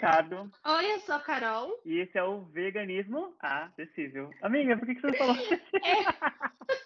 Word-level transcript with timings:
Ricardo. 0.00 0.50
Oi, 0.64 0.92
eu 0.92 1.00
sou 1.00 1.14
a 1.14 1.20
Carol. 1.20 1.78
E 1.84 1.98
esse 1.98 2.16
é 2.16 2.24
o 2.24 2.40
Veganismo 2.44 3.34
Acessível. 3.38 4.30
Amiga, 4.40 4.74
por 4.78 4.86
que, 4.86 4.94
que 4.94 5.02
você 5.02 5.12
falou? 5.18 5.36
É. 5.84 6.79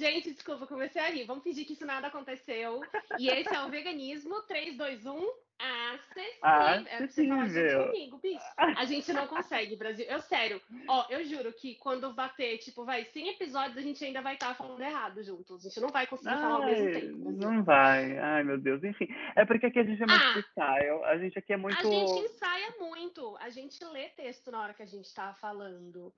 Gente, 0.00 0.32
desculpa, 0.32 0.66
comecei 0.66 1.02
a 1.02 1.10
rir. 1.10 1.24
Vamos 1.24 1.44
fingir 1.44 1.66
que 1.66 1.74
isso 1.74 1.84
nada 1.84 2.06
aconteceu. 2.06 2.80
E 3.18 3.28
esse 3.28 3.54
é 3.54 3.60
o 3.60 3.68
Veganismo 3.68 4.40
321 4.48 5.30
acessível. 5.58 6.94
Acessível. 6.94 7.82
É, 7.82 7.86
comigo, 7.86 8.18
bicho. 8.18 8.44
A 8.56 8.86
gente 8.86 9.12
não 9.12 9.26
consegue, 9.26 9.76
Brasil. 9.76 10.06
Eu, 10.08 10.22
sério, 10.22 10.58
ó, 10.88 11.04
eu 11.10 11.22
juro 11.26 11.52
que 11.52 11.74
quando 11.74 12.14
bater, 12.14 12.56
tipo, 12.56 12.82
vai 12.82 13.04
100 13.04 13.28
episódios, 13.28 13.76
a 13.76 13.82
gente 13.82 14.02
ainda 14.02 14.22
vai 14.22 14.34
estar 14.34 14.48
tá 14.48 14.54
falando 14.54 14.80
errado 14.80 15.22
juntos. 15.22 15.66
A 15.66 15.68
gente 15.68 15.80
não 15.80 15.90
vai 15.90 16.06
conseguir 16.06 16.30
Ai, 16.30 16.40
falar 16.40 16.54
ao 16.54 16.64
mesmo 16.64 16.92
tempo. 16.92 17.32
Não 17.32 17.62
vai. 17.62 18.18
Ai, 18.18 18.42
meu 18.42 18.56
Deus. 18.56 18.82
Enfim, 18.82 19.06
é 19.36 19.44
porque 19.44 19.66
aqui 19.66 19.80
a 19.80 19.84
gente 19.84 20.02
é 20.02 20.06
muito 20.06 20.24
Ah. 20.24 20.32
freestyle. 20.32 21.04
A 21.04 21.18
gente 21.18 21.38
aqui 21.38 21.52
é 21.52 21.58
muito... 21.58 21.78
A 21.78 21.82
gente 21.82 22.24
ensaia 22.24 22.74
muito. 22.78 23.36
A 23.36 23.50
gente 23.50 23.84
lê 23.84 24.08
texto 24.08 24.50
na 24.50 24.62
hora 24.62 24.72
que 24.72 24.82
a 24.82 24.86
gente 24.86 25.12
tá 25.14 25.34
falando. 25.34 26.10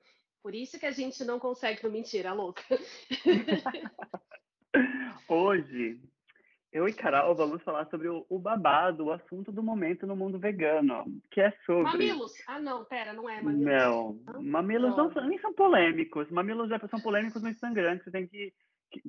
Por 0.42 0.54
isso 0.54 0.78
que 0.78 0.86
a 0.86 0.90
gente 0.90 1.24
não 1.24 1.38
consegue. 1.38 1.82
Não, 1.84 1.90
mentira, 1.90 2.32
louca. 2.32 2.62
Hoje, 5.28 6.00
eu 6.72 6.88
e 6.88 6.92
Carol 6.92 7.34
vamos 7.34 7.62
falar 7.62 7.86
sobre 7.86 8.08
o, 8.08 8.26
o 8.28 8.38
babado, 8.38 9.04
o 9.04 9.12
assunto 9.12 9.52
do 9.52 9.62
momento 9.62 10.06
no 10.06 10.16
mundo 10.16 10.38
vegano, 10.38 11.04
que 11.30 11.40
é 11.40 11.52
sobre... 11.64 11.84
Mamilos. 11.84 12.32
Ah, 12.48 12.58
não, 12.58 12.84
pera, 12.84 13.12
não 13.12 13.28
é 13.28 13.40
mamilos. 13.40 13.64
Não, 13.64 14.42
mamilos 14.42 14.96
não 14.96 15.12
são, 15.12 15.28
nem 15.28 15.38
são 15.38 15.52
polêmicos. 15.52 16.30
Mamilos 16.30 16.68
já 16.68 16.78
são 16.88 17.00
polêmicos 17.00 17.42
no 17.42 17.48
Instagram, 17.48 17.98
que 17.98 18.04
você 18.04 18.10
tem 18.10 18.26
que... 18.26 18.52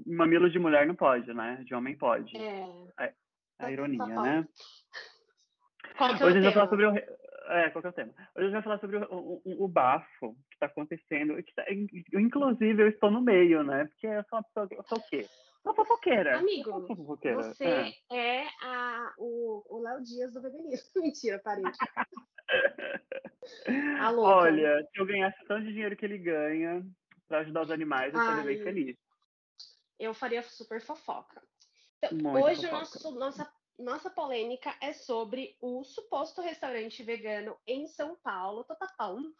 Mamilos 0.06 0.52
de 0.52 0.60
mulher 0.60 0.86
não 0.86 0.96
pode, 0.96 1.34
né? 1.34 1.62
De 1.66 1.74
homem 1.74 1.98
pode. 1.98 2.38
É. 2.38 3.14
A 3.60 3.72
ironia, 3.72 3.98
Tá 3.98 4.06
bom. 4.06 4.22
né? 4.22 4.48
Qual 5.98 6.16
que 6.16 6.24
é 6.24 6.26
o 6.26 6.30
Hoje 6.30 6.38
a 6.38 6.42
gente 6.42 6.44
vai 6.44 6.54
falar 6.54 6.70
sobre 6.70 6.86
o. 6.86 7.23
É, 7.54 7.70
qual 7.70 7.82
que 7.82 7.88
é 7.88 7.92
o 7.92 7.94
tema? 7.94 8.14
Hoje 8.14 8.30
a 8.36 8.42
gente 8.46 8.54
vai 8.54 8.62
falar 8.64 8.80
sobre 8.80 8.98
o, 8.98 9.42
o- 9.46 9.64
o- 9.64 9.68
bafo 9.68 10.34
que 10.50 10.56
está 10.56 10.66
acontecendo. 10.66 11.42
que 11.44 11.54
tá- 11.54 11.66
in- 11.72 11.88
Inclusive, 12.14 12.82
eu 12.82 12.88
estou 12.90 13.12
no 13.12 13.22
meio, 13.22 13.64
né? 13.64 13.86
Porque 13.86 14.08
eu 14.08 14.24
sou 14.24 14.40
uma 14.40 14.44
pessoa. 14.44 14.68
Eu 14.72 14.84
sou 14.84 14.98
o 14.98 15.04
quê? 15.08 15.28
Uma 15.64 15.76
fofoqueira. 15.76 16.40
Amigo, 16.40 16.86
fofoqueira. 16.88 17.38
Você 17.44 17.64
é. 18.12 18.18
é 18.42 18.48
a, 18.64 19.14
o 19.18 19.80
Léo 19.84 20.02
Dias 20.02 20.34
do 20.34 20.42
veganismo. 20.42 20.90
Mentira, 21.04 21.40
parei. 21.44 21.64
A 24.00 24.10
louca. 24.10 24.36
Olha, 24.36 24.88
se 24.92 25.00
eu 25.00 25.06
ganhasse 25.06 25.38
tanto 25.48 25.66
de 25.66 25.74
dinheiro 25.74 25.96
que 25.96 26.06
ele 26.06 26.18
ganha 26.18 26.84
para 27.28 27.40
ajudar 27.40 27.62
os 27.64 27.72
animais, 27.72 28.14
eu 28.14 28.20
estaria 28.20 28.44
bem 28.44 28.58
Ai. 28.58 28.64
feliz. 28.64 28.98
Eu 30.00 30.14
faria 30.14 30.42
super 30.44 30.82
fofoca. 30.82 31.42
Então, 32.02 32.34
hoje 32.34 32.60
o 32.66 32.70
fofoca. 32.70 32.78
nosso, 32.80 33.12
nossa, 33.20 33.54
nossa 33.78 34.10
polêmica 34.10 34.76
é 34.82 34.94
sobre 34.94 35.58
o 35.62 35.84
suposto 35.84 36.42
restaurante 36.42 37.02
vegano 37.04 37.58
em 37.66 37.88
São 37.88 38.16
Paulo, 38.24 38.64
Totapão, 38.64 39.34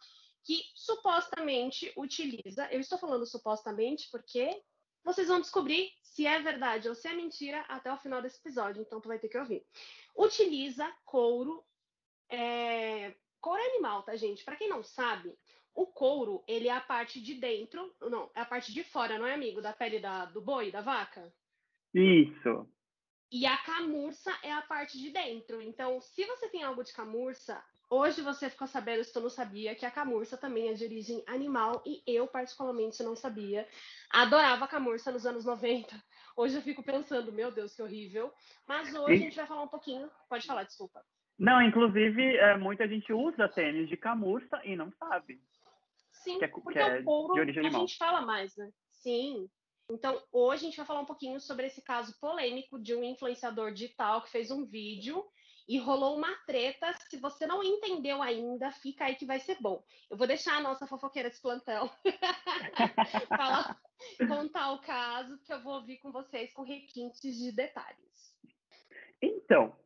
que 0.44 0.62
supostamente 0.74 1.92
utiliza. 1.96 2.68
Eu 2.70 2.80
estou 2.80 2.98
falando 2.98 3.26
supostamente 3.26 4.10
porque 4.10 4.62
vocês 5.02 5.28
vão 5.28 5.40
descobrir 5.40 5.90
se 6.02 6.26
é 6.26 6.40
verdade 6.40 6.88
ou 6.88 6.94
se 6.94 7.08
é 7.08 7.12
mentira 7.12 7.60
até 7.68 7.92
o 7.92 7.98
final 7.98 8.22
desse 8.22 8.38
episódio, 8.38 8.82
então 8.82 9.00
tu 9.00 9.08
vai 9.08 9.18
ter 9.18 9.28
que 9.28 9.38
ouvir. 9.38 9.66
Utiliza 10.16 10.90
couro. 11.04 11.64
É, 12.28 13.14
couro 13.40 13.60
é 13.60 13.66
animal, 13.66 14.02
tá, 14.02 14.16
gente? 14.16 14.44
Para 14.44 14.56
quem 14.56 14.68
não 14.68 14.82
sabe, 14.82 15.36
o 15.74 15.86
couro, 15.86 16.42
ele 16.46 16.68
é 16.68 16.72
a 16.72 16.80
parte 16.80 17.20
de 17.20 17.34
dentro, 17.34 17.94
não, 18.00 18.30
é 18.34 18.40
a 18.40 18.46
parte 18.46 18.72
de 18.72 18.84
fora, 18.84 19.18
não 19.18 19.26
é, 19.26 19.34
amigo? 19.34 19.60
Da 19.60 19.72
pele 19.72 19.98
da, 19.98 20.24
do 20.26 20.40
boi, 20.40 20.70
da 20.70 20.80
vaca? 20.80 21.32
Isso. 21.92 22.68
E 23.30 23.46
a 23.46 23.56
camurça 23.58 24.32
é 24.42 24.52
a 24.52 24.62
parte 24.62 24.98
de 24.98 25.10
dentro. 25.10 25.60
Então, 25.60 26.00
se 26.00 26.24
você 26.24 26.48
tem 26.48 26.62
algo 26.62 26.84
de 26.84 26.92
camurça, 26.92 27.62
hoje 27.90 28.22
você 28.22 28.48
ficou 28.48 28.66
sabendo, 28.66 29.02
se 29.02 29.12
tu 29.12 29.20
não 29.20 29.30
sabia, 29.30 29.74
que 29.74 29.84
a 29.84 29.90
camurça 29.90 30.36
também 30.36 30.68
é 30.68 30.74
de 30.74 30.84
origem 30.84 31.22
animal 31.26 31.82
e 31.84 32.02
eu, 32.06 32.28
particularmente, 32.28 33.02
não 33.02 33.16
sabia. 33.16 33.66
Adorava 34.10 34.66
a 34.66 34.68
camurça 34.68 35.10
nos 35.10 35.26
anos 35.26 35.44
90. 35.44 35.94
Hoje 36.36 36.56
eu 36.56 36.62
fico 36.62 36.82
pensando, 36.82 37.32
meu 37.32 37.50
Deus, 37.50 37.74
que 37.74 37.82
horrível. 37.82 38.32
Mas 38.66 38.88
hoje 38.94 39.12
a 39.12 39.14
E- 39.14 39.18
gente 39.18 39.36
vai 39.36 39.46
falar 39.46 39.62
um 39.62 39.68
pouquinho. 39.68 40.10
Pode 40.28 40.46
falar, 40.46 40.62
desculpa. 40.64 41.04
Não, 41.36 41.60
inclusive, 41.60 42.36
é, 42.36 42.56
muita 42.56 42.86
gente 42.86 43.12
usa 43.12 43.48
tênis 43.48 43.88
de 43.88 43.96
camurça 43.96 44.60
e 44.64 44.76
não 44.76 44.92
sabe. 44.92 45.40
Sim, 46.12 46.38
Que 46.38 46.44
é 46.44 46.48
porque 46.48 46.72
que 46.72 46.78
é 46.78 47.00
o 47.00 47.04
couro 47.04 47.34
de 47.34 47.40
origem 47.40 47.62
a 47.62 47.66
animal. 47.66 47.80
gente 47.86 47.98
fala 47.98 48.20
mais, 48.22 48.56
né? 48.56 48.70
Sim. 48.92 49.50
Então, 49.90 50.22
hoje 50.32 50.62
a 50.62 50.66
gente 50.66 50.76
vai 50.76 50.86
falar 50.86 51.00
um 51.00 51.06
pouquinho 51.06 51.38
sobre 51.40 51.66
esse 51.66 51.82
caso 51.82 52.18
polêmico 52.18 52.78
de 52.78 52.94
um 52.94 53.04
influenciador 53.04 53.72
digital 53.72 54.22
que 54.22 54.30
fez 54.30 54.50
um 54.50 54.64
vídeo 54.64 55.24
e 55.68 55.78
rolou 55.78 56.16
uma 56.16 56.34
treta. 56.46 56.92
Se 57.10 57.18
você 57.18 57.46
não 57.46 57.62
entendeu 57.62 58.22
ainda, 58.22 58.70
fica 58.70 59.04
aí 59.04 59.14
que 59.14 59.26
vai 59.26 59.38
ser 59.40 59.58
bom. 59.60 59.84
Eu 60.10 60.16
vou 60.16 60.26
deixar 60.26 60.56
a 60.56 60.62
nossa 60.62 60.86
fofoqueira 60.86 61.30
de 61.30 61.40
plantão 61.40 61.90
falar, 63.28 63.78
contar 64.26 64.72
o 64.72 64.80
caso, 64.80 65.38
que 65.44 65.52
eu 65.52 65.62
vou 65.62 65.74
ouvir 65.74 65.98
com 65.98 66.10
vocês 66.10 66.52
com 66.54 66.62
requintes 66.62 67.36
de 67.36 67.52
detalhes. 67.52 68.34
Então, 69.22 69.76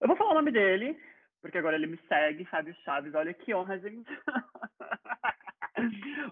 eu 0.00 0.08
vou 0.08 0.16
falar 0.16 0.32
o 0.32 0.34
nome 0.34 0.50
dele, 0.50 0.98
porque 1.42 1.58
agora 1.58 1.76
ele 1.76 1.86
me 1.86 1.98
segue, 2.08 2.44
Fábio 2.46 2.74
Chaves. 2.84 3.14
Olha 3.14 3.34
que 3.34 3.54
honra, 3.54 3.78
gente. 3.78 4.10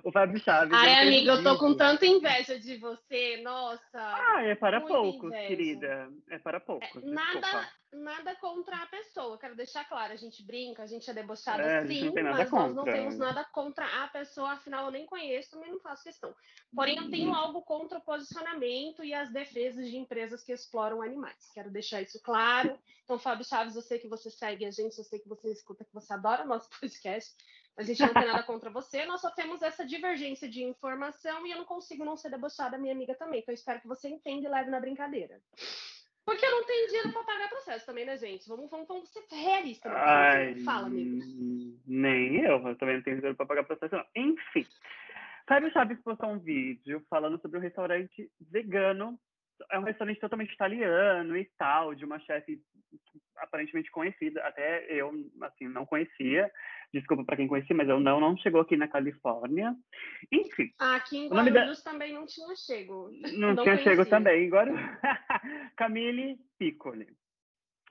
o 0.04 0.12
Fábio 0.12 0.38
Chaves. 0.40 0.72
Ai, 0.72 1.02
amiga, 1.08 1.32
eu 1.32 1.42
tô 1.42 1.58
com 1.58 1.74
tanta 1.76 2.06
inveja 2.06 2.58
de 2.58 2.76
você. 2.76 3.40
Nossa. 3.42 3.80
Ah, 3.94 4.42
é 4.44 4.54
para 4.54 4.80
poucos, 4.80 5.30
inveja. 5.30 5.48
querida. 5.48 6.08
É 6.30 6.38
para 6.38 6.60
poucos. 6.60 7.02
Nada, 7.02 7.40
desculpa. 7.40 7.68
nada 7.92 8.34
contra 8.36 8.76
a 8.76 8.86
pessoa, 8.86 9.38
quero 9.38 9.56
deixar 9.56 9.84
claro. 9.88 10.12
A 10.12 10.16
gente 10.16 10.44
brinca, 10.44 10.82
a 10.82 10.86
gente 10.86 11.08
é 11.10 11.14
debochada, 11.14 11.62
É, 11.62 11.86
sim, 11.86 12.10
nada 12.12 12.30
mas 12.38 12.50
nós 12.50 12.74
não 12.74 12.76
contra. 12.84 12.92
temos 12.92 13.18
nada 13.18 13.44
contra 13.44 14.04
a 14.04 14.08
pessoa, 14.08 14.52
afinal 14.52 14.86
eu 14.86 14.92
nem 14.92 15.06
conheço, 15.06 15.50
também 15.50 15.70
não 15.70 15.80
faço 15.80 16.04
questão. 16.04 16.34
Porém, 16.74 16.96
eu 16.96 17.10
tenho 17.10 17.34
algo 17.34 17.62
contra 17.62 17.98
o 17.98 18.02
posicionamento 18.02 19.04
e 19.04 19.12
as 19.12 19.30
defesas 19.30 19.90
de 19.90 19.96
empresas 19.96 20.42
que 20.42 20.52
exploram 20.52 21.02
animais. 21.02 21.50
Quero 21.52 21.70
deixar 21.70 22.00
isso 22.00 22.20
claro. 22.22 22.78
Então, 23.04 23.18
Fábio 23.18 23.44
Chaves, 23.44 23.74
eu 23.76 23.82
sei 23.82 23.98
que 23.98 24.08
você 24.08 24.30
segue 24.30 24.64
a 24.64 24.70
gente, 24.70 24.96
eu 24.96 25.04
sei 25.04 25.18
que 25.18 25.28
você 25.28 25.50
escuta, 25.50 25.84
que 25.84 25.92
você 25.92 26.12
adora 26.12 26.44
o 26.44 26.46
nosso 26.46 26.68
podcast. 26.80 27.34
A 27.76 27.82
gente 27.82 28.00
não 28.02 28.12
tem 28.12 28.26
nada 28.26 28.42
contra 28.42 28.68
você, 28.70 29.06
nós 29.06 29.20
só 29.20 29.30
temos 29.30 29.62
essa 29.62 29.84
divergência 29.84 30.48
de 30.48 30.62
informação 30.62 31.46
e 31.46 31.52
eu 31.52 31.58
não 31.58 31.64
consigo 31.64 32.04
não 32.04 32.16
ser 32.16 32.30
debochada, 32.30 32.76
minha 32.76 32.92
amiga 32.92 33.14
também. 33.14 33.40
Então, 33.40 33.54
espero 33.54 33.80
que 33.80 33.88
você 33.88 34.08
entenda 34.08 34.46
e 34.46 34.50
leve 34.50 34.70
na 34.70 34.78
brincadeira. 34.78 35.40
Porque 36.24 36.44
eu 36.44 36.50
não 36.50 36.64
tenho 36.64 36.86
dinheiro 36.86 37.12
para 37.12 37.24
pagar 37.24 37.48
processo 37.48 37.86
também, 37.86 38.04
né, 38.04 38.16
gente? 38.16 38.46
Vamos, 38.48 38.70
vamos, 38.70 38.86
vamos 38.86 39.08
ser 39.08 39.24
realistas. 39.30 39.90
no 39.90 39.98
Ai. 39.98 40.60
Fala, 40.60 40.86
amigo. 40.86 41.24
hum, 41.24 41.78
Nem 41.86 42.36
eu, 42.36 42.68
eu 42.68 42.76
também 42.76 42.96
não 42.96 43.02
tenho 43.02 43.16
dinheiro 43.16 43.36
para 43.36 43.46
pagar 43.46 43.64
processo, 43.64 43.96
não. 43.96 44.04
Enfim, 44.14 44.66
Fábio 45.48 45.72
Chaves 45.72 46.00
postou 46.02 46.28
um 46.28 46.38
vídeo 46.38 47.04
falando 47.10 47.40
sobre 47.40 47.58
um 47.58 47.62
restaurante 47.62 48.30
vegano. 48.40 49.18
É 49.70 49.78
um 49.78 49.82
restaurante 49.84 50.20
totalmente 50.20 50.52
italiano 50.52 51.36
e 51.36 51.44
tal, 51.58 51.94
de 51.94 52.04
uma 52.04 52.18
chefe 52.20 52.60
aparentemente 53.36 53.90
conhecida. 53.90 54.42
Até 54.44 54.86
eu, 54.92 55.10
assim, 55.42 55.68
não 55.68 55.84
conhecia. 55.86 56.50
Desculpa 56.92 57.24
para 57.24 57.36
quem 57.36 57.48
conhecia, 57.48 57.74
mas 57.74 57.88
eu 57.88 57.98
não, 57.98 58.20
não 58.20 58.36
chegou 58.36 58.60
aqui 58.60 58.76
na 58.76 58.86
Califórnia. 58.88 59.74
Enfim, 60.30 60.70
Ah, 60.78 60.96
Aqui 60.96 61.16
em 61.18 61.26
O 61.30 61.34
nome 61.34 61.50
da- 61.50 61.60
Guarulhos 61.60 61.82
também 61.82 62.12
não 62.12 62.26
tinha 62.26 62.54
chego. 62.54 63.10
não, 63.38 63.54
Não 63.54 63.62
tinha 63.62 63.78
chego 63.78 64.04
também. 64.06 64.46
Agora, 64.46 64.70
Camille 65.76 66.38
Piccoli. 66.58 67.06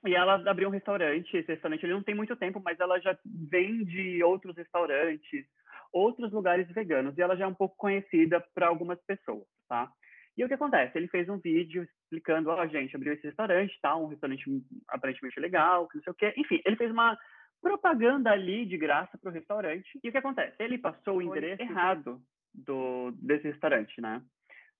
E 0.06 0.14
ela 0.14 0.34
abriu 0.50 0.68
um 0.68 0.72
restaurante. 0.72 1.36
Esse 1.36 1.52
restaurante 1.52 1.84
ele 1.84 1.92
não 1.94 2.02
tem 2.02 2.14
muito 2.14 2.34
tempo, 2.36 2.60
mas 2.64 2.78
ela 2.80 2.98
já 3.00 3.16
vem 3.24 3.84
de 3.84 4.22
outros 4.24 4.56
restaurantes, 4.56 5.46
outros 5.92 6.32
lugares 6.32 6.68
veganos. 6.72 7.16
E 7.16 7.22
ela 7.22 7.36
já 7.36 7.44
é 7.44 7.46
um 7.46 7.54
pouco 7.54 7.76
conhecida 7.76 8.40
para 8.54 8.66
algumas 8.66 9.00
pessoas, 9.04 9.46
tá? 9.68 9.88
E 10.36 10.44
o 10.44 10.48
que 10.48 10.54
acontece? 10.54 10.96
Ele 10.96 11.08
fez 11.08 11.28
um 11.28 11.38
vídeo 11.38 11.82
explicando, 11.82 12.50
ó, 12.50 12.66
gente, 12.66 12.96
abriu 12.96 13.12
esse 13.12 13.26
restaurante, 13.26 13.78
tá? 13.80 13.96
Um 13.96 14.06
restaurante 14.06 14.44
aparentemente 14.88 15.38
legal, 15.38 15.88
que 15.88 15.96
não 15.96 16.04
sei 16.04 16.10
o 16.12 16.16
quê. 16.16 16.34
Enfim, 16.36 16.60
ele 16.64 16.76
fez 16.76 16.90
uma 16.90 17.18
propaganda 17.60 18.30
ali 18.30 18.66
de 18.66 18.76
graça 18.76 19.16
para 19.18 19.30
o 19.30 19.32
restaurante. 19.32 19.98
E 20.02 20.08
o 20.08 20.12
que 20.12 20.18
acontece? 20.18 20.56
Ele 20.58 20.78
passou 20.78 21.18
o 21.18 21.22
endereço 21.22 21.62
errado 21.62 22.20
do, 22.52 23.12
desse 23.12 23.48
restaurante, 23.48 24.00
né? 24.00 24.22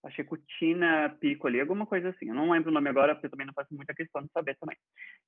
É 0.04 0.25
Cutina 0.25 1.16
Piccoli, 1.20 1.60
alguma 1.60 1.87
coisa 1.87 2.08
assim. 2.08 2.28
Eu 2.28 2.34
não 2.34 2.50
lembro 2.50 2.70
o 2.70 2.75
nome 2.75 2.88
agora, 2.88 3.14
porque 3.14 3.26
eu 3.26 3.31
também 3.31 3.46
não 3.46 3.54
faço 3.54 3.72
muita 3.72 3.94
questão 3.94 4.20
de 4.20 4.32
saber 4.32 4.56
também. 4.58 4.76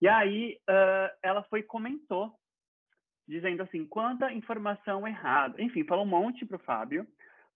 E 0.03 0.09
aí, 0.09 0.59
ah, 0.69 1.13
ela 1.23 1.45
foi 1.45 1.63
comentou, 1.63 2.33
dizendo 3.27 3.63
assim, 3.63 3.87
quanta 3.87 4.33
informação 4.33 5.07
errada. 5.07 5.63
Enfim, 5.63 5.85
falou 5.85 6.05
um 6.05 6.09
monte 6.09 6.45
pro 6.45 6.59
Fábio. 6.59 7.07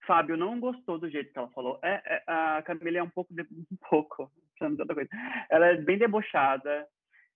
Fábio 0.06 0.36
não 0.36 0.58
gostou 0.58 0.98
do 0.98 1.10
jeito 1.10 1.32
que 1.32 1.38
ela 1.38 1.50
falou. 1.50 1.78
É, 1.82 2.00
é, 2.04 2.22
a 2.26 2.62
Camila 2.62 2.98
é 2.98 3.02
um 3.02 3.10
pouco, 3.10 3.32
de, 3.34 3.42
um 3.72 3.76
pouco, 3.90 4.30
outra 4.60 4.94
coisa. 4.94 5.10
Ela 5.50 5.66
é 5.68 5.76
bem 5.76 5.98
debochada. 5.98 6.86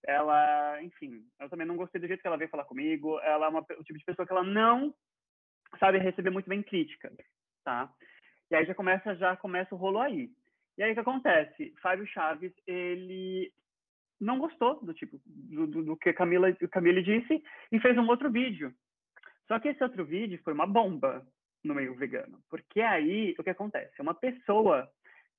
Ela, 0.05 0.81
enfim, 0.83 1.23
eu 1.39 1.49
também 1.49 1.65
não 1.65 1.77
gostei 1.77 2.01
do 2.01 2.07
jeito 2.07 2.21
que 2.21 2.27
ela 2.27 2.37
veio 2.37 2.49
falar 2.49 2.65
comigo. 2.65 3.19
Ela 3.19 3.45
é 3.45 3.49
uma, 3.49 3.59
o 3.61 3.83
tipo 3.83 3.97
de 3.97 4.05
pessoa 4.05 4.25
que 4.25 4.33
ela 4.33 4.43
não 4.43 4.93
sabe 5.79 5.97
receber 5.97 6.29
muito 6.29 6.49
bem 6.49 6.61
crítica, 6.61 7.11
tá? 7.63 7.91
E 8.51 8.55
aí 8.55 8.65
já 8.65 8.75
começa, 8.75 9.15
já 9.15 9.35
começa 9.35 9.73
o 9.73 9.77
rolo 9.77 9.99
aí. 9.99 10.29
E 10.77 10.83
aí 10.83 10.91
o 10.91 10.93
que 10.93 10.99
acontece? 10.99 11.73
Fábio 11.81 12.05
Chaves, 12.07 12.51
ele 12.67 13.51
não 14.19 14.39
gostou 14.39 14.83
do 14.83 14.93
tipo 14.93 15.19
do, 15.25 15.67
do, 15.67 15.83
do 15.83 15.97
que 15.97 16.13
Camila, 16.13 16.53
Camille 16.71 17.03
disse 17.03 17.43
e 17.71 17.79
fez 17.79 17.97
um 17.97 18.07
outro 18.07 18.31
vídeo. 18.31 18.73
Só 19.47 19.59
que 19.59 19.69
esse 19.69 19.83
outro 19.83 20.05
vídeo 20.05 20.39
foi 20.43 20.53
uma 20.53 20.67
bomba 20.67 21.25
no 21.63 21.73
meio 21.73 21.95
vegano, 21.95 22.39
porque 22.49 22.81
aí 22.81 23.35
o 23.39 23.43
que 23.43 23.49
acontece? 23.49 24.01
Uma 24.01 24.13
pessoa 24.13 24.89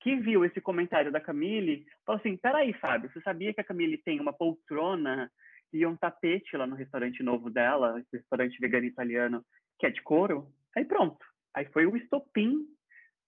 que 0.01 0.17
viu 0.17 0.45
esse 0.45 0.61
comentário 0.61 1.11
da 1.13 1.21
Camille 1.21 1.87
falou 2.05 2.21
assim: 2.21 2.37
peraí, 2.37 2.73
Fábio, 2.75 3.11
você 3.11 3.21
sabia 3.21 3.53
que 3.53 3.61
a 3.61 3.65
Camille 3.65 3.99
tem 3.99 4.21
uma 4.21 4.33
poltrona 4.33 5.31
e 5.73 5.85
um 5.85 5.97
tapete 5.97 6.57
lá 6.57 6.67
no 6.67 6.77
restaurante 6.77 7.23
novo 7.23 7.51
dela, 7.51 7.99
esse 7.99 8.19
restaurante 8.19 8.59
vegano 8.61 8.87
italiano, 8.87 9.45
que 9.79 9.87
é 9.87 9.91
de 9.91 10.03
couro? 10.03 10.49
Aí 10.77 10.85
pronto. 10.85 11.25
Aí 11.55 11.67
foi 11.67 11.87
o 11.87 11.97
estopim 11.97 12.67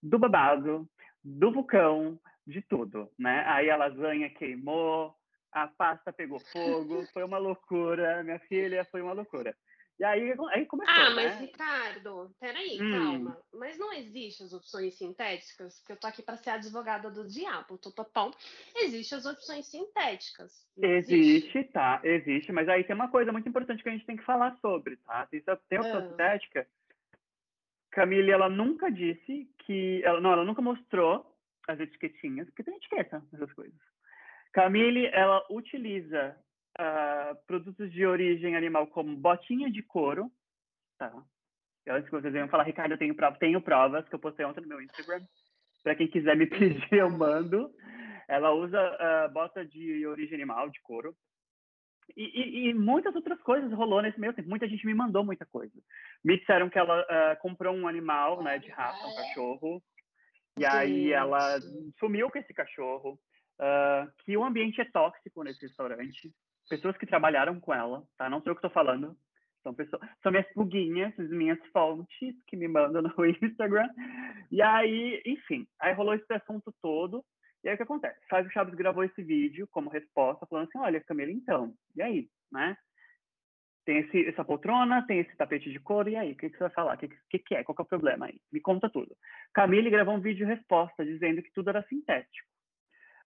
do 0.03 0.19
babado, 0.19 0.89
do 1.25 1.51
vulcão, 1.51 2.19
de 2.47 2.63
tudo, 2.63 3.11
né? 3.19 3.45
Aí 3.47 3.71
a 3.71 3.77
lasanha 3.77 4.31
queimou, 4.31 5.15
a 5.53 5.67
pasta 5.67 6.13
pegou 6.13 6.39
fogo, 6.39 7.05
foi 7.13 7.25
uma 7.25 7.39
loucura, 7.39 8.23
minha 8.23 8.39
filha, 8.41 8.85
foi 8.85 9.01
uma 9.01 9.13
loucura. 9.13 9.57
E 9.99 10.05
aí, 10.05 10.35
aí 10.51 10.67
começou, 10.67 10.95
Ah, 10.95 11.11
mas 11.11 11.41
né? 11.41 11.47
Ricardo, 11.47 12.31
peraí, 12.39 12.79
Hum. 12.81 12.91
calma. 12.93 13.39
Mas 13.55 13.79
não 13.79 13.93
existe 13.95 14.43
as 14.43 14.53
opções 14.53 14.95
sintéticas? 14.95 15.79
Porque 15.79 15.93
eu 15.93 15.97
tô 15.97 16.07
aqui 16.07 16.23
para 16.23 16.37
ser 16.37 16.51
advogada 16.51 17.11
do 17.11 17.27
diabo, 17.27 17.79
tô 17.79 17.91
topão. 17.91 18.31
Existem 18.77 19.17
as 19.17 19.25
opções 19.25 19.67
sintéticas. 19.67 20.67
não 20.77 20.89
Existe, 20.91 21.65
tá, 21.65 22.01
existe, 22.05 22.53
mas 22.53 22.69
aí 22.69 22.85
tem 22.85 22.95
uma 22.95 23.09
coisa 23.09 23.33
muito 23.33 23.49
importante 23.49 23.83
que 23.83 23.89
a 23.89 23.93
gente 23.93 24.05
tem 24.05 24.19
que 24.19 24.25
falar 24.25 24.55
sobre, 24.61 24.99
tá? 24.99 25.27
Tem, 25.27 25.41
tem 25.41 25.79
opção 25.79 26.01
Ah. 26.01 26.09
sintética. 26.11 26.69
Camille, 27.91 28.31
ela 28.31 28.51
nunca 28.51 28.91
disse 28.91 29.51
que. 29.61 30.03
Ela, 30.05 30.21
não, 30.21 30.33
ela 30.33 30.45
nunca 30.45 30.61
mostrou 30.61 31.35
as 31.67 31.81
etiquetinhas, 31.81 32.47
porque 32.49 32.63
tem 32.63 32.77
etiqueta 32.77 33.25
nessas 33.33 33.51
coisas. 33.55 33.81
Camille, 34.53 35.07
ela 35.07 35.43
utiliza 35.51 36.37
ah, 36.79 37.35
produtos 37.47 37.91
de 37.93 38.05
origem 38.07 38.57
animal 38.57 38.87
como 38.89 39.17
botinha 39.17 39.71
de 39.71 39.83
couro, 39.83 40.31
tá? 40.99 41.13
E 41.87 41.91
Antes 41.91 42.09
que 42.11 42.17
vocês 42.17 42.33
venham 42.33 42.49
falar, 42.49 42.65
Ricardo, 42.65 42.93
eu 42.93 42.99
tenho, 42.99 43.15
prova, 43.15 43.39
tenho 43.39 43.61
provas 43.61 44.09
que 44.09 44.15
eu 44.15 44.19
postei 44.19 44.45
ontem 44.45 44.61
no 44.61 44.67
meu 44.69 44.81
Instagram. 44.83 45.25
Para 45.85 45.95
quem 45.95 46.09
quiser 46.09 46.37
me 46.37 46.47
pedir, 46.51 46.93
eu 46.93 47.09
mando. 47.11 47.73
Ela 48.29 48.53
usa 48.53 48.79
ah, 48.81 49.29
bota 49.29 49.65
de 49.65 50.05
origem 50.07 50.35
animal, 50.35 50.69
de 50.69 50.81
couro. 50.83 51.15
E, 52.17 52.23
e- 52.25 52.69
e 52.69 52.75
muitas 52.75 53.15
outras 53.15 53.41
coisas 53.43 53.73
rolou 53.73 54.01
nesse 54.03 54.19
meio 54.19 54.33
tempo. 54.33 54.49
Muita 54.49 54.69
gente 54.69 54.85
me 54.87 54.95
mandou 54.95 55.25
muita 55.25 55.45
coisa. 55.47 55.73
Me 56.25 56.39
disseram 56.39 56.69
que 56.69 56.79
ela 56.79 57.01
ah, 57.09 57.37
comprou 57.37 57.75
um 57.75 57.87
animal, 57.87 58.43
né, 58.43 58.59
de 58.59 58.69
raça, 58.71 59.07
um 59.07 59.15
cachorro. 59.15 59.83
E 60.59 60.65
aí 60.65 61.13
ela 61.13 61.61
sumiu 62.01 62.31
com 62.31 62.39
esse 62.39 62.53
cachorro. 62.53 63.19
ah, 63.61 64.09
que 64.25 64.37
o 64.37 64.45
ambiente 64.45 64.81
é 64.81 64.85
tóxico 64.91 65.43
nesse 65.45 65.63
restaurante. 65.67 66.33
Pessoas 66.69 66.97
que 66.97 67.07
trabalharam 67.07 67.61
com 67.61 67.73
ela, 67.73 68.03
tá? 68.17 68.29
Não 68.29 68.43
sei 68.43 68.53
o 68.53 68.55
que 68.55 68.59
estou 68.59 68.71
falando. 68.71 69.17
São 69.63 69.75
pessoas, 69.75 70.01
são 70.23 70.31
minhas 70.31 70.47
pluguinhas, 70.53 71.19
as 71.19 71.29
minhas 71.31 71.59
fontes 71.73 72.37
que 72.47 72.57
me 72.57 72.69
mandam 72.69 73.03
no 73.03 73.27
Instagram. 73.43 73.89
E 74.51 74.63
aí, 74.63 75.21
enfim, 75.27 75.67
aí 75.81 75.93
rolou 75.93 76.15
esse 76.15 76.33
assunto 76.33 76.73
todo. 76.81 77.25
E 77.65 77.69
aí 77.69 77.75
o 77.75 77.77
que 77.77 77.83
acontece? 77.83 78.21
Fábio 78.29 78.51
Chaves 78.53 78.75
gravou 78.75 79.03
esse 79.03 79.21
vídeo 79.23 79.67
como 79.73 79.91
resposta, 79.91 80.47
falando 80.47 80.69
assim: 80.69 80.79
olha, 80.79 81.01
Camila, 81.01 81.33
então, 81.33 81.75
e 81.97 82.03
aí, 82.03 82.29
né? 82.53 82.77
Tem 83.85 83.99
esse, 83.99 84.29
essa 84.29 84.45
poltrona, 84.45 85.05
tem 85.07 85.21
esse 85.21 85.37
tapete 85.37 85.71
de 85.71 85.81
couro, 85.81 86.09
e 86.09 86.17
aí? 86.17 86.33
O 86.33 86.37
que, 86.37 86.51
que 86.51 86.57
você 86.57 86.65
vai 86.65 86.71
falar? 86.71 86.95
O 86.95 86.99
que, 86.99 87.09
que, 87.31 87.39
que 87.39 87.55
é? 87.57 87.65
Qual 87.65 87.75
que 87.75 87.83
é 87.83 87.85
o 87.85 87.89
problema 87.89 88.27
aí? 88.27 88.41
Me 88.53 88.61
conta 88.61 88.89
tudo. 88.89 89.17
Camille 89.53 89.91
gravou 89.91 90.15
um 90.15 90.21
vídeo 90.21 90.47
resposta 90.47 91.05
dizendo 91.05 91.43
que 91.43 91.53
tudo 91.53 91.71
era 91.71 91.83
sintético. 91.89 92.49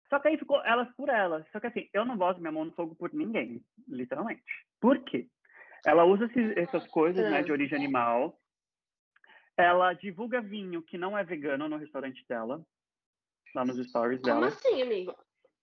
Só 0.09 0.19
que 0.19 0.27
aí 0.29 0.37
ficou 0.37 0.63
elas 0.65 0.89
por 0.95 1.09
elas. 1.09 1.45
Só 1.51 1.59
que 1.59 1.67
assim, 1.67 1.89
eu 1.93 2.05
não 2.05 2.17
boto 2.17 2.39
minha 2.39 2.51
mão 2.51 2.65
no 2.65 2.71
fogo 2.71 2.95
por 2.95 3.13
ninguém, 3.13 3.63
literalmente. 3.87 4.43
Por 4.79 5.03
quê? 5.03 5.27
Ela 5.85 6.05
usa 6.05 6.25
esses- 6.25 6.57
essas 6.57 6.87
coisas, 6.87 7.29
né, 7.29 7.43
de 7.43 7.51
origem 7.51 7.77
animal. 7.77 8.39
Ela 9.57 9.93
divulga 9.93 10.41
vinho 10.41 10.81
que 10.83 10.97
não 10.97 11.17
é 11.17 11.23
vegano 11.23 11.67
no 11.67 11.77
restaurante 11.77 12.25
dela, 12.27 12.63
lá 13.55 13.65
nos 13.65 13.77
stories 13.87 14.21
Como 14.21 14.33
dela. 14.33 14.47
assim, 14.47 14.81
amigo? 14.81 15.15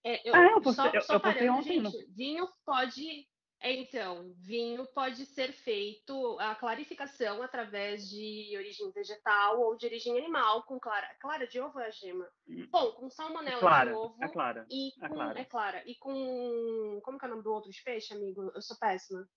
É, 0.03 0.29
eu, 0.29 0.35
Ah, 0.35 0.51
eu 0.51 0.61
postei- 0.61 0.85
só, 0.91 0.91
eu- 0.95 1.03
só 1.03 1.15
eu 1.15 1.21
postei 1.21 1.47
parando, 1.47 1.59
ontem 1.59 1.81
no- 1.81 1.91
gente, 1.91 2.13
vinho 2.13 2.47
pode. 2.67 3.27
É, 3.65 3.73
Então, 3.73 4.33
vinho 4.37 4.87
pode 4.95 5.25
ser 5.27 5.53
feito 5.53 6.39
a 6.39 6.55
clarificação 6.55 7.43
através 7.43 8.09
de 8.09 8.53
origem 8.57 8.91
vegetal 8.93 9.61
ou 9.61 9.77
de 9.77 9.87
origem 9.87 10.17
animal, 10.19 10.63
com 10.65 10.79
clara, 10.79 11.09
clara 11.21 11.47
de 11.47 11.59
ovo 11.61 11.79
ou 11.79 11.85
a 11.85 11.91
gema? 11.91 12.29
Hum. 12.49 12.67
Bom, 12.71 12.93
com 12.93 13.09
salmonela 13.11 13.59
Clara, 13.61 13.91
de 13.91 13.97
ovo 13.97 14.17
é 14.23 14.29
clara. 14.29 14.67
e 14.71 14.89
é 15.03 15.09
com, 15.09 15.15
clara. 15.15 15.41
é 15.41 15.45
clara, 15.45 15.83
e 15.87 15.95
com, 15.97 17.01
como 17.03 17.19
que 17.19 17.25
é 17.25 17.29
o 17.29 17.31
nome 17.31 17.43
do 17.43 17.53
outro 17.53 17.71
de 17.71 17.83
peixe, 17.83 18.13
amigo? 18.13 18.53
Eu 18.55 18.63
sou 18.63 18.77
péssima. 18.79 19.29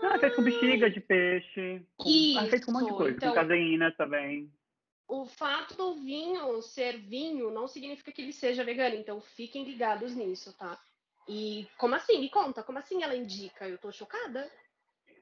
Ela 0.00 0.14
é 0.16 0.18
feita 0.20 0.36
com 0.36 0.42
bexiga 0.44 0.90
de 0.90 1.00
peixe, 1.00 1.86
com, 1.96 2.08
ela 2.36 2.46
é 2.46 2.50
feita 2.50 2.64
com 2.66 2.70
um 2.70 2.74
monte 2.74 2.84
de 2.84 2.88
Isso, 2.90 2.96
coisa, 2.96 3.16
então- 3.16 3.28
com 3.30 3.34
caseína 3.34 3.92
também. 3.96 4.52
O 5.10 5.24
fato 5.24 5.74
do 5.74 5.94
vinho 5.94 6.60
ser 6.60 6.98
vinho 6.98 7.50
não 7.50 7.66
significa 7.66 8.12
que 8.12 8.20
ele 8.20 8.32
seja 8.32 8.62
vegano, 8.62 8.94
então 8.94 9.20
fiquem 9.22 9.64
ligados 9.64 10.14
nisso, 10.14 10.54
tá? 10.58 10.78
E 11.28 11.68
como 11.76 11.94
assim? 11.94 12.18
Me 12.20 12.30
conta, 12.30 12.62
como 12.62 12.78
assim 12.78 13.02
ela 13.02 13.14
indica? 13.14 13.68
Eu 13.68 13.76
tô 13.78 13.92
chocada. 13.92 14.50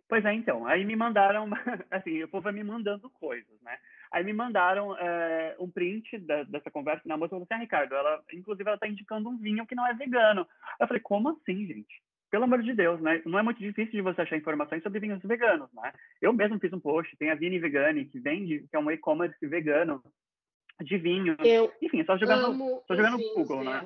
Pois 0.09 0.25
é, 0.25 0.33
então. 0.33 0.67
Aí 0.67 0.85
me 0.85 0.95
mandaram, 0.95 1.49
assim, 1.91 2.23
o 2.23 2.29
povo 2.29 2.45
vai 2.45 2.53
me 2.53 2.63
mandando 2.63 3.11
coisas, 3.11 3.61
né? 3.63 3.77
Aí 4.13 4.23
me 4.23 4.33
mandaram 4.33 4.97
é, 4.97 5.57
um 5.59 5.69
print 5.69 6.17
da- 6.19 6.45
dessa 6.45 6.71
conversa 6.71 7.03
na 7.07 7.17
moça 7.17 7.31
falou 7.31 7.43
assim, 7.43 7.55
ah, 7.55 7.59
Ricardo, 7.59 7.95
ela, 7.95 8.23
inclusive, 8.33 8.69
ela 8.69 8.79
tá 8.79 8.87
indicando 8.87 9.29
um 9.29 9.37
vinho 9.37 9.67
que 9.67 9.75
não 9.75 9.85
é 9.85 9.93
vegano. 9.95 10.47
Eu 10.79 10.87
falei, 10.87 11.03
como 11.03 11.31
assim, 11.31 11.67
gente? 11.67 12.03
Pelo 12.31 12.45
amor 12.45 12.63
de 12.63 12.73
Deus, 12.73 13.01
né? 13.01 13.21
Não 13.27 13.39
é 13.39 13.43
muito 13.43 13.59
difícil 13.59 13.93
de 13.93 14.01
você 14.01 14.23
achar 14.23 14.37
informações 14.37 14.83
sobre 14.83 15.01
vinhos 15.01 15.21
veganos, 15.23 15.73
né? 15.73 15.93
Eu 16.23 16.33
mesmo 16.33 16.59
fiz 16.61 16.73
um 16.73 16.81
post, 16.81 17.17
tem 17.17 17.31
a 17.31 17.35
Vini 17.35 17.59
Vegani, 17.59 18.05
que 18.05 18.21
vende, 18.21 18.67
que 18.69 18.77
é 18.77 18.79
um 18.79 18.91
e-commerce 18.91 19.45
vegano 19.47 20.03
de 20.83 20.99
vinho. 20.99 21.37
Eu 21.45 21.73
Enfim, 21.83 22.01
é 22.01 22.05
só 22.05 22.17
jogar 22.17 22.37
no, 22.37 22.51
os 22.51 22.97
jogando 22.97 23.19
no 23.19 23.35
Google, 23.35 23.65
né? 23.65 23.85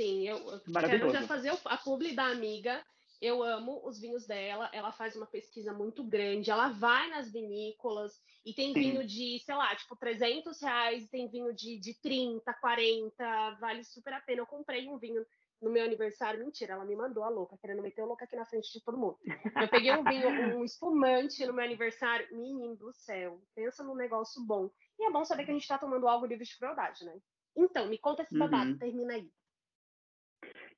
Sim, 0.00 0.26
eu, 0.26 0.60
quero 0.64 1.12
já 1.12 1.26
fazer 1.26 1.52
a 1.66 1.76
publi 1.76 2.14
da 2.14 2.24
amiga. 2.24 2.82
Eu 3.20 3.42
amo 3.42 3.86
os 3.86 4.00
vinhos 4.00 4.26
dela. 4.26 4.70
Ela 4.72 4.90
faz 4.92 5.14
uma 5.14 5.26
pesquisa 5.26 5.74
muito 5.74 6.02
grande. 6.02 6.50
Ela 6.50 6.68
vai 6.68 7.10
nas 7.10 7.30
vinícolas 7.30 8.18
e 8.42 8.54
tem 8.54 8.72
Sim. 8.72 8.80
vinho 8.80 9.06
de, 9.06 9.38
sei 9.44 9.54
lá, 9.54 9.76
tipo 9.76 9.94
300 9.94 10.58
reais. 10.62 11.06
Tem 11.10 11.28
vinho 11.28 11.52
de, 11.52 11.78
de 11.78 11.92
30, 12.00 12.50
40. 12.54 13.58
Vale 13.60 13.84
super 13.84 14.14
a 14.14 14.20
pena. 14.20 14.40
Eu 14.40 14.46
comprei 14.46 14.88
um 14.88 14.96
vinho 14.96 15.22
no 15.60 15.70
meu 15.70 15.84
aniversário. 15.84 16.40
Mentira, 16.40 16.72
ela 16.72 16.84
me 16.86 16.96
mandou 16.96 17.22
a 17.22 17.28
louca, 17.28 17.58
querendo 17.58 17.82
meter 17.82 18.00
o 18.00 18.06
louco 18.06 18.24
aqui 18.24 18.34
na 18.36 18.46
frente 18.46 18.72
de 18.72 18.82
todo 18.82 18.96
mundo. 18.96 19.18
Eu 19.60 19.68
peguei 19.68 19.92
um 19.92 20.02
vinho, 20.02 20.30
um 20.56 20.64
espumante 20.64 21.44
no 21.44 21.52
meu 21.52 21.64
aniversário. 21.66 22.26
Menino 22.34 22.74
do 22.74 22.90
céu, 22.94 23.38
pensa 23.54 23.84
num 23.84 23.94
negócio 23.94 24.42
bom. 24.42 24.70
E 24.98 25.04
é 25.04 25.10
bom 25.10 25.26
saber 25.26 25.44
que 25.44 25.50
a 25.50 25.54
gente 25.54 25.68
tá 25.68 25.76
tomando 25.76 26.08
algo 26.08 26.24
livre 26.24 26.46
de 26.46 26.56
crueldade, 26.56 27.04
né? 27.04 27.20
Então, 27.54 27.86
me 27.88 27.98
conta 27.98 28.22
esse 28.22 28.38
babado, 28.38 28.70
Uhum. 28.70 28.78
termina 28.78 29.12
aí. 29.12 29.30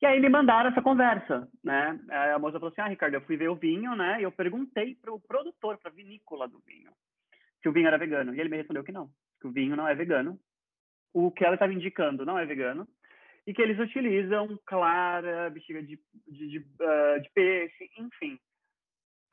E 0.02 0.06
aí 0.06 0.18
me 0.18 0.28
mandaram 0.28 0.70
essa 0.70 0.82
conversa, 0.82 1.48
né? 1.62 1.96
A 2.10 2.36
moça 2.36 2.58
falou 2.58 2.72
assim, 2.72 2.80
ah, 2.80 2.88
Ricardo, 2.88 3.14
eu 3.14 3.20
fui 3.20 3.36
ver 3.36 3.48
o 3.48 3.54
vinho, 3.54 3.94
né? 3.94 4.18
E 4.18 4.24
eu 4.24 4.32
perguntei 4.32 4.96
para 4.96 5.12
o 5.12 5.20
produtor, 5.20 5.78
para 5.78 5.92
a 5.92 5.94
vinícola 5.94 6.48
do 6.48 6.58
vinho, 6.66 6.90
se 7.62 7.68
o 7.68 7.72
vinho 7.72 7.86
era 7.86 7.96
vegano. 7.96 8.34
E 8.34 8.40
ele 8.40 8.48
me 8.48 8.56
respondeu 8.56 8.82
que 8.82 8.90
não, 8.90 9.08
que 9.40 9.46
o 9.46 9.52
vinho 9.52 9.76
não 9.76 9.86
é 9.86 9.94
vegano. 9.94 10.36
O 11.14 11.30
que 11.30 11.44
ela 11.44 11.54
estava 11.54 11.72
indicando 11.72 12.26
não 12.26 12.36
é 12.36 12.44
vegano. 12.44 12.88
E 13.46 13.54
que 13.54 13.62
eles 13.62 13.78
utilizam 13.78 14.58
clara, 14.66 15.48
bexiga 15.50 15.80
de, 15.80 15.96
de, 16.26 16.48
de, 16.48 16.66
ah, 16.80 17.18
de 17.18 17.30
peixe, 17.30 17.88
enfim. 17.96 18.40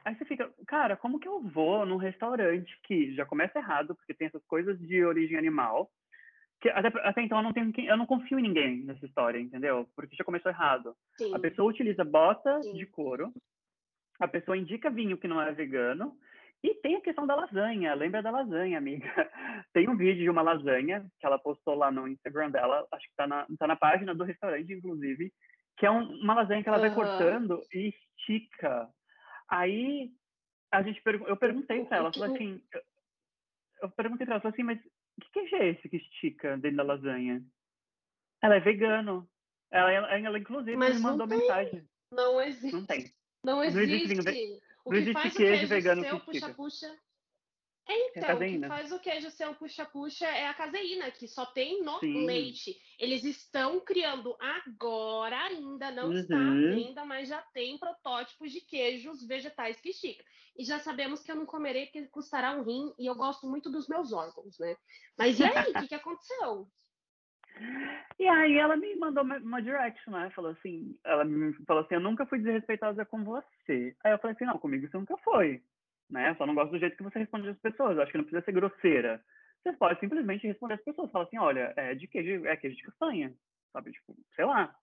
Aí 0.05 0.15
você 0.15 0.25
fica, 0.25 0.53
cara, 0.67 0.95
como 0.95 1.19
que 1.19 1.27
eu 1.27 1.41
vou 1.41 1.83
num 1.83 1.97
restaurante 1.97 2.79
que 2.83 3.15
já 3.15 3.25
começa 3.25 3.57
errado, 3.57 3.95
porque 3.95 4.13
tem 4.13 4.27
essas 4.27 4.45
coisas 4.45 4.79
de 4.79 5.03
origem 5.03 5.35
animal, 5.35 5.89
que 6.61 6.69
até, 6.69 6.87
até 7.07 7.21
então 7.21 7.37
eu 7.37 7.43
não 7.43 7.53
tenho 7.53 7.71
eu 7.77 7.97
não 7.97 8.05
confio 8.05 8.37
em 8.39 8.43
ninguém 8.43 8.83
nessa 8.83 9.05
história, 9.05 9.39
entendeu? 9.39 9.87
Porque 9.95 10.15
já 10.15 10.23
começou 10.23 10.51
errado. 10.51 10.95
Sim. 11.17 11.33
A 11.33 11.39
pessoa 11.39 11.69
utiliza 11.69 12.03
bota 12.03 12.61
Sim. 12.63 12.73
de 12.73 12.85
couro, 12.85 13.33
a 14.19 14.27
pessoa 14.27 14.57
indica 14.57 14.89
vinho 14.89 15.17
que 15.17 15.27
não 15.27 15.41
é 15.41 15.51
vegano, 15.53 16.17
e 16.61 16.75
tem 16.75 16.95
a 16.97 17.01
questão 17.01 17.25
da 17.25 17.35
lasanha. 17.35 17.93
Lembra 17.93 18.21
da 18.21 18.29
lasanha, 18.31 18.77
amiga? 18.77 19.07
Tem 19.73 19.87
um 19.87 19.95
vídeo 19.95 20.23
de 20.23 20.29
uma 20.29 20.41
lasanha 20.41 21.09
que 21.17 21.25
ela 21.25 21.39
postou 21.39 21.73
lá 21.75 21.89
no 21.89 22.05
Instagram 22.05 22.51
dela, 22.51 22.85
acho 22.91 23.07
que 23.07 23.15
tá 23.15 23.25
na, 23.25 23.47
tá 23.57 23.65
na 23.65 23.77
página 23.77 24.13
do 24.13 24.25
restaurante, 24.25 24.73
inclusive, 24.73 25.31
que 25.77 25.85
é 25.85 25.91
um- 25.91 26.19
uma 26.21 26.33
lasanha 26.33 26.61
que 26.61 26.67
ela 26.67 26.77
vai 26.79 26.89
Aham. 26.89 26.95
cortando 26.95 27.61
e 27.73 27.93
estica. 28.19 28.89
Aí 29.49 30.11
a 30.69 30.83
gente 30.83 31.01
eu 31.05 31.37
perguntei 31.37 31.85
para 31.85 31.97
ela, 31.97 32.11
falei 32.11 32.35
assim, 32.35 32.61
eu- 32.73 32.81
eu 33.83 33.89
perguntei 33.91 34.25
para 34.25 34.35
ela, 34.35 34.41
falei 34.41 34.53
assim, 34.53 34.63
mas 34.63 34.79
que 35.19 35.31
queijo 35.31 35.55
é 35.55 35.69
esse 35.69 35.89
que 35.89 35.97
estica 35.97 36.57
dentro 36.57 36.77
da 36.77 36.83
lasanha? 36.83 37.43
Ela 38.41 38.55
é 38.55 38.59
vegano. 38.59 39.29
Ela, 39.71 39.91
ela, 39.91 40.19
ela, 40.19 40.39
inclusive, 40.39 40.75
Mas 40.77 40.95
me 40.95 41.01
não 41.01 41.11
mandou 41.11 41.27
tem. 41.27 41.37
mensagem. 41.37 41.87
Não 42.11 42.41
existe. 42.41 42.71
Não 42.75 42.85
tem. 42.85 43.13
Não 43.43 43.63
existe 43.63 44.07
vinho 44.07 44.29
existe. 44.29 44.61
não 44.85 44.93
existe 44.93 45.13
faz 45.13 45.33
o 45.33 45.37
queijo 45.37 45.51
queijo 45.51 45.67
vegano 45.67 46.01
ser 46.01 46.09
que 46.09 46.15
estica. 46.15 46.53
puxa-puxa 46.53 46.87
É, 46.87 46.97
então, 47.91 48.35
o 48.35 48.39
que 48.39 48.67
faz 48.67 48.91
o 48.91 48.99
queijo 48.99 49.31
ser 49.31 49.47
um 49.47 49.53
puxa-puxa 49.55 50.27
é 50.27 50.47
a 50.47 50.53
caseína, 50.53 51.09
que 51.09 51.27
só 51.27 51.45
tem 51.45 51.83
no 51.83 51.99
Sim. 51.99 52.25
leite. 52.25 52.77
Eles 52.99 53.23
estão 53.23 53.79
criando 53.79 54.37
agora 54.39 55.35
ainda, 55.45 55.89
não 55.89 56.09
uhum. 56.09 56.13
está 56.13 56.37
ainda, 56.37 57.03
mas 57.03 57.27
já 57.27 57.41
tem 57.53 57.79
protótipos 57.79 58.51
de 58.51 58.61
queijos 58.61 59.25
vegetais 59.25 59.81
que 59.81 59.89
esticam. 59.89 60.25
E 60.55 60.63
já 60.63 60.77
sabemos 60.77 61.23
que 61.23 61.31
eu 61.31 61.35
não 61.35 61.47
comerei 61.47 61.85
porque 61.85 62.05
custará 62.09 62.51
um 62.51 62.63
rim 62.63 62.93
e 62.99 63.07
eu 63.07 63.15
gosto 63.15 63.47
muito 63.47 63.71
dos 63.71 63.87
meus 63.87 64.13
órgãos, 64.13 64.59
né? 64.59 64.75
Mas 65.17 65.39
e 65.39 65.43
aí, 65.43 65.71
o 65.71 65.79
que, 65.79 65.87
que 65.87 65.95
aconteceu? 65.95 66.67
E 68.19 68.27
aí 68.27 68.57
ela 68.57 68.77
me 68.77 68.95
mandou 68.97 69.23
uma, 69.23 69.37
uma 69.37 69.61
direct, 69.61 70.07
né? 70.09 70.29
Falou 70.35 70.51
assim, 70.51 70.95
ela 71.03 71.25
me 71.25 71.53
falou 71.65 71.83
assim, 71.83 71.95
eu 71.95 72.01
nunca 72.01 72.25
fui 72.25 72.37
desrespeitosa 72.37 73.03
com 73.03 73.23
você. 73.23 73.95
Aí 74.03 74.11
eu 74.11 74.19
falei 74.19 74.35
assim, 74.35 74.45
não, 74.45 74.59
comigo 74.59 74.87
você 74.87 74.97
nunca 74.97 75.17
foi 75.17 75.63
né? 76.09 76.29
Eu 76.29 76.35
só 76.35 76.45
não 76.45 76.55
gosto 76.55 76.71
do 76.71 76.79
jeito 76.79 76.97
que 76.97 77.03
você 77.03 77.19
responde 77.19 77.49
às 77.49 77.59
pessoas. 77.59 77.95
Eu 77.97 78.03
acho 78.03 78.11
que 78.11 78.17
não 78.17 78.25
precisa 78.25 78.43
ser 78.43 78.51
grosseira. 78.51 79.23
Você 79.63 79.73
pode 79.73 79.99
simplesmente 79.99 80.47
responder 80.47 80.75
às 80.75 80.83
pessoas. 80.83 81.11
Fala 81.11 81.25
assim, 81.25 81.37
olha, 81.37 81.73
é 81.75 81.93
de 81.93 82.07
queijo, 82.07 82.45
é 82.45 82.55
queijo 82.55 82.77
de 82.77 82.83
castanha, 82.83 83.33
sabe? 83.73 83.91
Tipo, 83.91 84.15
sei 84.35 84.45
lá. 84.45 84.73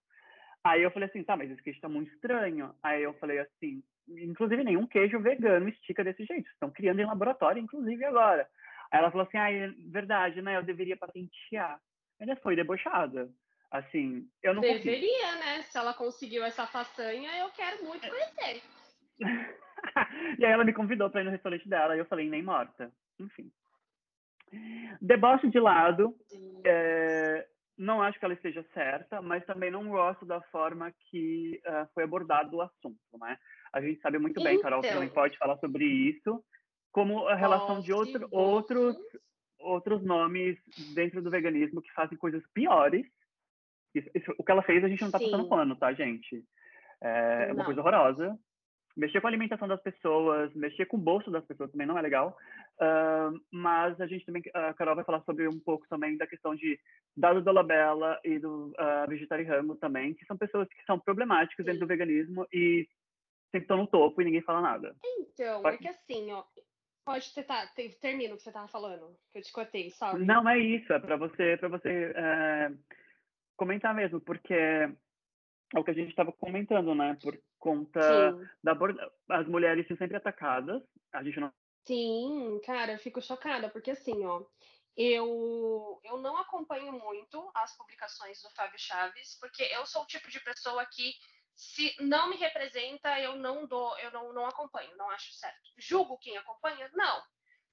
Aí 0.64 0.82
eu 0.82 0.90
falei 0.90 1.08
assim, 1.08 1.22
tá, 1.22 1.36
mas 1.36 1.50
esse 1.50 1.62
queijo 1.62 1.80
tá 1.80 1.88
muito 1.88 2.12
estranho. 2.12 2.74
Aí 2.82 3.02
eu 3.02 3.14
falei 3.14 3.38
assim, 3.38 3.82
inclusive 4.08 4.64
nenhum 4.64 4.86
queijo 4.86 5.18
vegano 5.20 5.68
estica 5.68 6.04
desse 6.04 6.24
jeito. 6.24 6.48
Estão 6.50 6.70
criando 6.70 7.00
em 7.00 7.06
laboratório, 7.06 7.62
inclusive 7.62 8.04
agora. 8.04 8.48
Aí 8.92 8.98
ela 9.00 9.10
falou 9.10 9.26
assim, 9.26 9.38
ah, 9.38 9.50
é 9.50 9.68
verdade, 9.90 10.42
né? 10.42 10.56
Eu 10.56 10.62
deveria 10.62 10.96
patentear. 10.96 11.80
Ela 12.20 12.36
foi 12.36 12.56
debochada. 12.56 13.28
Assim, 13.70 14.28
eu 14.42 14.54
não 14.54 14.60
Deveria, 14.62 15.26
consigo. 15.26 15.44
né? 15.44 15.62
Se 15.62 15.76
ela 15.76 15.92
conseguiu 15.92 16.44
essa 16.44 16.66
façanha, 16.66 17.30
eu 17.38 17.50
quero 17.50 17.84
muito 17.84 18.08
conhecer. 18.08 18.62
e 20.38 20.44
aí 20.44 20.52
ela 20.52 20.64
me 20.64 20.72
convidou 20.72 21.10
para 21.10 21.22
ir 21.22 21.24
no 21.24 21.30
restaurante 21.30 21.68
dela 21.68 21.96
e 21.96 21.98
eu 21.98 22.06
falei, 22.06 22.28
nem 22.28 22.42
morta. 22.42 22.92
Enfim. 23.18 23.50
Deboche 25.00 25.48
de 25.48 25.58
lado, 25.58 26.14
é, 26.64 27.46
não 27.76 28.02
acho 28.02 28.18
que 28.18 28.24
ela 28.24 28.34
esteja 28.34 28.64
certa, 28.72 29.20
mas 29.20 29.44
também 29.44 29.70
não 29.70 29.88
gosto 29.88 30.24
da 30.24 30.40
forma 30.42 30.92
que 31.10 31.60
uh, 31.66 31.88
foi 31.92 32.04
abordado 32.04 32.56
o 32.56 32.62
assunto, 32.62 33.18
né? 33.20 33.36
A 33.72 33.80
gente 33.80 34.00
sabe 34.00 34.18
muito 34.18 34.42
bem, 34.42 34.60
Carol, 34.60 34.80
que 34.80 34.88
também 34.88 35.08
pode 35.08 35.36
falar 35.36 35.58
sobre 35.58 35.84
isso, 35.84 36.42
como 36.92 37.26
a 37.28 37.34
relação 37.34 37.80
de 37.80 37.92
outro, 37.92 38.26
outros, 38.30 38.96
outros 39.58 40.02
nomes 40.02 40.56
dentro 40.94 41.20
do 41.20 41.30
veganismo 41.30 41.82
que 41.82 41.92
fazem 41.92 42.16
coisas 42.16 42.42
piores. 42.54 43.06
Isso, 43.94 44.08
isso, 44.14 44.34
o 44.38 44.44
que 44.44 44.52
ela 44.52 44.62
fez, 44.62 44.82
a 44.82 44.88
gente 44.88 45.00
não 45.00 45.08
está 45.08 45.18
passando 45.18 45.48
pano, 45.48 45.76
tá, 45.76 45.92
gente? 45.92 46.42
É, 47.02 47.48
é 47.50 47.52
uma 47.52 47.64
coisa 47.64 47.80
horrorosa 47.80 48.38
mexer 48.96 49.20
com 49.20 49.26
a 49.26 49.30
alimentação 49.30 49.68
das 49.68 49.80
pessoas, 49.82 50.54
mexer 50.54 50.86
com 50.86 50.96
o 50.96 51.00
bolso 51.00 51.30
das 51.30 51.44
pessoas 51.44 51.70
também 51.70 51.86
não 51.86 51.98
é 51.98 52.02
legal. 52.02 52.36
Uh, 52.80 53.38
mas 53.50 54.00
a 54.00 54.06
gente 54.06 54.24
também, 54.24 54.42
a 54.54 54.72
Carol 54.74 54.96
vai 54.96 55.04
falar 55.04 55.22
sobre 55.22 55.46
um 55.46 55.58
pouco 55.60 55.86
também 55.88 56.16
da 56.16 56.26
questão 56.26 56.54
de 56.54 56.78
Dado 57.16 57.42
Dolabella 57.42 58.18
e 58.24 58.38
do 58.38 58.68
uh, 58.68 59.08
Vegetariano 59.08 59.76
também, 59.76 60.14
que 60.14 60.24
são 60.24 60.36
pessoas 60.36 60.66
que 60.68 60.82
são 60.84 60.98
problemáticas 60.98 61.64
Sim. 61.64 61.72
dentro 61.72 61.80
do 61.80 61.88
veganismo 61.88 62.46
e 62.52 62.88
sempre 63.50 63.64
estão 63.64 63.76
no 63.76 63.86
topo 63.86 64.20
e 64.20 64.24
ninguém 64.24 64.42
fala 64.42 64.60
nada. 64.60 64.96
Então, 65.04 65.62
Pode... 65.62 65.76
é 65.76 65.78
que 65.78 65.88
assim, 65.88 66.32
ó, 66.32 66.42
pode 67.04 67.32
ter, 67.34 67.44
tá, 67.44 67.66
termina 68.00 68.34
o 68.34 68.36
que 68.36 68.42
você 68.42 68.50
estava 68.50 68.68
falando, 68.68 69.14
que 69.30 69.38
eu 69.38 69.42
te 69.42 69.52
cortei, 69.52 69.90
sorry. 69.90 70.24
Não, 70.24 70.48
é 70.48 70.58
isso, 70.58 70.92
é 70.92 70.98
para 70.98 71.16
você, 71.16 71.56
para 71.56 71.68
você 71.68 72.12
é, 72.14 72.72
comentar 73.56 73.94
mesmo, 73.94 74.20
porque 74.20 74.54
é 74.54 75.78
o 75.78 75.84
que 75.84 75.90
a 75.90 75.94
gente 75.94 76.10
estava 76.10 76.32
comentando, 76.32 76.94
né? 76.94 77.16
Por 77.22 77.38
conta 77.58 78.00
Sim. 78.32 78.48
da 78.62 78.76
as 79.28 79.46
mulheres 79.46 79.86
são 79.86 79.96
sempre 79.96 80.16
atacadas. 80.16 80.82
A 81.12 81.22
gente 81.22 81.40
não. 81.40 81.52
Sim, 81.86 82.60
cara, 82.64 82.92
eu 82.92 82.98
fico 82.98 83.22
chocada 83.22 83.68
porque 83.68 83.90
assim, 83.92 84.24
ó, 84.24 84.44
eu 84.96 86.00
eu 86.04 86.18
não 86.18 86.36
acompanho 86.38 86.92
muito 86.92 87.50
as 87.54 87.76
publicações 87.76 88.42
do 88.42 88.50
Fábio 88.50 88.78
Chaves 88.78 89.38
porque 89.40 89.62
eu 89.62 89.86
sou 89.86 90.02
o 90.02 90.06
tipo 90.06 90.30
de 90.30 90.40
pessoa 90.40 90.84
que 90.86 91.12
se 91.54 91.94
não 92.00 92.28
me 92.28 92.36
representa 92.36 93.18
eu 93.20 93.36
não 93.36 93.66
dou, 93.66 93.96
eu 93.98 94.10
não, 94.10 94.32
não 94.32 94.46
acompanho, 94.46 94.96
não 94.96 95.08
acho 95.10 95.32
certo. 95.32 95.70
Julgo 95.78 96.18
quem 96.18 96.36
acompanha? 96.36 96.90
Não. 96.94 97.22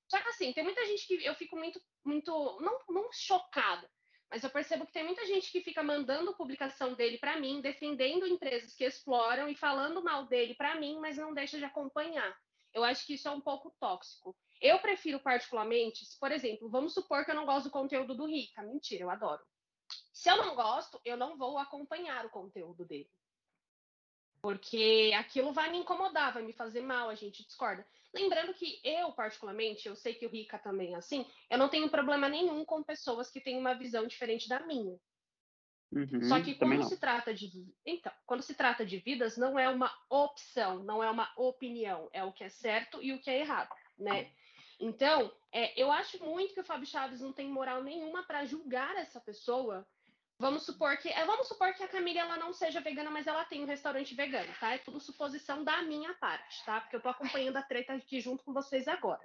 Só 0.08 0.22
que 0.22 0.30
assim, 0.30 0.54
tem 0.54 0.64
muita 0.64 0.86
gente 0.86 1.08
que 1.08 1.26
eu 1.26 1.36
fico 1.36 1.58
muito 1.58 1.82
muito 2.06 2.32
não 2.62 2.80
não 2.90 3.12
chocada, 3.12 3.90
mas 4.34 4.44
eu 4.44 4.50
percebo 4.50 4.84
que 4.88 4.92
tem 4.92 5.04
muita 5.04 5.24
gente 5.28 5.52
que 5.52 5.62
fica 5.62 5.84
mandando 5.84 6.36
publicação 6.36 6.96
dele 6.96 7.20
para 7.20 7.40
mim, 7.40 7.62
defendendo 7.62 8.26
empresas 8.26 8.74
que 8.74 8.84
exploram 8.84 9.48
e 9.48 9.56
falando 9.56 10.04
mal 10.04 10.26
dele 10.26 10.56
para 10.56 10.74
mim, 10.80 10.98
mas 11.00 11.18
não 11.18 11.36
deixa 11.36 11.60
de 11.60 11.66
acompanhar. 11.66 12.36
Eu 12.74 12.84
acho 12.84 13.06
que 13.06 13.14
isso 13.14 13.28
é 13.28 13.32
um 13.32 13.40
pouco 13.40 13.70
tóxico. 13.80 14.36
Eu 14.60 14.80
prefiro 14.80 15.20
particularmente, 15.20 16.04
por 16.20 16.32
exemplo, 16.32 16.68
vamos 16.68 16.96
supor 16.96 17.24
que 17.24 17.30
eu 17.30 17.36
não 17.36 17.46
gosto 17.46 17.66
do 17.66 17.72
conteúdo 17.72 18.16
do 18.16 18.26
Rica. 18.26 18.64
Mentira, 18.64 19.04
eu 19.04 19.12
adoro. 19.12 19.44
Se 20.12 20.32
eu 20.32 20.38
não 20.38 20.56
gosto, 20.56 21.00
eu 21.06 21.16
não 21.16 21.38
vou 21.38 21.60
acompanhar 21.60 22.26
o 22.26 22.32
conteúdo 22.32 22.84
dele. 22.86 23.12
Porque 24.44 25.14
aquilo 25.18 25.54
vai 25.54 25.72
me 25.72 25.78
incomodar, 25.78 26.34
vai 26.34 26.44
me 26.44 26.52
fazer 26.52 26.82
mal, 26.82 27.10
a 27.10 27.16
gente 27.16 27.46
discorda. 27.46 27.88
Lembrando 28.14 28.54
que 28.54 28.78
eu, 28.84 29.14
particularmente, 29.14 29.88
eu 29.88 29.96
sei 29.96 30.14
que 30.16 30.26
o 30.26 30.30
Rica 30.30 30.60
também 30.60 30.94
é 30.94 30.98
assim, 30.98 31.26
eu 31.50 31.58
não 31.58 31.70
tenho 31.70 31.90
problema 31.90 32.28
nenhum 32.28 32.66
com 32.66 32.84
pessoas 32.84 33.32
que 33.32 33.40
têm 33.40 33.58
uma 33.58 33.74
visão 33.74 34.06
diferente 34.06 34.50
da 34.50 34.60
minha. 34.60 35.00
Uhum, 35.94 36.24
Só 36.24 36.42
que 36.42 36.56
quando 36.56 36.84
se 36.84 37.00
trata 37.00 37.34
de 37.34 37.74
então, 37.86 38.12
quando 38.26 38.42
se 38.42 38.54
trata 38.54 38.86
de 38.86 38.98
vidas, 38.98 39.38
não 39.38 39.58
é 39.58 39.70
uma 39.70 39.90
opção, 40.10 40.84
não 40.84 41.02
é 41.02 41.10
uma 41.10 41.32
opinião, 41.38 42.10
é 42.12 42.22
o 42.22 42.34
que 42.34 42.44
é 42.44 42.50
certo 42.50 43.02
e 43.02 43.14
o 43.14 43.22
que 43.22 43.30
é 43.30 43.40
errado, 43.40 43.74
né? 43.98 44.30
Então, 44.78 45.32
é, 45.54 45.82
eu 45.82 45.90
acho 45.90 46.22
muito 46.22 46.54
que 46.54 46.60
o 46.60 46.66
Fábio 46.66 46.86
Chaves 46.86 47.22
não 47.22 47.32
tem 47.32 47.48
moral 47.48 47.82
nenhuma 47.82 48.24
para 48.24 48.44
julgar 48.44 48.98
essa 48.98 49.22
pessoa 49.22 49.88
Vamos 50.40 50.66
supor 50.66 50.98
que, 50.98 51.10
é, 51.10 51.26
vamos 51.26 51.48
supor 51.48 51.74
que 51.74 51.84
a 51.84 51.88
Camila 51.88 52.22
ela 52.22 52.38
não 52.38 52.54
seja 52.54 52.82
vegana, 52.82 53.10
mas 53.10 53.28
ela 53.28 53.46
tem 53.46 53.62
um 53.64 53.68
restaurante 53.68 54.16
vegano, 54.16 54.52
tá? 54.60 54.74
É 54.74 54.78
tudo 54.78 55.00
suposição 55.00 55.64
da 55.64 55.82
minha 55.84 56.14
parte, 56.16 56.64
tá? 56.66 56.82
Porque 56.82 56.96
eu 56.96 57.02
tô 57.02 57.10
acompanhando 57.10 57.58
a 57.58 57.62
treta 57.62 57.94
aqui 57.94 58.20
junto 58.20 58.44
com 58.44 58.52
vocês 58.52 58.88
agora. 58.88 59.22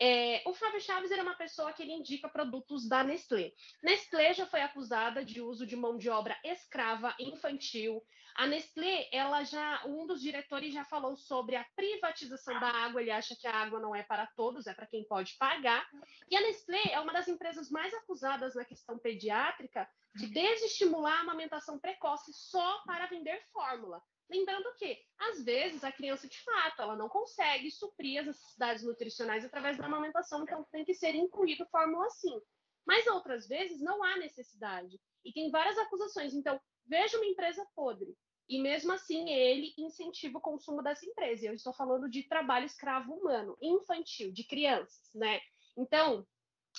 É, 0.00 0.42
o 0.46 0.54
Flávio 0.54 0.80
Chaves 0.80 1.10
era 1.10 1.22
uma 1.22 1.34
pessoa 1.34 1.72
que 1.72 1.82
ele 1.82 1.92
indica 1.92 2.28
produtos 2.28 2.88
da 2.88 3.02
Nestlé. 3.02 3.52
Nestlé 3.82 4.32
já 4.32 4.46
foi 4.46 4.60
acusada 4.60 5.24
de 5.24 5.40
uso 5.40 5.66
de 5.66 5.74
mão 5.74 5.98
de 5.98 6.08
obra 6.08 6.38
escrava 6.44 7.14
infantil. 7.18 8.00
A 8.36 8.46
Nestlé, 8.46 9.08
ela 9.12 9.42
já, 9.42 9.84
um 9.86 10.06
dos 10.06 10.22
diretores 10.22 10.72
já 10.72 10.84
falou 10.84 11.16
sobre 11.16 11.56
a 11.56 11.66
privatização 11.74 12.60
da 12.60 12.68
água. 12.68 13.00
Ele 13.00 13.10
acha 13.10 13.34
que 13.34 13.48
a 13.48 13.56
água 13.56 13.80
não 13.80 13.94
é 13.94 14.04
para 14.04 14.28
todos, 14.36 14.68
é 14.68 14.74
para 14.74 14.86
quem 14.86 15.02
pode 15.04 15.36
pagar. 15.36 15.84
E 16.30 16.36
a 16.36 16.40
Nestlé 16.42 16.92
é 16.92 17.00
uma 17.00 17.12
das 17.12 17.26
empresas 17.26 17.68
mais 17.68 17.92
acusadas 17.94 18.54
na 18.54 18.64
questão 18.64 18.96
pediátrica 18.98 19.88
de 20.14 20.28
desestimular 20.28 21.18
a 21.18 21.20
amamentação 21.22 21.80
precoce 21.80 22.32
só 22.32 22.82
para 22.86 23.06
vender 23.06 23.42
fórmula. 23.52 24.00
Lembrando 24.30 24.74
que, 24.76 24.98
às 25.18 25.42
vezes, 25.42 25.82
a 25.82 25.90
criança, 25.90 26.28
de 26.28 26.38
fato, 26.42 26.82
ela 26.82 26.96
não 26.96 27.08
consegue 27.08 27.70
suprir 27.70 28.20
as 28.20 28.26
necessidades 28.26 28.84
nutricionais 28.84 29.44
através 29.44 29.78
da 29.78 29.86
amamentação, 29.86 30.42
então 30.42 30.66
tem 30.70 30.84
que 30.84 30.94
ser 30.94 31.14
incluído 31.14 31.66
fórmula 31.70 32.08
sim. 32.10 32.38
Mas 32.86 33.06
outras 33.06 33.48
vezes 33.48 33.80
não 33.80 34.02
há 34.02 34.16
necessidade. 34.16 35.00
E 35.24 35.32
tem 35.32 35.50
várias 35.50 35.78
acusações. 35.78 36.34
Então, 36.34 36.60
veja 36.86 37.16
uma 37.16 37.26
empresa 37.26 37.66
podre. 37.74 38.14
E 38.48 38.60
mesmo 38.60 38.92
assim, 38.92 39.28
ele 39.28 39.74
incentiva 39.76 40.38
o 40.38 40.42
consumo 40.42 40.82
dessa 40.82 41.04
empresa. 41.04 41.46
Eu 41.46 41.54
estou 41.54 41.72
falando 41.72 42.08
de 42.08 42.22
trabalho 42.22 42.64
escravo 42.64 43.12
humano, 43.14 43.56
infantil, 43.60 44.32
de 44.32 44.44
crianças, 44.44 45.10
né? 45.14 45.38
Então, 45.76 46.26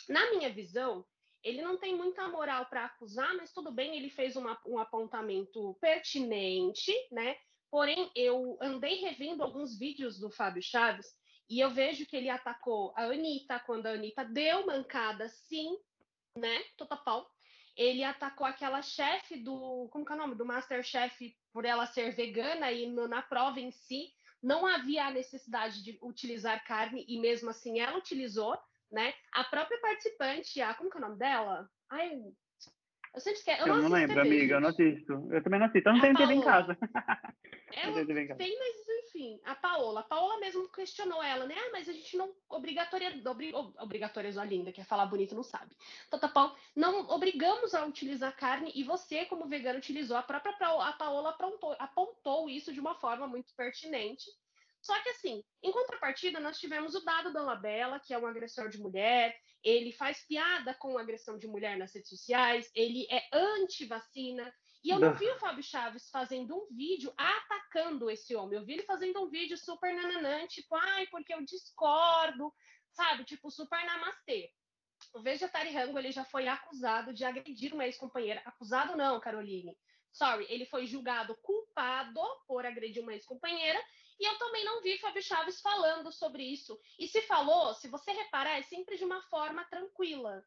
na 0.07 0.31
minha 0.31 0.51
visão, 0.51 1.05
ele 1.43 1.61
não 1.61 1.77
tem 1.77 1.95
muita 1.95 2.27
moral 2.27 2.65
para 2.65 2.85
acusar, 2.85 3.35
mas 3.35 3.53
tudo 3.53 3.71
bem, 3.71 3.95
ele 3.95 4.09
fez 4.09 4.35
uma, 4.35 4.59
um 4.65 4.77
apontamento 4.77 5.77
pertinente, 5.79 6.93
né? 7.11 7.35
Porém, 7.71 8.11
eu 8.15 8.57
andei 8.61 8.95
revendo 8.95 9.43
alguns 9.43 9.77
vídeos 9.77 10.19
do 10.19 10.29
Fábio 10.31 10.61
Chaves 10.61 11.07
e 11.49 11.59
eu 11.59 11.69
vejo 11.69 12.05
que 12.05 12.15
ele 12.15 12.29
atacou 12.29 12.93
a 12.95 13.03
Anitta 13.03 13.59
quando 13.59 13.87
a 13.87 13.91
Anitta 13.91 14.25
deu 14.25 14.65
mancada, 14.65 15.27
sim, 15.29 15.77
né? 16.35 16.63
Total 16.77 17.29
Ele 17.75 18.03
atacou 18.03 18.45
aquela 18.45 18.81
chefe 18.81 19.37
do. 19.37 19.87
Como 19.91 20.05
que 20.05 20.11
é 20.11 20.15
o 20.15 20.17
nome? 20.17 20.35
Do 20.35 20.45
Masterchef 20.45 21.35
por 21.53 21.65
ela 21.65 21.85
ser 21.85 22.11
vegana 22.11 22.71
e 22.71 22.87
no, 22.87 23.07
na 23.07 23.21
prova 23.21 23.59
em 23.59 23.71
si 23.71 24.13
não 24.41 24.65
havia 24.65 25.05
a 25.05 25.11
necessidade 25.11 25.83
de 25.83 25.97
utilizar 26.01 26.63
carne 26.65 27.05
e 27.07 27.19
mesmo 27.19 27.49
assim 27.49 27.79
ela 27.79 27.97
utilizou 27.97 28.57
né? 28.91 29.13
A 29.31 29.43
própria 29.43 29.79
participante, 29.79 30.61
a, 30.61 30.73
como 30.73 30.89
que 30.89 30.97
é 30.97 30.99
o 30.99 31.03
nome 31.03 31.17
dela? 31.17 31.69
Ai, 31.89 32.21
eu 33.13 33.21
sempre 33.21 33.39
esqueço. 33.39 33.61
Eu, 33.61 33.67
eu 33.67 33.81
não, 33.81 33.89
lembro, 33.89 34.15
TV, 34.15 34.21
amiga, 34.21 34.41
gente. 34.41 34.51
eu 34.51 34.61
não 34.61 34.69
assisto. 34.69 35.27
Eu 35.31 35.43
também 35.43 35.59
não 35.59 35.67
assisto. 35.67 35.89
Eu 35.89 35.93
não 35.93 36.01
tenho 36.01 36.17
TV 36.17 36.33
em 36.33 36.41
casa. 36.41 36.77
Ela 37.71 38.03
tem, 38.35 38.57
mas 38.57 38.89
enfim, 39.05 39.39
a 39.45 39.53
Paola. 39.53 39.99
A 39.99 40.03
Paola 40.03 40.39
mesmo 40.39 40.67
questionou 40.69 41.21
ela, 41.21 41.45
né? 41.45 41.55
Ah, 41.55 41.69
mas 41.71 41.87
a 41.87 41.93
gente 41.93 42.17
não 42.17 42.33
obrigatória, 42.49 43.13
obri, 43.27 43.53
obrigatória 43.53 44.29
linda, 44.43 44.71
quer 44.71 44.85
falar 44.85 45.05
bonito, 45.05 45.35
não 45.35 45.43
sabe. 45.43 45.75
Então, 46.07 46.19
tá, 46.19 46.27
Paola, 46.27 46.55
não 46.75 47.07
obrigamos 47.09 47.75
a 47.75 47.85
utilizar 47.85 48.35
carne 48.35 48.71
e 48.73 48.83
você, 48.83 49.25
como 49.25 49.47
vegano, 49.47 49.77
utilizou. 49.77 50.17
A 50.17 50.23
própria 50.23 50.51
a 50.51 50.93
Paola 50.93 51.29
apontou, 51.29 51.75
apontou 51.77 52.49
isso 52.49 52.73
de 52.73 52.79
uma 52.79 52.95
forma 52.95 53.27
muito 53.27 53.53
pertinente 53.55 54.25
Só 54.81 54.99
que, 55.01 55.09
assim, 55.09 55.43
em 55.61 55.71
contrapartida, 55.71 56.39
nós 56.39 56.57
tivemos 56.57 56.95
o 56.95 57.03
dado 57.03 57.33
da 57.33 57.41
Labella, 57.41 57.99
que 57.99 58.13
é 58.13 58.17
um 58.17 58.25
agressor 58.25 58.69
de 58.69 58.79
mulher, 58.79 59.35
ele 59.63 59.91
faz 59.91 60.25
piada 60.25 60.73
com 60.73 60.97
agressão 60.97 61.37
de 61.37 61.47
mulher 61.47 61.77
nas 61.77 61.93
redes 61.93 62.09
sociais, 62.09 62.71
ele 62.73 63.05
é 63.11 63.27
anti-vacina. 63.33 64.53
E 64.83 64.89
eu 64.89 64.99
não 64.99 65.13
vi 65.13 65.29
o 65.29 65.37
Fábio 65.37 65.61
Chaves 65.61 66.09
fazendo 66.09 66.55
um 66.55 66.67
vídeo 66.73 67.13
atacando 67.17 68.09
esse 68.09 68.33
homem. 68.33 68.57
Eu 68.57 68.65
vi 68.65 68.73
ele 68.73 68.83
fazendo 68.83 69.21
um 69.21 69.29
vídeo 69.29 69.57
super 69.57 69.93
nananã, 69.93 70.47
tipo, 70.47 70.73
ai, 70.73 71.05
porque 71.07 71.33
eu 71.33 71.43
discordo, 71.43 72.53
sabe? 72.93 73.25
Tipo, 73.25 73.51
super 73.51 73.85
namastê. 73.85 74.49
O 75.13 75.21
Vegetari 75.21 75.71
Rango, 75.71 75.99
ele 75.99 76.11
já 76.11 76.23
foi 76.23 76.47
acusado 76.47 77.13
de 77.13 77.25
agredir 77.25 77.73
uma 77.73 77.85
ex-companheira. 77.85 78.41
Acusado 78.45 78.95
não, 78.95 79.19
Caroline. 79.19 79.77
Sorry, 80.11 80.45
ele 80.49 80.65
foi 80.65 80.87
julgado 80.87 81.35
culpado 81.41 82.21
por 82.47 82.65
agredir 82.65 83.03
uma 83.03 83.13
ex-companheira 83.13 83.79
e 84.19 84.25
eu 84.25 84.37
também 84.37 84.65
não 84.65 84.81
vi 84.81 84.97
Fábio 84.97 85.23
Chaves 85.23 85.61
falando 85.61 86.11
sobre 86.11 86.43
isso. 86.43 86.77
E 86.97 87.07
se 87.07 87.21
falou, 87.21 87.73
se 87.73 87.87
você 87.87 88.11
reparar, 88.11 88.59
é 88.59 88.63
sempre 88.63 88.97
de 88.97 89.05
uma 89.05 89.21
forma 89.23 89.63
tranquila. 89.65 90.43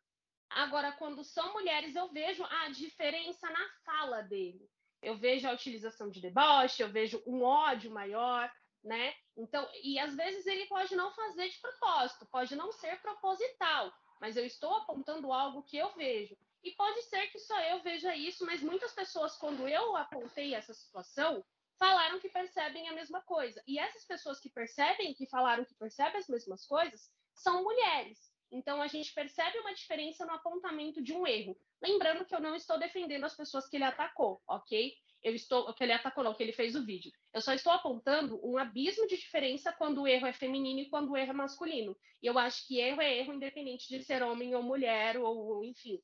Agora, 0.50 0.92
quando 0.92 1.24
são 1.24 1.54
mulheres, 1.54 1.96
eu 1.96 2.12
vejo 2.12 2.44
a 2.44 2.68
diferença 2.68 3.48
na 3.48 3.68
fala 3.84 4.20
dele. 4.20 4.68
Eu 5.00 5.16
vejo 5.16 5.48
a 5.48 5.52
utilização 5.52 6.10
de 6.10 6.20
deboche, 6.20 6.82
eu 6.82 6.90
vejo 6.90 7.22
um 7.26 7.42
ódio 7.42 7.90
maior, 7.90 8.52
né? 8.84 9.14
Então, 9.36 9.66
e 9.82 9.98
às 9.98 10.14
vezes 10.14 10.46
ele 10.46 10.66
pode 10.66 10.94
não 10.94 11.10
fazer 11.12 11.48
de 11.48 11.58
propósito, 11.58 12.26
pode 12.26 12.54
não 12.54 12.70
ser 12.72 13.00
proposital, 13.00 13.90
mas 14.20 14.36
eu 14.36 14.44
estou 14.44 14.74
apontando 14.76 15.32
algo 15.32 15.62
que 15.62 15.78
eu 15.78 15.94
vejo. 15.94 16.36
E 16.62 16.72
pode 16.72 17.02
ser 17.02 17.26
que 17.28 17.38
só 17.38 17.58
eu 17.62 17.82
veja 17.82 18.14
isso, 18.14 18.44
mas 18.44 18.62
muitas 18.62 18.92
pessoas, 18.92 19.36
quando 19.36 19.66
eu 19.66 19.96
apontei 19.96 20.54
essa 20.54 20.74
situação, 20.74 21.44
falaram 21.78 22.20
que 22.20 22.28
percebem 22.28 22.88
a 22.88 22.92
mesma 22.92 23.20
coisa. 23.22 23.62
E 23.66 23.78
essas 23.78 24.04
pessoas 24.04 24.40
que 24.40 24.50
percebem, 24.50 25.14
que 25.14 25.26
falaram 25.26 25.64
que 25.64 25.74
percebem 25.74 26.18
as 26.18 26.28
mesmas 26.28 26.66
coisas, 26.66 27.10
são 27.34 27.62
mulheres. 27.62 28.32
Então 28.50 28.82
a 28.82 28.86
gente 28.86 29.12
percebe 29.14 29.58
uma 29.58 29.74
diferença 29.74 30.26
no 30.26 30.32
apontamento 30.32 31.02
de 31.02 31.14
um 31.14 31.26
erro. 31.26 31.56
Lembrando 31.82 32.24
que 32.24 32.34
eu 32.34 32.40
não 32.40 32.54
estou 32.54 32.78
defendendo 32.78 33.24
as 33.24 33.34
pessoas 33.34 33.68
que 33.68 33.76
ele 33.76 33.84
atacou, 33.84 34.42
ok? 34.46 34.94
Eu 35.22 35.34
estou, 35.34 35.72
que 35.72 35.82
ele 35.82 35.92
atacou, 35.92 36.22
não, 36.22 36.34
que 36.34 36.42
ele 36.42 36.52
fez 36.52 36.74
o 36.74 36.84
vídeo. 36.84 37.10
Eu 37.32 37.40
só 37.40 37.54
estou 37.54 37.72
apontando 37.72 38.38
um 38.44 38.58
abismo 38.58 39.06
de 39.06 39.16
diferença 39.16 39.72
quando 39.72 40.02
o 40.02 40.08
erro 40.08 40.26
é 40.26 40.32
feminino 40.32 40.80
e 40.80 40.90
quando 40.90 41.10
o 41.10 41.16
erro 41.16 41.30
é 41.30 41.34
masculino. 41.34 41.96
E 42.20 42.26
eu 42.26 42.38
acho 42.38 42.66
que 42.66 42.80
erro 42.80 43.00
é 43.00 43.18
erro, 43.18 43.32
independente 43.32 43.88
de 43.88 44.04
ser 44.04 44.22
homem 44.22 44.54
ou 44.54 44.62
mulher, 44.62 45.16
ou 45.16 45.64
enfim 45.64 46.02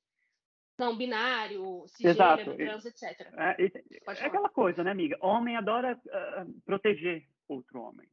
não 0.78 0.96
binário, 0.96 1.84
cisgênero, 1.88 2.56
trans, 2.56 2.84
etc. 2.84 3.20
É, 3.36 3.64
é 3.64 4.26
aquela 4.26 4.48
coisa, 4.48 4.84
né, 4.84 4.92
amiga? 4.92 5.18
Homem 5.20 5.56
adora 5.56 6.00
uh, 6.06 6.60
proteger 6.62 7.26
outro 7.48 7.80
homem. 7.80 8.08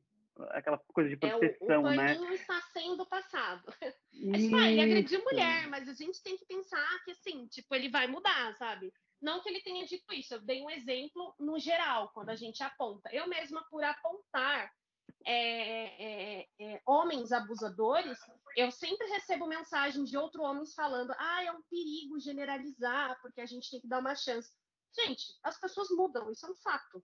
Aquela 0.49 0.77
coisa 0.77 1.09
de 1.09 1.15
proteção, 1.15 1.87
é, 1.87 1.91
o, 1.91 1.93
o 1.93 1.95
né? 1.95 2.33
está 2.33 2.59
sendo 2.73 3.05
passado. 3.05 3.63
É 4.17 4.37
tipo, 4.37 4.55
ah, 4.55 4.71
ele 4.71 4.81
agrediu 4.81 5.23
mulher, 5.23 5.67
mas 5.67 5.89
a 5.89 5.93
gente 5.93 6.23
tem 6.23 6.37
que 6.37 6.45
pensar 6.45 7.03
que, 7.03 7.11
assim, 7.11 7.47
tipo, 7.47 7.75
ele 7.75 7.89
vai 7.89 8.07
mudar, 8.07 8.55
sabe? 8.55 8.91
Não 9.21 9.41
que 9.41 9.49
ele 9.49 9.61
tenha 9.61 9.85
dito 9.85 10.11
isso, 10.13 10.33
eu 10.33 10.41
dei 10.41 10.61
um 10.61 10.69
exemplo 10.69 11.35
no 11.37 11.59
geral, 11.59 12.09
quando 12.13 12.29
a 12.29 12.35
gente 12.35 12.63
aponta. 12.63 13.09
Eu 13.13 13.27
mesma, 13.27 13.61
por 13.69 13.83
apontar 13.83 14.71
é, 15.25 16.41
é, 16.41 16.47
é, 16.59 16.81
homens 16.85 17.31
abusadores, 17.31 18.17
eu 18.55 18.71
sempre 18.71 19.07
recebo 19.07 19.47
mensagens 19.47 20.09
de 20.09 20.17
outros 20.17 20.43
homens 20.43 20.73
falando: 20.73 21.11
ah, 21.17 21.43
é 21.43 21.51
um 21.51 21.63
perigo 21.63 22.19
generalizar, 22.19 23.19
porque 23.21 23.41
a 23.41 23.45
gente 23.45 23.69
tem 23.71 23.81
que 23.81 23.87
dar 23.87 23.99
uma 23.99 24.15
chance. 24.15 24.51
Gente, 24.95 25.23
as 25.43 25.59
pessoas 25.59 25.89
mudam, 25.89 26.31
isso 26.31 26.45
é 26.45 26.49
um 26.49 26.55
fato. 26.55 27.03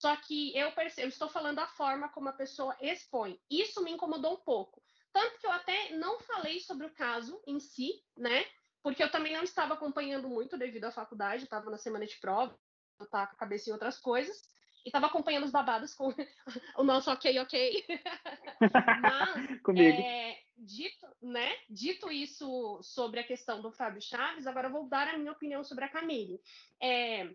Só 0.00 0.16
que 0.16 0.56
eu 0.56 0.72
percebo, 0.72 1.08
estou 1.08 1.28
falando 1.28 1.58
a 1.58 1.66
forma 1.66 2.08
como 2.08 2.28
a 2.28 2.32
pessoa 2.32 2.76
expõe. 2.80 3.40
Isso 3.50 3.82
me 3.82 3.90
incomodou 3.90 4.34
um 4.34 4.44
pouco. 4.44 4.82
Tanto 5.12 5.38
que 5.38 5.46
eu 5.46 5.52
até 5.52 5.90
não 5.96 6.20
falei 6.20 6.58
sobre 6.60 6.86
o 6.86 6.94
caso 6.94 7.40
em 7.46 7.60
si, 7.60 8.02
né? 8.16 8.44
Porque 8.82 9.02
eu 9.02 9.10
também 9.10 9.32
não 9.32 9.42
estava 9.42 9.74
acompanhando 9.74 10.28
muito 10.28 10.56
devido 10.56 10.86
à 10.86 10.90
faculdade, 10.90 11.44
estava 11.44 11.70
na 11.70 11.78
semana 11.78 12.06
de 12.06 12.18
prova, 12.18 12.58
eu 12.98 13.04
estava 13.04 13.28
com 13.28 13.34
a 13.34 13.38
cabeça 13.38 13.68
em 13.68 13.72
outras 13.72 13.98
coisas 13.98 14.42
e 14.84 14.90
tava 14.90 15.06
acompanhando 15.06 15.44
os 15.44 15.50
babados 15.50 15.94
com 15.94 16.08
o 16.76 16.84
nosso 16.84 17.10
ok, 17.10 17.38
ok. 17.38 17.84
Mas, 19.02 19.60
Comigo. 19.62 20.00
É, 20.00 20.38
dito, 20.56 21.06
né, 21.20 21.56
dito 21.68 22.10
isso 22.10 22.80
sobre 22.82 23.20
a 23.20 23.24
questão 23.24 23.60
do 23.60 23.72
Fábio 23.72 24.00
Chaves, 24.00 24.46
agora 24.46 24.68
eu 24.68 24.72
vou 24.72 24.88
dar 24.88 25.08
a 25.08 25.18
minha 25.18 25.32
opinião 25.32 25.64
sobre 25.64 25.84
a 25.84 25.88
Camille. 25.88 26.40
É, 26.80 27.28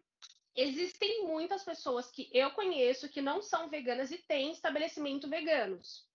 existem 0.55 1.25
muitas 1.25 1.63
pessoas 1.63 2.09
que 2.09 2.29
eu 2.33 2.49
conheço 2.51 3.09
que 3.09 3.21
não 3.21 3.41
são 3.41 3.69
veganas 3.69 4.11
e 4.11 4.17
têm 4.17 4.51
estabelecimento 4.51 5.29
veganos. 5.29 6.06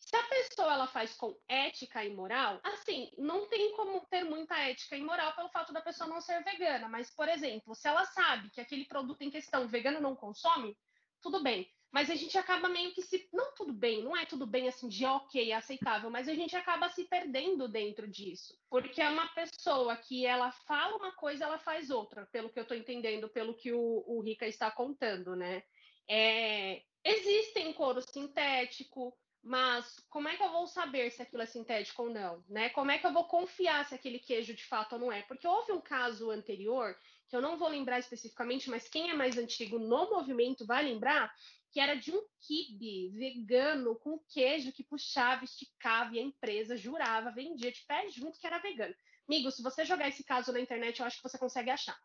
Se 0.00 0.16
a 0.16 0.22
pessoa 0.24 0.72
ela 0.72 0.86
faz 0.86 1.14
com 1.14 1.38
ética 1.46 2.04
e 2.04 2.12
moral, 2.12 2.58
assim, 2.64 3.10
não 3.18 3.46
tem 3.48 3.72
como 3.76 4.00
ter 4.06 4.24
muita 4.24 4.58
ética 4.58 4.96
e 4.96 5.02
moral 5.02 5.34
pelo 5.34 5.50
fato 5.50 5.72
da 5.72 5.82
pessoa 5.82 6.08
não 6.08 6.20
ser 6.20 6.42
vegana. 6.42 6.88
Mas, 6.88 7.14
por 7.14 7.28
exemplo, 7.28 7.74
se 7.74 7.86
ela 7.86 8.04
sabe 8.06 8.50
que 8.50 8.60
aquele 8.60 8.86
produto 8.86 9.22
em 9.22 9.30
questão 9.30 9.68
vegano 9.68 10.00
não 10.00 10.16
consome, 10.16 10.76
tudo 11.20 11.42
bem. 11.42 11.70
Mas 11.92 12.08
a 12.08 12.14
gente 12.14 12.38
acaba 12.38 12.68
meio 12.68 12.92
que 12.94 13.02
se. 13.02 13.28
Não 13.32 13.52
tudo 13.54 13.72
bem, 13.72 14.02
não 14.02 14.16
é 14.16 14.24
tudo 14.24 14.46
bem 14.46 14.68
assim 14.68 14.88
de 14.88 15.04
ok, 15.04 15.52
aceitável, 15.52 16.08
mas 16.08 16.28
a 16.28 16.34
gente 16.34 16.56
acaba 16.56 16.88
se 16.88 17.04
perdendo 17.04 17.68
dentro 17.68 18.08
disso. 18.08 18.56
Porque 18.70 19.02
é 19.02 19.08
uma 19.08 19.28
pessoa 19.28 19.96
que 19.96 20.24
ela 20.24 20.52
fala 20.52 20.96
uma 20.96 21.12
coisa, 21.12 21.44
ela 21.44 21.58
faz 21.58 21.90
outra, 21.90 22.26
pelo 22.26 22.48
que 22.48 22.58
eu 22.58 22.62
estou 22.62 22.76
entendendo, 22.76 23.28
pelo 23.28 23.54
que 23.54 23.72
o, 23.72 24.04
o 24.06 24.20
Rica 24.22 24.46
está 24.46 24.70
contando, 24.70 25.34
né? 25.34 25.64
É, 26.08 26.82
existem 27.04 27.72
couro 27.72 28.00
sintético, 28.00 29.16
mas 29.42 29.98
como 30.10 30.28
é 30.28 30.36
que 30.36 30.42
eu 30.42 30.50
vou 30.50 30.66
saber 30.66 31.10
se 31.10 31.22
aquilo 31.22 31.42
é 31.42 31.46
sintético 31.46 32.02
ou 32.02 32.10
não? 32.10 32.44
Né? 32.48 32.68
Como 32.70 32.90
é 32.90 32.98
que 32.98 33.06
eu 33.06 33.12
vou 33.12 33.24
confiar 33.24 33.84
se 33.86 33.94
aquele 33.94 34.18
queijo 34.18 34.54
de 34.54 34.64
fato 34.64 34.94
ou 34.94 34.98
não 34.98 35.12
é? 35.12 35.22
Porque 35.22 35.46
houve 35.46 35.72
um 35.72 35.80
caso 35.80 36.30
anterior, 36.30 36.96
que 37.28 37.34
eu 37.34 37.40
não 37.40 37.56
vou 37.56 37.68
lembrar 37.68 37.98
especificamente, 37.98 38.68
mas 38.68 38.88
quem 38.88 39.10
é 39.10 39.14
mais 39.14 39.38
antigo 39.38 39.78
no 39.78 40.10
movimento 40.10 40.66
vai 40.66 40.84
lembrar, 40.84 41.32
que 41.72 41.80
era 41.80 41.94
de 41.94 42.12
um 42.12 42.22
kibe 42.40 43.10
vegano 43.10 43.94
com 43.96 44.18
queijo 44.28 44.72
que 44.72 44.84
puxava, 44.84 45.44
esticava 45.44 46.14
e 46.14 46.18
a 46.18 46.22
empresa 46.22 46.76
jurava, 46.76 47.30
vendia 47.30 47.72
de 47.72 47.84
pé 47.86 48.08
junto 48.10 48.38
que 48.38 48.46
era 48.46 48.58
vegano. 48.58 48.94
Amigo, 49.28 49.50
se 49.50 49.62
você 49.62 49.84
jogar 49.84 50.08
esse 50.08 50.24
caso 50.24 50.52
na 50.52 50.60
internet, 50.60 50.98
eu 50.98 51.06
acho 51.06 51.16
que 51.18 51.22
você 51.22 51.38
consegue 51.38 51.70
achar. 51.70 51.96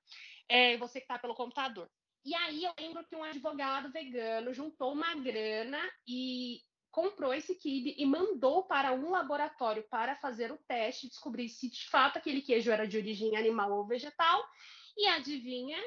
É, 0.47 0.77
você 0.77 0.99
que 0.99 1.05
está 1.05 1.17
pelo 1.17 1.33
computador. 1.33 1.89
E 2.23 2.33
aí 2.35 2.63
eu 2.63 2.73
lembro 2.79 3.05
que 3.05 3.15
um 3.15 3.23
advogado 3.23 3.91
vegano 3.91 4.53
juntou 4.53 4.93
uma 4.93 5.15
grana 5.15 5.79
e 6.07 6.59
comprou 6.95 7.33
esse 7.33 7.53
kibe 7.55 7.93
e 7.97 8.05
mandou 8.05 8.63
para 8.63 8.93
um 8.93 9.11
laboratório 9.11 9.83
para 9.89 10.15
fazer 10.15 10.49
o 10.49 10.57
teste, 10.65 11.09
descobrir 11.09 11.49
se 11.49 11.69
de 11.69 11.89
fato 11.89 12.17
aquele 12.17 12.41
queijo 12.41 12.71
era 12.71 12.87
de 12.87 12.97
origem 12.97 13.35
animal 13.35 13.69
ou 13.73 13.85
vegetal. 13.85 14.41
E 14.97 15.05
adivinha, 15.07 15.77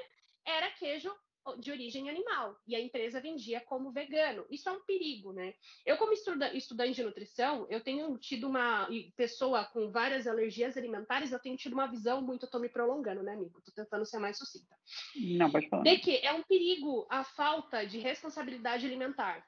era 0.45 0.71
queijo 0.73 1.11
de 1.57 1.71
origem 1.71 2.11
animal 2.11 2.55
e 2.67 2.77
a 2.77 2.81
empresa 2.81 3.23
vendia 3.23 3.59
como 3.59 3.91
vegano. 3.91 4.45
Isso 4.51 4.69
é 4.69 4.73
um 4.73 4.85
perigo, 4.85 5.33
né? 5.33 5.55
Eu, 5.87 5.97
como 5.97 6.13
estuda, 6.13 6.53
estudante 6.55 6.97
de 6.97 7.03
nutrição, 7.03 7.67
eu 7.71 7.81
tenho 7.81 8.19
tido 8.19 8.47
uma 8.47 8.87
pessoa 9.17 9.65
com 9.65 9.91
várias 9.91 10.27
alergias 10.27 10.77
alimentares, 10.77 11.33
eu 11.33 11.39
tenho 11.39 11.57
tido 11.57 11.73
uma 11.73 11.87
visão 11.87 12.21
muito, 12.21 12.45
eu 12.45 12.51
tô 12.51 12.59
me 12.59 12.69
prolongando, 12.69 13.23
né, 13.23 13.33
amigo? 13.33 13.63
Tô 13.63 13.73
tentando 13.73 14.05
ser 14.05 14.19
mais 14.19 14.37
sucinta. 14.37 14.77
Não, 15.17 15.51
pode 15.51 15.71
falar. 15.71 15.85
De 15.85 15.97
que 15.99 16.19
é 16.19 16.35
um 16.35 16.43
perigo 16.43 17.07
a 17.09 17.25
falta 17.25 17.87
de 17.87 17.99
responsabilidade 17.99 18.85
alimentar. 18.85 19.43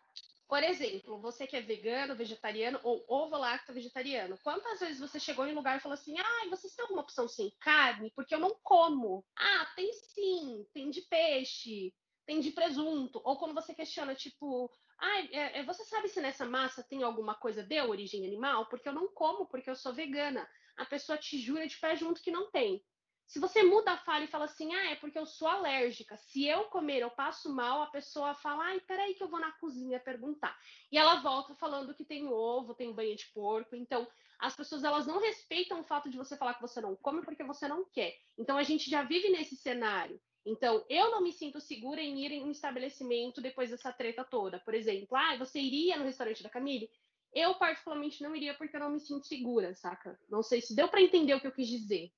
Por 0.51 0.65
exemplo, 0.65 1.17
você 1.21 1.47
que 1.47 1.57
é 1.57 1.61
vegano, 1.61 2.17
vegetariano 2.17 2.81
ou 2.83 3.05
ovo-lacto 3.07 3.73
vegetariano, 3.73 4.37
quantas 4.43 4.81
vezes 4.81 4.99
você 4.99 5.21
chegou 5.21 5.47
em 5.47 5.53
um 5.53 5.55
lugar 5.55 5.77
e 5.77 5.81
falou 5.81 5.95
assim: 5.95 6.19
ah, 6.19 6.49
vocês 6.51 6.75
têm 6.75 6.83
alguma 6.83 7.03
opção 7.03 7.29
sem 7.29 7.53
carne? 7.61 8.11
Porque 8.17 8.35
eu 8.35 8.41
não 8.41 8.59
como. 8.61 9.25
Ah, 9.37 9.73
tem 9.77 9.93
sim, 9.93 10.67
tem 10.75 10.91
de 10.91 11.03
peixe, 11.03 11.95
tem 12.27 12.41
de 12.41 12.51
presunto. 12.51 13.21
Ou 13.25 13.39
quando 13.39 13.55
você 13.55 13.73
questiona, 13.73 14.13
tipo, 14.13 14.69
ah, 14.99 15.21
é, 15.31 15.63
você 15.63 15.85
sabe 15.85 16.09
se 16.09 16.21
nessa 16.21 16.45
massa 16.45 16.83
tem 16.83 17.05
alguma 17.05 17.37
coisa 17.37 17.63
de 17.63 17.81
origem 17.83 18.27
animal? 18.27 18.67
Porque 18.67 18.89
eu 18.89 18.93
não 18.93 19.07
como, 19.07 19.47
porque 19.47 19.71
eu 19.71 19.77
sou 19.77 19.95
vegana. 19.95 20.49
A 20.77 20.85
pessoa 20.85 21.17
te 21.17 21.39
jura 21.39 21.65
de 21.69 21.79
pé 21.79 21.95
junto 21.95 22.21
que 22.21 22.33
não 22.33 22.51
tem. 22.51 22.85
Se 23.31 23.39
você 23.39 23.63
muda 23.63 23.93
a 23.93 23.97
fala 23.97 24.25
e 24.25 24.27
fala 24.27 24.47
assim, 24.47 24.75
ah, 24.75 24.91
é 24.91 24.97
porque 24.97 25.17
eu 25.17 25.25
sou 25.25 25.47
alérgica. 25.47 26.17
Se 26.17 26.49
eu 26.49 26.65
comer, 26.65 27.01
eu 27.01 27.11
passo 27.11 27.49
mal, 27.55 27.81
a 27.81 27.87
pessoa 27.87 28.35
fala, 28.35 28.65
ai, 28.65 28.81
peraí 28.81 29.15
que 29.15 29.23
eu 29.23 29.29
vou 29.29 29.39
na 29.39 29.53
cozinha 29.53 30.01
perguntar. 30.01 30.59
E 30.91 30.99
ela 30.99 31.21
volta 31.21 31.55
falando 31.55 31.95
que 31.95 32.05
tem 32.05 32.27
ovo, 32.27 32.75
tem 32.75 32.93
banha 32.93 33.15
de 33.15 33.29
porco. 33.29 33.77
Então, 33.77 34.05
as 34.37 34.57
pessoas 34.57 34.83
elas 34.83 35.07
não 35.07 35.21
respeitam 35.21 35.79
o 35.79 35.85
fato 35.85 36.11
de 36.11 36.17
você 36.17 36.37
falar 36.37 36.55
que 36.55 36.61
você 36.61 36.81
não 36.81 36.97
come 36.97 37.25
porque 37.25 37.45
você 37.45 37.69
não 37.69 37.85
quer. 37.85 38.17
Então, 38.37 38.59
a 38.59 38.65
gente 38.65 38.91
já 38.91 39.05
vive 39.05 39.29
nesse 39.29 39.55
cenário. 39.55 40.21
Então, 40.45 40.85
eu 40.89 41.13
não 41.13 41.23
me 41.23 41.33
sinto 41.33 41.61
segura 41.61 42.01
em 42.01 42.27
ir 42.27 42.33
em 42.33 42.43
um 42.43 42.51
estabelecimento 42.51 43.41
depois 43.41 43.71
dessa 43.71 43.93
treta 43.93 44.25
toda. 44.25 44.59
Por 44.59 44.75
exemplo, 44.75 45.17
ah, 45.17 45.37
você 45.37 45.61
iria 45.61 45.97
no 45.97 46.05
restaurante 46.05 46.43
da 46.43 46.51
Camille? 46.51 46.91
Eu, 47.33 47.55
particularmente, 47.55 48.25
não 48.25 48.35
iria 48.35 48.55
porque 48.55 48.75
eu 48.75 48.81
não 48.81 48.91
me 48.91 48.99
sinto 48.99 49.25
segura, 49.25 49.73
saca? 49.77 50.19
Não 50.29 50.43
sei 50.43 50.61
se 50.61 50.75
deu 50.75 50.89
para 50.89 51.01
entender 51.01 51.35
o 51.35 51.41
que 51.41 51.47
eu 51.47 51.53
quis 51.53 51.69
dizer. 51.69 52.11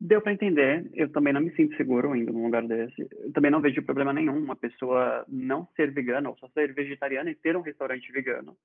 Deu 0.00 0.20
para 0.20 0.32
entender. 0.32 0.88
Eu 0.94 1.10
também 1.10 1.32
não 1.32 1.40
me 1.40 1.54
sinto 1.56 1.76
seguro 1.76 2.14
indo 2.14 2.32
num 2.32 2.44
lugar 2.44 2.66
desse. 2.66 3.02
Eu 3.02 3.32
também 3.32 3.50
não 3.50 3.60
vejo 3.60 3.82
problema 3.82 4.12
nenhum 4.12 4.38
uma 4.38 4.54
pessoa 4.54 5.24
não 5.28 5.66
ser 5.74 5.92
vegana 5.92 6.28
ou 6.28 6.36
só 6.36 6.48
ser 6.48 6.72
vegetariana 6.72 7.30
e 7.30 7.34
ter 7.34 7.56
um 7.56 7.62
restaurante 7.62 8.10
vegano. 8.12 8.56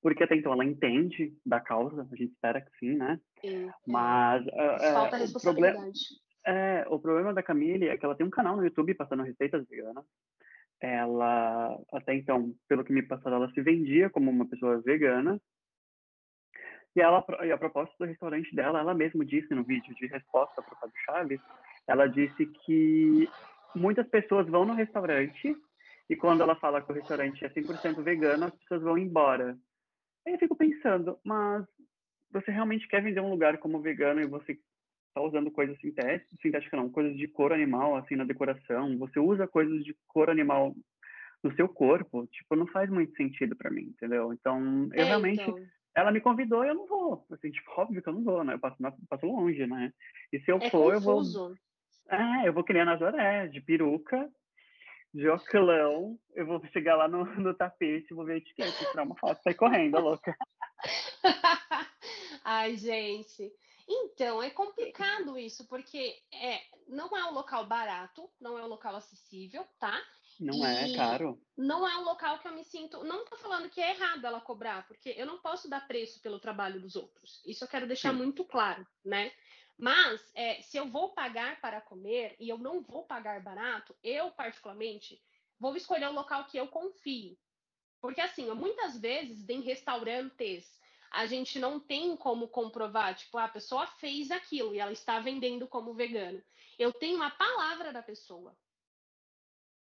Porque 0.00 0.24
até 0.24 0.36
então 0.36 0.52
ela 0.52 0.64
entende 0.64 1.34
da 1.44 1.60
causa, 1.60 2.02
a 2.10 2.16
gente 2.16 2.32
espera 2.32 2.60
que 2.60 2.70
sim, 2.78 2.94
né? 2.94 3.20
Sim. 3.40 3.70
Mas 3.86 4.46
é, 4.48 4.92
Falta 4.92 5.16
é, 5.18 5.24
o 5.24 5.40
problema, 5.40 5.92
é, 6.46 6.84
o 6.88 6.98
problema 6.98 7.34
da 7.34 7.42
Camille 7.42 7.88
é 7.88 7.96
que 7.96 8.04
ela 8.04 8.14
tem 8.14 8.26
um 8.26 8.30
canal 8.30 8.56
no 8.56 8.64
YouTube 8.64 8.94
passando 8.94 9.22
receitas 9.22 9.66
veganas. 9.68 10.04
Ela, 10.80 11.78
até 11.92 12.14
então, 12.14 12.54
pelo 12.68 12.84
que 12.84 12.92
me 12.92 13.02
passaram, 13.02 13.36
ela 13.36 13.50
se 13.52 13.60
vendia 13.62 14.10
como 14.10 14.30
uma 14.30 14.46
pessoa 14.46 14.80
vegana 14.80 15.40
e, 16.96 17.00
ela, 17.00 17.24
e 17.44 17.50
a 17.50 17.58
proposta 17.58 17.94
do 17.98 18.04
restaurante 18.04 18.54
dela, 18.54 18.80
ela 18.80 18.94
mesma 18.94 19.24
disse 19.24 19.52
no 19.54 19.64
vídeo 19.64 19.94
de 19.94 20.06
resposta 20.06 20.62
para 20.62 20.74
o 20.74 20.78
Fábio 20.78 20.96
Chaves, 21.04 21.40
ela 21.86 22.06
disse 22.06 22.46
que 22.46 23.28
muitas 23.74 24.06
pessoas 24.08 24.46
vão 24.48 24.64
no 24.64 24.74
restaurante 24.74 25.56
e 26.08 26.16
quando 26.16 26.42
ela 26.42 26.54
fala 26.56 26.80
que 26.80 26.92
o 26.92 26.94
restaurante 26.94 27.44
é 27.44 27.48
100% 27.48 28.02
vegano, 28.02 28.46
as 28.46 28.54
pessoas 28.54 28.82
vão 28.82 28.96
embora. 28.96 29.56
Aí 30.26 30.34
eu 30.34 30.38
fico 30.38 30.54
pensando, 30.54 31.18
mas 31.24 31.64
você 32.30 32.50
realmente 32.50 32.86
quer 32.86 33.02
vender 33.02 33.20
um 33.20 33.30
lugar 33.30 33.58
como 33.58 33.80
vegano 33.80 34.20
e 34.20 34.26
você 34.26 34.52
está 34.52 35.20
usando 35.20 35.50
coisas 35.50 35.78
sintéticas, 35.80 36.38
sintéticas 36.40 36.78
não, 36.78 36.90
coisas 36.90 37.16
de 37.16 37.26
cor 37.26 37.52
animal 37.52 37.96
assim 37.96 38.16
na 38.16 38.24
decoração, 38.24 38.96
você 38.98 39.18
usa 39.18 39.46
coisas 39.46 39.84
de 39.84 39.96
cor 40.08 40.30
animal 40.30 40.74
no 41.42 41.54
seu 41.56 41.68
corpo, 41.68 42.26
tipo, 42.28 42.56
não 42.56 42.66
faz 42.68 42.88
muito 42.88 43.14
sentido 43.16 43.54
para 43.54 43.70
mim, 43.70 43.82
entendeu? 43.82 44.32
Então, 44.32 44.88
eu 44.94 45.04
é, 45.04 45.04
realmente 45.04 45.42
então 45.42 45.56
ela 45.94 46.10
me 46.10 46.20
convidou 46.20 46.64
e 46.64 46.68
eu 46.68 46.74
não 46.74 46.86
vou. 46.86 47.26
Assim, 47.30 47.50
tipo, 47.50 47.70
óbvio 47.76 48.02
que 48.02 48.08
eu 48.08 48.12
não 48.12 48.24
vou, 48.24 48.42
né? 48.42 48.54
Eu 48.54 48.58
passo, 48.58 48.76
passo 49.08 49.26
longe, 49.26 49.66
né? 49.66 49.92
E 50.32 50.40
se 50.40 50.50
eu 50.50 50.56
é 50.58 50.70
for, 50.70 50.94
confuso. 50.94 51.38
eu 51.38 51.48
vou. 51.48 51.54
É, 52.18 52.48
eu 52.48 52.52
vou 52.52 52.64
criar 52.64 52.84
Nazaré, 52.84 53.46
de 53.48 53.60
peruca, 53.60 54.30
de 55.12 55.28
oclão. 55.28 56.18
Eu 56.34 56.46
vou 56.46 56.64
chegar 56.72 56.96
lá 56.96 57.08
no, 57.08 57.24
no 57.36 57.54
tapete, 57.54 58.12
vou 58.12 58.24
ver 58.24 58.34
a 58.34 58.38
etiqueta, 58.38 58.90
tirar 58.90 59.04
uma 59.04 59.16
foto, 59.16 59.42
sair 59.42 59.54
correndo, 59.54 59.98
louca. 60.00 60.36
Ai, 62.44 62.76
gente. 62.76 63.50
Então, 63.88 64.42
é 64.42 64.50
complicado 64.50 65.38
isso, 65.38 65.68
porque 65.68 66.14
é, 66.32 66.60
não 66.88 67.16
é 67.16 67.24
um 67.26 67.34
local 67.34 67.66
barato, 67.66 68.28
não 68.40 68.58
é 68.58 68.64
um 68.64 68.68
local 68.68 68.96
acessível, 68.96 69.64
tá? 69.78 69.98
Não 70.40 70.64
é, 70.64 70.88
e 70.88 70.92
é 70.92 70.96
caro. 70.96 71.40
Não 71.56 71.86
é 71.86 71.96
um 71.96 72.04
local 72.04 72.38
que 72.38 72.48
eu 72.48 72.54
me 72.54 72.64
sinto. 72.64 73.04
Não 73.04 73.24
tô 73.24 73.36
falando 73.36 73.70
que 73.70 73.80
é 73.80 73.90
errado 73.90 74.26
ela 74.26 74.40
cobrar, 74.40 74.86
porque 74.86 75.14
eu 75.16 75.26
não 75.26 75.38
posso 75.38 75.68
dar 75.68 75.86
preço 75.86 76.20
pelo 76.20 76.40
trabalho 76.40 76.80
dos 76.80 76.96
outros. 76.96 77.42
Isso 77.46 77.64
eu 77.64 77.68
quero 77.68 77.86
deixar 77.86 78.12
Sim. 78.12 78.18
muito 78.18 78.44
claro, 78.44 78.86
né? 79.04 79.32
Mas 79.76 80.30
é, 80.34 80.60
se 80.62 80.76
eu 80.76 80.88
vou 80.88 81.12
pagar 81.12 81.60
para 81.60 81.80
comer 81.80 82.36
e 82.38 82.48
eu 82.48 82.58
não 82.58 82.80
vou 82.80 83.04
pagar 83.04 83.42
barato, 83.42 83.94
eu 84.02 84.30
particularmente 84.30 85.20
vou 85.58 85.76
escolher 85.76 86.08
um 86.08 86.14
local 86.14 86.44
que 86.46 86.56
eu 86.56 86.68
confie. 86.68 87.38
Porque 88.00 88.20
assim, 88.20 88.50
muitas 88.52 88.98
vezes 88.98 89.48
em 89.48 89.60
restaurantes 89.60 90.78
a 91.10 91.26
gente 91.26 91.58
não 91.60 91.78
tem 91.78 92.16
como 92.16 92.48
comprovar, 92.48 93.14
tipo, 93.14 93.38
a 93.38 93.46
pessoa 93.46 93.86
fez 93.86 94.32
aquilo 94.32 94.74
e 94.74 94.80
ela 94.80 94.92
está 94.92 95.20
vendendo 95.20 95.66
como 95.68 95.94
vegano. 95.94 96.42
Eu 96.76 96.92
tenho 96.92 97.22
a 97.22 97.30
palavra 97.30 97.92
da 97.92 98.02
pessoa. 98.02 98.56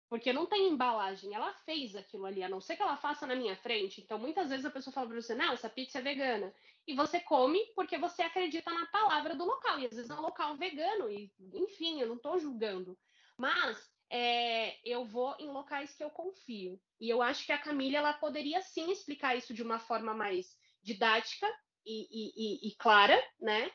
Porque 0.08 0.32
não 0.32 0.46
tem 0.46 0.68
embalagem, 0.68 1.34
ela 1.34 1.52
fez 1.64 1.96
aquilo 1.96 2.26
ali, 2.26 2.42
a 2.42 2.48
não 2.48 2.60
ser 2.60 2.76
que 2.76 2.82
ela 2.82 2.96
faça 2.96 3.26
na 3.26 3.34
minha 3.34 3.56
frente. 3.56 4.00
Então, 4.00 4.18
muitas 4.18 4.50
vezes 4.50 4.64
a 4.64 4.70
pessoa 4.70 4.92
fala 4.92 5.08
para 5.08 5.20
você, 5.20 5.34
não, 5.34 5.52
essa 5.52 5.68
pizza 5.68 5.98
é 5.98 6.02
vegana. 6.02 6.54
E 6.86 6.94
você 6.94 7.18
come 7.20 7.58
porque 7.74 7.96
você 7.96 8.22
acredita 8.22 8.70
na 8.70 8.86
palavra 8.86 9.34
do 9.34 9.44
local. 9.44 9.80
E 9.80 9.86
às 9.86 9.94
vezes 9.94 10.10
é 10.10 10.14
um 10.14 10.20
local 10.20 10.56
vegano, 10.56 11.10
e 11.10 11.32
enfim, 11.54 12.00
eu 12.00 12.08
não 12.08 12.16
estou 12.16 12.38
julgando. 12.38 12.96
Mas 13.36 13.90
é, 14.10 14.76
eu 14.88 15.04
vou 15.04 15.34
em 15.38 15.48
locais 15.48 15.94
que 15.94 16.04
eu 16.04 16.10
confio. 16.10 16.80
E 17.00 17.08
eu 17.08 17.22
acho 17.22 17.44
que 17.46 17.52
a 17.52 17.58
Camila 17.58 17.98
ela 17.98 18.12
poderia 18.12 18.60
sim 18.62 18.92
explicar 18.92 19.36
isso 19.36 19.54
de 19.54 19.62
uma 19.62 19.78
forma 19.78 20.14
mais 20.14 20.56
didática 20.82 21.46
e, 21.84 22.06
e, 22.10 22.32
e, 22.36 22.68
e 22.68 22.76
clara, 22.76 23.20
né? 23.40 23.70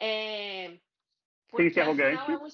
É, 0.00 0.78
Sem 1.56 1.70
ser 1.70 1.80
arrogante. 1.80 2.30
É 2.30 2.36
um 2.36 2.48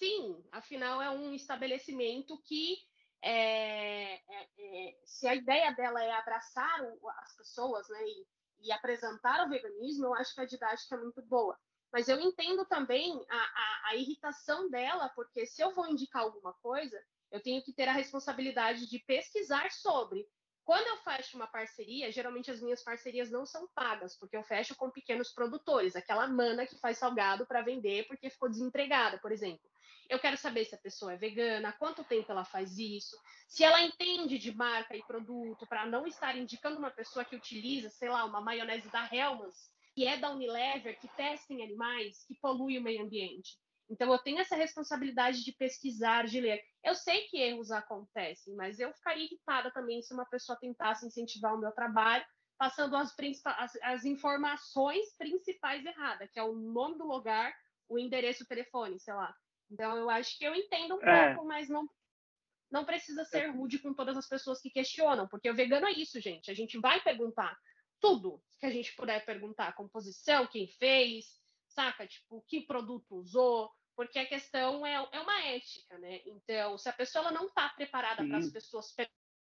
sim, 0.00 0.42
afinal 0.50 1.02
é 1.02 1.10
um 1.10 1.34
estabelecimento 1.34 2.40
que 2.42 2.78
é, 3.22 4.14
é, 4.14 4.48
é, 4.58 4.96
se 5.04 5.28
a 5.28 5.34
ideia 5.34 5.72
dela 5.72 6.02
é 6.02 6.10
abraçar 6.12 6.80
as 7.22 7.36
pessoas 7.36 7.86
né, 7.90 8.02
e, 8.02 8.26
e, 8.68 8.72
apresentar 8.72 9.46
o 9.46 9.50
veganismo, 9.50 10.06
eu 10.06 10.14
acho 10.14 10.34
que 10.34 10.40
a 10.40 10.46
didática 10.46 10.96
é 10.96 10.98
muito 10.98 11.20
boa. 11.22 11.56
Mas 11.92 12.08
eu 12.08 12.18
entendo 12.18 12.64
também 12.64 13.22
a, 13.28 13.36
a, 13.36 13.90
a 13.90 13.96
irritação 13.96 14.70
dela, 14.70 15.10
porque 15.10 15.44
se 15.44 15.60
eu 15.60 15.74
vou 15.74 15.86
indicar 15.88 16.22
alguma 16.22 16.54
coisa, 16.54 16.98
eu 17.30 17.42
tenho 17.42 17.62
que 17.62 17.74
ter 17.74 17.88
a 17.88 17.92
responsabilidade 17.92 18.88
de 18.88 18.98
pesquisar 19.00 19.70
sobre. 19.70 20.26
Quando 20.64 20.86
eu 20.86 20.96
fecho 20.98 21.36
uma 21.36 21.48
parceria, 21.48 22.12
geralmente 22.12 22.50
as 22.50 22.60
minhas 22.60 22.82
parcerias 22.82 23.30
não 23.30 23.44
são 23.44 23.68
pagas, 23.74 24.16
porque 24.16 24.36
eu 24.36 24.44
fecho 24.44 24.76
com 24.76 24.88
pequenos 24.88 25.32
produtores, 25.32 25.96
aquela 25.96 26.28
mana 26.28 26.64
que 26.64 26.78
faz 26.78 26.96
salgado 26.96 27.44
para 27.44 27.60
vender 27.60 28.06
porque 28.06 28.30
ficou 28.30 28.48
desempregada, 28.48 29.18
por 29.18 29.32
exemplo. 29.32 29.68
Eu 30.10 30.18
quero 30.18 30.36
saber 30.36 30.64
se 30.64 30.74
a 30.74 30.78
pessoa 30.78 31.12
é 31.12 31.16
vegana, 31.16 31.72
quanto 31.72 32.02
tempo 32.02 32.32
ela 32.32 32.44
faz 32.44 32.76
isso, 32.76 33.16
se 33.46 33.62
ela 33.62 33.80
entende 33.80 34.38
de 34.38 34.52
marca 34.52 34.96
e 34.96 35.04
produto, 35.04 35.64
para 35.68 35.86
não 35.86 36.04
estar 36.04 36.36
indicando 36.36 36.78
uma 36.78 36.90
pessoa 36.90 37.24
que 37.24 37.36
utiliza, 37.36 37.88
sei 37.90 38.08
lá, 38.08 38.24
uma 38.24 38.40
maionese 38.40 38.88
da 38.90 39.08
Hellmann's, 39.10 39.70
que 39.94 40.04
é 40.04 40.16
da 40.16 40.32
Unilever, 40.32 40.98
que 40.98 41.06
testa 41.16 41.54
em 41.54 41.62
animais, 41.62 42.24
que 42.26 42.34
polui 42.34 42.76
o 42.76 42.82
meio 42.82 43.04
ambiente. 43.04 43.56
Então, 43.88 44.12
eu 44.12 44.18
tenho 44.18 44.40
essa 44.40 44.56
responsabilidade 44.56 45.44
de 45.44 45.52
pesquisar, 45.52 46.26
de 46.26 46.40
ler. 46.40 46.60
Eu 46.82 46.96
sei 46.96 47.28
que 47.28 47.38
erros 47.38 47.70
acontecem, 47.70 48.54
mas 48.56 48.80
eu 48.80 48.92
ficaria 48.92 49.26
irritada 49.26 49.70
também 49.70 50.02
se 50.02 50.12
uma 50.12 50.26
pessoa 50.26 50.58
tentasse 50.58 51.06
incentivar 51.06 51.54
o 51.54 51.58
meu 51.58 51.70
trabalho, 51.70 52.24
passando 52.58 52.96
as, 52.96 53.14
as, 53.44 53.76
as 53.82 54.04
informações 54.04 55.16
principais 55.16 55.86
erradas, 55.86 56.28
que 56.32 56.38
é 56.38 56.42
o 56.42 56.52
nome 56.52 56.98
do 56.98 57.06
lugar, 57.06 57.54
o 57.88 57.96
endereço, 57.96 58.42
o 58.42 58.46
telefone, 58.46 58.98
sei 58.98 59.14
lá. 59.14 59.32
Então, 59.70 59.96
eu 59.96 60.10
acho 60.10 60.36
que 60.36 60.44
eu 60.44 60.54
entendo 60.54 60.96
um 60.96 61.02
é. 61.02 61.34
pouco, 61.34 61.46
mas 61.46 61.68
não, 61.68 61.88
não 62.70 62.84
precisa 62.84 63.24
ser 63.24 63.48
rude 63.48 63.78
com 63.78 63.94
todas 63.94 64.16
as 64.16 64.28
pessoas 64.28 64.60
que 64.60 64.70
questionam, 64.70 65.28
porque 65.28 65.50
o 65.50 65.54
vegano 65.54 65.86
é 65.86 65.92
isso, 65.92 66.20
gente. 66.20 66.50
A 66.50 66.54
gente 66.54 66.78
vai 66.78 67.00
perguntar 67.00 67.56
tudo 68.00 68.42
que 68.58 68.66
a 68.66 68.70
gente 68.70 68.94
puder 68.94 69.24
perguntar: 69.24 69.74
composição, 69.74 70.46
quem 70.46 70.66
fez, 70.66 71.38
saca? 71.68 72.06
Tipo, 72.06 72.44
que 72.48 72.62
produto 72.62 73.16
usou, 73.16 73.70
porque 73.94 74.18
a 74.18 74.26
questão 74.26 74.84
é, 74.86 74.94
é 75.12 75.20
uma 75.20 75.40
ética, 75.44 75.98
né? 75.98 76.20
Então, 76.26 76.78
se 76.78 76.88
a 76.88 76.92
pessoa 76.92 77.26
ela 77.26 77.32
não 77.32 77.46
está 77.46 77.68
preparada 77.68 78.26
para 78.26 78.38
as 78.38 78.50
pessoas 78.50 78.94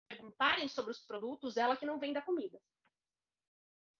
perguntarem 0.08 0.68
sobre 0.68 0.90
os 0.90 1.00
produtos, 1.00 1.56
ela 1.56 1.76
que 1.76 1.86
não 1.86 1.98
vende 1.98 2.18
a 2.18 2.22
comida. 2.22 2.60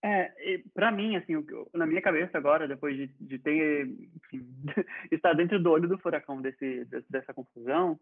É, 0.03 0.33
para 0.73 0.93
mim, 0.93 1.17
assim, 1.17 1.33
na 1.75 1.87
minha 1.87 2.01
cabeça 2.01 2.39
agora, 2.39 2.69
depois 2.69 2.97
de, 2.97 3.09
de 3.21 3.39
ter 3.39 3.87
enfim, 3.87 4.47
estar 5.11 5.33
dentro 5.35 5.61
do 5.61 5.71
olho 5.71 5.89
do 5.89 5.99
furacão 5.99 6.41
desse, 6.41 6.85
dessa 7.11 7.35
confusão, 7.35 7.99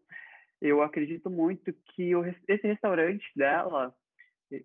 eu 0.61 0.83
acredito 0.83 1.31
muito 1.31 1.73
que 1.95 2.15
o, 2.15 2.25
esse 2.25 2.67
restaurante 2.67 3.25
dela, 3.35 3.95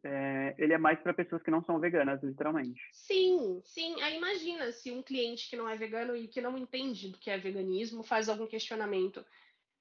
é, 0.04 0.56
ele 0.58 0.74
é 0.74 0.78
mais 0.78 1.00
para 1.00 1.13
pessoas 1.13 1.41
que 1.41 1.52
não 1.52 1.63
são 1.63 1.80
veganas, 1.80 2.22
literalmente. 2.22 2.82
Sim, 2.91 3.62
sim. 3.63 4.02
Aí 4.02 4.17
imagina 4.17 4.72
se 4.72 4.91
um 4.91 5.02
cliente 5.02 5.50
que 5.50 5.56
não 5.56 5.67
é 5.67 5.76
vegano 5.76 6.15
e 6.15 6.28
que 6.28 6.41
não 6.41 6.58
entende 6.58 7.10
do 7.10 7.17
que 7.17 7.30
é 7.30 7.38
veganismo 7.38 8.04
faz 8.04 8.28
algum 8.28 8.46
questionamento 8.46 9.26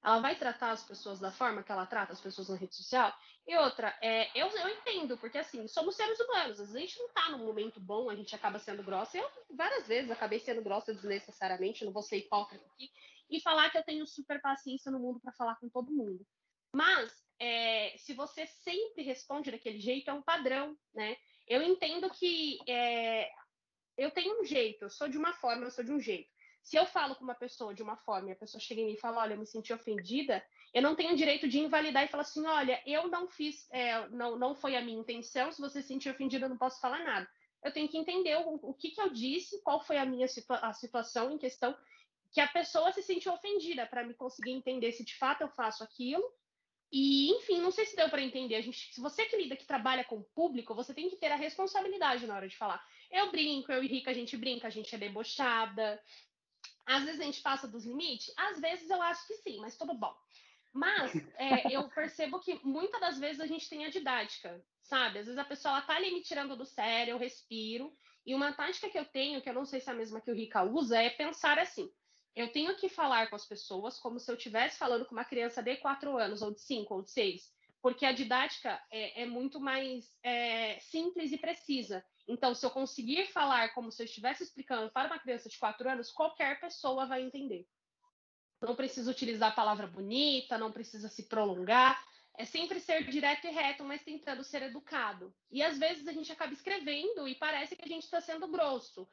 ela 0.03 0.19
vai 0.19 0.35
tratar 0.35 0.71
as 0.71 0.83
pessoas 0.83 1.19
da 1.19 1.31
forma 1.31 1.63
que 1.63 1.71
ela 1.71 1.85
trata 1.85 2.13
as 2.13 2.21
pessoas 2.21 2.49
na 2.49 2.55
rede 2.55 2.75
social. 2.75 3.13
E 3.45 3.55
outra, 3.57 3.95
é, 4.01 4.29
eu, 4.39 4.47
eu 4.47 4.69
entendo, 4.69 5.17
porque 5.17 5.37
assim, 5.37 5.67
somos 5.67 5.95
seres 5.95 6.19
humanos, 6.19 6.59
às 6.59 6.71
vezes 6.71 6.75
a 6.75 6.79
gente 6.79 6.99
não 6.99 7.09
tá 7.09 7.29
num 7.29 7.45
momento 7.45 7.79
bom, 7.79 8.09
a 8.09 8.15
gente 8.15 8.35
acaba 8.35 8.59
sendo 8.59 8.83
grossa. 8.83 9.17
Eu 9.17 9.29
várias 9.55 9.87
vezes 9.87 10.09
acabei 10.09 10.39
sendo 10.39 10.61
grossa 10.61 10.93
desnecessariamente, 10.93 11.85
não 11.85 11.93
vou 11.93 12.01
ser 12.01 12.17
hipócrita 12.17 12.65
aqui, 12.65 12.89
e 13.29 13.39
falar 13.39 13.69
que 13.69 13.77
eu 13.77 13.83
tenho 13.83 14.05
super 14.07 14.41
paciência 14.41 14.91
no 14.91 14.99
mundo 14.99 15.19
para 15.19 15.33
falar 15.33 15.55
com 15.55 15.69
todo 15.69 15.91
mundo. 15.91 16.25
Mas 16.75 17.13
é, 17.39 17.95
se 17.97 18.13
você 18.13 18.45
sempre 18.45 19.03
responde 19.03 19.51
daquele 19.51 19.79
jeito, 19.79 20.09
é 20.09 20.13
um 20.13 20.21
padrão, 20.21 20.77
né? 20.93 21.15
Eu 21.47 21.61
entendo 21.61 22.09
que 22.09 22.57
é, 22.67 23.29
eu 23.97 24.09
tenho 24.11 24.41
um 24.41 24.45
jeito, 24.45 24.85
eu 24.85 24.89
sou 24.89 25.07
de 25.07 25.17
uma 25.17 25.33
forma, 25.33 25.65
eu 25.65 25.71
sou 25.71 25.83
de 25.83 25.91
um 25.91 25.99
jeito. 25.99 26.30
Se 26.61 26.77
eu 26.77 26.85
falo 26.85 27.15
com 27.15 27.23
uma 27.23 27.35
pessoa 27.35 27.73
de 27.73 27.81
uma 27.81 27.97
forma 27.97 28.29
e 28.29 28.31
a 28.33 28.35
pessoa 28.35 28.61
chega 28.61 28.81
em 28.81 28.85
mim 28.85 28.93
e 28.93 28.99
fala, 28.99 29.21
olha, 29.21 29.33
eu 29.33 29.39
me 29.39 29.45
senti 29.45 29.73
ofendida, 29.73 30.43
eu 30.73 30.81
não 30.81 30.95
tenho 30.95 31.13
o 31.13 31.17
direito 31.17 31.47
de 31.47 31.59
invalidar 31.59 32.03
e 32.03 32.07
falar 32.07 32.21
assim, 32.21 32.45
olha, 32.45 32.81
eu 32.85 33.07
não 33.07 33.27
fiz, 33.27 33.67
é, 33.71 34.07
não, 34.09 34.37
não 34.37 34.55
foi 34.55 34.75
a 34.75 34.81
minha 34.81 34.99
intenção, 34.99 35.51
se 35.51 35.59
você 35.59 35.81
se 35.81 35.87
sentir 35.87 36.09
ofendida, 36.09 36.45
eu 36.45 36.49
não 36.49 36.57
posso 36.57 36.79
falar 36.79 37.03
nada. 37.03 37.27
Eu 37.63 37.71
tenho 37.71 37.89
que 37.89 37.97
entender 37.97 38.35
o, 38.37 38.59
o 38.61 38.73
que, 38.73 38.91
que 38.91 39.01
eu 39.01 39.09
disse, 39.09 39.61
qual 39.63 39.83
foi 39.83 39.97
a 39.97 40.05
minha 40.05 40.27
situa 40.27 40.57
a 40.57 40.73
situação 40.73 41.31
em 41.31 41.37
questão, 41.37 41.75
que 42.31 42.39
a 42.39 42.47
pessoa 42.47 42.91
se 42.91 43.03
sentiu 43.03 43.33
ofendida, 43.33 43.85
para 43.85 44.03
me 44.03 44.13
conseguir 44.13 44.51
entender 44.51 44.91
se 44.91 45.03
de 45.03 45.15
fato 45.17 45.41
eu 45.41 45.49
faço 45.49 45.83
aquilo. 45.83 46.23
E, 46.91 47.29
enfim, 47.31 47.59
não 47.59 47.71
sei 47.71 47.85
se 47.85 47.95
deu 47.95 48.09
para 48.09 48.21
entender. 48.21 48.55
A 48.55 48.61
gente, 48.61 48.93
se 48.93 48.99
você 48.99 49.25
que 49.25 49.37
lida, 49.37 49.55
que 49.55 49.65
trabalha 49.65 50.03
com 50.03 50.17
o 50.17 50.23
público, 50.35 50.75
você 50.75 50.93
tem 50.93 51.09
que 51.09 51.15
ter 51.15 51.31
a 51.31 51.37
responsabilidade 51.37 52.27
na 52.27 52.35
hora 52.35 52.47
de 52.47 52.57
falar. 52.57 52.83
Eu 53.09 53.31
brinco, 53.31 53.71
eu 53.71 53.83
e 53.83 53.87
Rica, 53.87 54.11
a 54.11 54.13
gente 54.13 54.35
brinca, 54.35 54.67
a 54.67 54.71
gente 54.71 54.93
é 54.93 54.97
debochada, 54.97 56.01
Às 56.85 57.03
vezes 57.03 57.21
a 57.21 57.23
gente 57.23 57.41
passa 57.41 57.67
dos 57.67 57.85
limites? 57.85 58.33
Às 58.37 58.59
vezes 58.59 58.89
eu 58.89 59.01
acho 59.01 59.27
que 59.27 59.35
sim, 59.35 59.59
mas 59.59 59.77
tudo 59.77 59.93
bom. 59.93 60.13
Mas 60.73 61.13
é, 61.37 61.71
eu 61.75 61.89
percebo 61.89 62.39
que 62.39 62.59
muitas 62.63 62.99
das 62.99 63.19
vezes 63.19 63.39
a 63.39 63.47
gente 63.47 63.69
tem 63.69 63.85
a 63.85 63.89
didática, 63.89 64.63
sabe? 64.81 65.19
Às 65.19 65.25
vezes 65.25 65.37
a 65.37 65.45
pessoa 65.45 65.79
está 65.79 65.95
ali 65.95 66.11
me 66.11 66.21
tirando 66.21 66.55
do 66.55 66.65
sério, 66.65 67.11
eu 67.11 67.17
respiro. 67.17 67.93
E 68.25 68.35
uma 68.35 68.53
tática 68.53 68.89
que 68.89 68.97
eu 68.97 69.05
tenho, 69.05 69.41
que 69.41 69.49
eu 69.49 69.53
não 69.53 69.65
sei 69.65 69.79
se 69.79 69.89
é 69.89 69.93
a 69.93 69.95
mesma 69.95 70.21
que 70.21 70.31
o 70.31 70.35
Rica 70.35 70.63
usa, 70.63 71.01
é 71.01 71.09
pensar 71.09 71.57
assim: 71.57 71.91
eu 72.35 72.51
tenho 72.51 72.75
que 72.75 72.87
falar 72.87 73.29
com 73.29 73.35
as 73.35 73.45
pessoas 73.45 73.99
como 73.99 74.19
se 74.19 74.31
eu 74.31 74.35
estivesse 74.35 74.77
falando 74.77 75.05
com 75.05 75.13
uma 75.13 75.25
criança 75.25 75.61
de 75.61 75.75
4 75.77 76.17
anos, 76.17 76.41
ou 76.41 76.53
de 76.53 76.61
5, 76.61 76.93
ou 76.93 77.01
de 77.01 77.11
6, 77.11 77.51
porque 77.81 78.05
a 78.05 78.11
didática 78.11 78.79
é, 78.91 79.23
é 79.23 79.25
muito 79.25 79.59
mais 79.59 80.15
é, 80.23 80.79
simples 80.79 81.31
e 81.31 81.37
precisa. 81.37 82.03
Então, 82.31 82.55
se 82.55 82.65
eu 82.65 82.71
conseguir 82.71 83.25
falar 83.27 83.73
como 83.73 83.91
se 83.91 84.01
eu 84.01 84.05
estivesse 84.05 84.41
explicando 84.41 84.89
para 84.89 85.07
uma 85.07 85.19
criança 85.19 85.49
de 85.49 85.57
4 85.57 85.89
anos, 85.89 86.11
qualquer 86.11 86.61
pessoa 86.61 87.05
vai 87.05 87.21
entender. 87.21 87.67
Não 88.61 88.73
precisa 88.73 89.11
utilizar 89.11 89.51
a 89.51 89.55
palavra 89.55 89.85
bonita, 89.85 90.57
não 90.57 90.71
precisa 90.71 91.09
se 91.09 91.27
prolongar. 91.27 92.01
É 92.37 92.45
sempre 92.45 92.79
ser 92.79 93.03
direto 93.09 93.45
e 93.47 93.51
reto, 93.51 93.83
mas 93.83 94.01
tentando 94.01 94.45
ser 94.45 94.61
educado. 94.61 95.35
E 95.51 95.61
às 95.61 95.77
vezes 95.77 96.07
a 96.07 96.13
gente 96.13 96.31
acaba 96.31 96.53
escrevendo 96.53 97.27
e 97.27 97.35
parece 97.35 97.75
que 97.75 97.83
a 97.83 97.87
gente 97.87 98.03
está 98.03 98.21
sendo 98.21 98.47
grosso. 98.47 99.05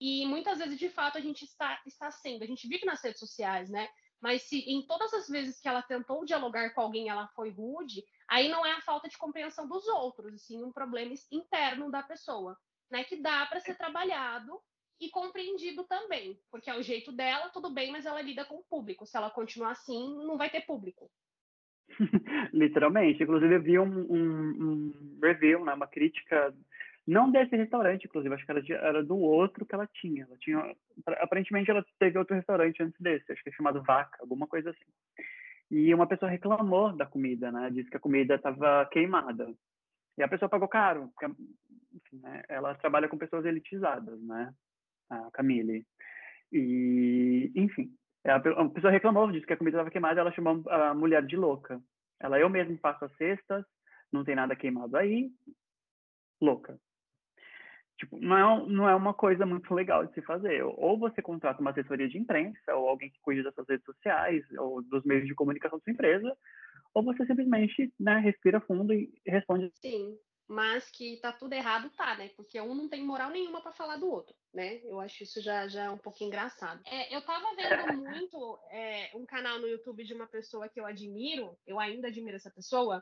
E 0.00 0.26
muitas 0.26 0.58
vezes, 0.58 0.76
de 0.76 0.88
fato, 0.88 1.18
a 1.18 1.20
gente 1.20 1.44
está, 1.44 1.80
está 1.86 2.10
sendo. 2.10 2.42
A 2.42 2.46
gente 2.46 2.66
vive 2.66 2.84
nas 2.84 3.00
redes 3.04 3.20
sociais, 3.20 3.70
né? 3.70 3.88
Mas 4.22 4.42
se 4.42 4.60
em 4.60 4.86
todas 4.86 5.12
as 5.12 5.28
vezes 5.28 5.60
que 5.60 5.68
ela 5.68 5.82
tentou 5.82 6.24
dialogar 6.24 6.72
com 6.74 6.80
alguém 6.80 7.08
ela 7.08 7.26
foi 7.34 7.50
rude, 7.50 8.04
aí 8.28 8.48
não 8.48 8.64
é 8.64 8.72
a 8.72 8.80
falta 8.80 9.08
de 9.08 9.18
compreensão 9.18 9.66
dos 9.66 9.86
outros, 9.88 10.46
sim 10.46 10.62
um 10.62 10.72
problema 10.72 11.12
interno 11.30 11.90
da 11.90 12.02
pessoa, 12.02 12.56
né? 12.90 13.02
Que 13.02 13.16
dá 13.16 13.44
para 13.46 13.60
ser 13.60 13.76
trabalhado 13.76 14.60
e 15.00 15.10
compreendido 15.10 15.84
também, 15.84 16.38
porque 16.48 16.70
é 16.70 16.78
o 16.78 16.82
jeito 16.82 17.10
dela, 17.10 17.48
tudo 17.48 17.74
bem, 17.74 17.90
mas 17.90 18.06
ela 18.06 18.22
lida 18.22 18.44
com 18.44 18.54
o 18.54 18.64
público. 18.64 19.04
Se 19.04 19.16
ela 19.16 19.30
continuar 19.30 19.72
assim, 19.72 20.14
não 20.24 20.38
vai 20.38 20.48
ter 20.48 20.60
público. 20.60 21.10
Literalmente. 22.52 23.22
Inclusive, 23.22 23.56
eu 23.56 23.62
vi 23.62 23.78
um, 23.80 23.84
um, 23.84 24.50
um, 24.50 25.18
review, 25.20 25.64
né, 25.64 25.74
uma 25.74 25.88
crítica, 25.88 26.54
não 27.06 27.30
desse 27.30 27.56
restaurante, 27.56 28.04
inclusive, 28.04 28.34
acho 28.34 28.44
que 28.44 28.50
era, 28.50 28.62
de, 28.62 28.72
era, 28.72 29.02
do 29.02 29.16
outro 29.18 29.66
que 29.66 29.74
ela 29.74 29.88
tinha. 29.92 30.24
Ela 30.24 30.36
tinha. 30.38 30.76
Aparentemente, 31.20 31.70
ela 31.70 31.84
teve 31.98 32.18
outro 32.18 32.36
restaurante 32.36 32.82
antes 32.82 33.00
desse, 33.00 33.32
acho 33.32 33.42
que 33.42 33.50
é 33.50 33.52
chamado 33.52 33.82
Vaca, 33.82 34.18
alguma 34.20 34.46
coisa 34.46 34.70
assim. 34.70 34.84
E 35.70 35.92
uma 35.94 36.06
pessoa 36.06 36.30
reclamou 36.30 36.92
da 36.94 37.06
comida, 37.06 37.50
né? 37.50 37.70
Disse 37.70 37.90
que 37.90 37.96
a 37.96 38.00
comida 38.00 38.34
estava 38.34 38.86
queimada. 38.86 39.52
E 40.18 40.22
a 40.22 40.28
pessoa 40.28 40.48
pagou 40.48 40.68
caro, 40.68 41.10
porque 41.14 41.26
enfim, 41.94 42.20
né, 42.22 42.42
ela 42.48 42.74
trabalha 42.74 43.08
com 43.08 43.18
pessoas 43.18 43.44
elitizadas, 43.44 44.20
né? 44.22 44.52
a 45.12 45.30
Camille. 45.30 45.86
E, 46.50 47.50
enfim, 47.54 47.90
a 48.24 48.40
pessoa 48.70 48.92
reclamou, 48.92 49.30
disse 49.30 49.46
que 49.46 49.52
a 49.52 49.56
comida 49.56 49.76
estava 49.76 49.90
queimada, 49.90 50.20
ela 50.20 50.32
chamou 50.32 50.62
a 50.68 50.94
mulher 50.94 51.24
de 51.24 51.36
louca. 51.36 51.80
Ela, 52.20 52.38
eu 52.38 52.48
mesmo 52.48 52.78
faço 52.78 53.04
as 53.04 53.16
cestas, 53.16 53.64
não 54.12 54.24
tem 54.24 54.34
nada 54.34 54.56
queimado 54.56 54.96
aí, 54.96 55.30
louca. 56.40 56.78
Tipo, 58.02 58.18
não 58.18 58.36
é, 58.36 58.66
não 58.66 58.88
é 58.88 58.96
uma 58.96 59.14
coisa 59.14 59.46
muito 59.46 59.72
legal 59.72 60.04
de 60.04 60.12
se 60.12 60.22
fazer. 60.22 60.60
Ou 60.64 60.98
você 60.98 61.22
contrata 61.22 61.60
uma 61.60 61.70
assessoria 61.70 62.08
de 62.08 62.18
imprensa, 62.18 62.74
ou 62.74 62.88
alguém 62.88 63.08
que 63.08 63.20
cuide 63.22 63.44
das 63.44 63.54
suas 63.54 63.68
redes 63.68 63.84
sociais, 63.84 64.44
ou 64.58 64.82
dos 64.82 65.04
meios 65.04 65.24
de 65.24 65.36
comunicação 65.36 65.78
da 65.78 65.84
sua 65.84 65.92
empresa, 65.92 66.36
ou 66.92 67.04
você 67.04 67.24
simplesmente 67.24 67.94
né, 68.00 68.18
respira 68.18 68.60
fundo 68.60 68.92
e 68.92 69.08
responde. 69.24 69.70
Sim, 69.80 70.18
mas 70.48 70.90
que 70.90 71.16
tá 71.18 71.32
tudo 71.32 71.52
errado, 71.52 71.90
tá, 71.90 72.16
né? 72.16 72.28
Porque 72.36 72.60
um 72.60 72.74
não 72.74 72.88
tem 72.88 73.04
moral 73.04 73.30
nenhuma 73.30 73.62
para 73.62 73.70
falar 73.70 73.98
do 73.98 74.10
outro, 74.10 74.34
né? 74.52 74.80
Eu 74.82 74.98
acho 74.98 75.22
isso 75.22 75.40
já, 75.40 75.68
já 75.68 75.92
um 75.92 75.98
pouco 75.98 76.24
engraçado. 76.24 76.82
É, 76.84 77.14
eu 77.14 77.22
tava 77.22 77.54
vendo 77.54 78.02
muito 78.02 78.58
é, 78.72 79.12
um 79.14 79.24
canal 79.24 79.60
no 79.60 79.68
YouTube 79.68 80.02
de 80.02 80.12
uma 80.12 80.26
pessoa 80.26 80.68
que 80.68 80.80
eu 80.80 80.86
admiro, 80.86 81.56
eu 81.64 81.78
ainda 81.78 82.08
admiro 82.08 82.34
essa 82.34 82.50
pessoa, 82.50 83.00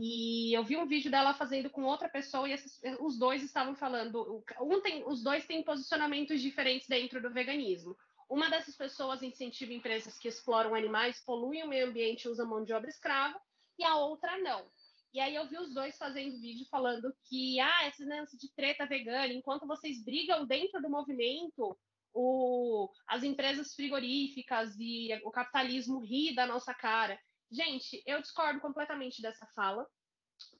e 0.00 0.56
eu 0.56 0.62
vi 0.62 0.76
um 0.76 0.86
vídeo 0.86 1.10
dela 1.10 1.34
fazendo 1.34 1.68
com 1.70 1.82
outra 1.82 2.08
pessoa 2.08 2.48
e 2.48 2.52
esses, 2.52 2.80
os 3.00 3.18
dois 3.18 3.42
estavam 3.42 3.74
falando, 3.74 4.44
um 4.60 4.80
tem, 4.80 5.04
os 5.06 5.22
dois 5.22 5.44
têm 5.46 5.62
posicionamentos 5.62 6.40
diferentes 6.40 6.86
dentro 6.86 7.20
do 7.20 7.32
veganismo. 7.32 7.96
Uma 8.28 8.48
dessas 8.48 8.76
pessoas 8.76 9.22
incentiva 9.22 9.72
empresas 9.72 10.18
que 10.18 10.28
exploram 10.28 10.74
animais, 10.74 11.20
poluem 11.24 11.64
o 11.64 11.68
meio 11.68 11.88
ambiente 11.88 12.24
e 12.24 12.28
usam 12.28 12.46
mão 12.46 12.64
de 12.64 12.72
obra 12.72 12.90
escrava, 12.90 13.40
e 13.78 13.84
a 13.84 13.96
outra 13.96 14.38
não. 14.38 14.70
E 15.12 15.18
aí 15.18 15.34
eu 15.34 15.48
vi 15.48 15.56
os 15.56 15.72
dois 15.72 15.96
fazendo 15.96 16.40
vídeo 16.40 16.66
falando 16.70 17.12
que, 17.24 17.58
ah, 17.58 17.88
esse 17.88 18.04
lance 18.04 18.36
de 18.36 18.52
treta 18.54 18.86
vegana, 18.86 19.32
enquanto 19.32 19.66
vocês 19.66 20.04
brigam 20.04 20.46
dentro 20.46 20.80
do 20.82 20.90
movimento, 20.90 21.76
o, 22.12 22.90
as 23.06 23.22
empresas 23.22 23.74
frigoríficas 23.74 24.76
e 24.78 25.08
o 25.24 25.30
capitalismo 25.30 26.00
ri 26.00 26.34
da 26.34 26.46
nossa 26.46 26.74
cara. 26.74 27.18
Gente, 27.50 28.02
eu 28.06 28.20
discordo 28.20 28.60
completamente 28.60 29.22
dessa 29.22 29.46
fala, 29.54 29.86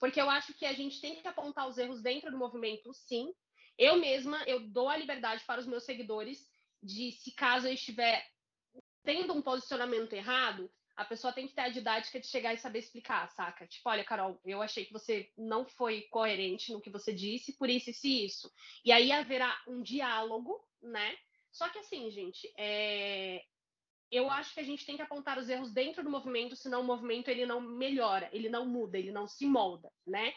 porque 0.01 0.21
eu 0.21 0.29
acho 0.31 0.55
que 0.55 0.65
a 0.65 0.73
gente 0.73 1.01
tem 1.01 1.21
que 1.21 1.29
apontar 1.29 1.69
os 1.69 1.79
erros 1.79 2.03
dentro 2.03 2.31
do 2.31 2.39
movimento, 2.39 2.93
sim. 2.95 3.33
Eu 3.77 3.97
mesma, 3.97 4.43
eu 4.45 4.69
dou 4.69 4.89
a 4.89 4.97
liberdade 4.97 5.45
para 5.45 5.61
os 5.61 5.67
meus 5.67 5.85
seguidores 5.85 6.49
de, 6.83 7.13
se 7.13 7.33
caso 7.33 7.69
eu 7.69 7.75
estiver 7.75 8.27
tendo 9.05 9.33
um 9.33 9.43
posicionamento 9.43 10.13
errado, 10.13 10.71
a 10.97 11.05
pessoa 11.05 11.33
tem 11.33 11.47
que 11.47 11.55
ter 11.55 11.61
a 11.61 11.69
didática 11.69 12.19
de 12.19 12.27
chegar 12.27 12.53
e 12.53 12.59
saber 12.59 12.81
explicar, 12.81 13.31
saca? 13.31 13.67
Tipo, 13.69 13.89
olha, 13.89 14.05
Carol, 14.05 14.41
eu 14.45 14.61
achei 14.61 14.85
que 14.85 14.93
você 14.93 15.33
não 15.39 15.65
foi 15.65 16.03
coerente 16.11 16.73
no 16.73 16.81
que 16.81 16.91
você 16.91 17.13
disse, 17.13 17.57
por 17.57 17.71
isso 17.71 17.91
e 18.05 18.27
isso. 18.27 18.53
E 18.85 18.91
aí 18.91 19.13
haverá 19.13 19.57
um 19.69 19.81
diálogo, 19.81 20.61
né? 20.83 21.17
Só 21.53 21.69
que 21.69 21.79
assim, 21.79 22.11
gente, 22.11 22.53
é... 22.59 23.45
eu 24.11 24.31
acho 24.31 24.55
que 24.55 24.61
a 24.61 24.65
gente 24.65 24.87
tem 24.87 24.97
que 24.97 25.03
apontar 25.03 25.39
os 25.39 25.49
erros 25.49 25.73
dentro 25.73 26.03
do 26.03 26.11
movimento, 26.11 26.57
senão 26.57 26.81
o 26.81 26.85
movimento 26.85 27.29
ele 27.29 27.45
não 27.45 27.61
melhora, 27.61 28.29
ele 28.33 28.49
não 28.49 28.67
muda, 28.67 28.99
ele 28.99 29.13
não 29.13 29.27
se 29.27 29.47
molda, 29.47 29.91
né? 30.07 30.33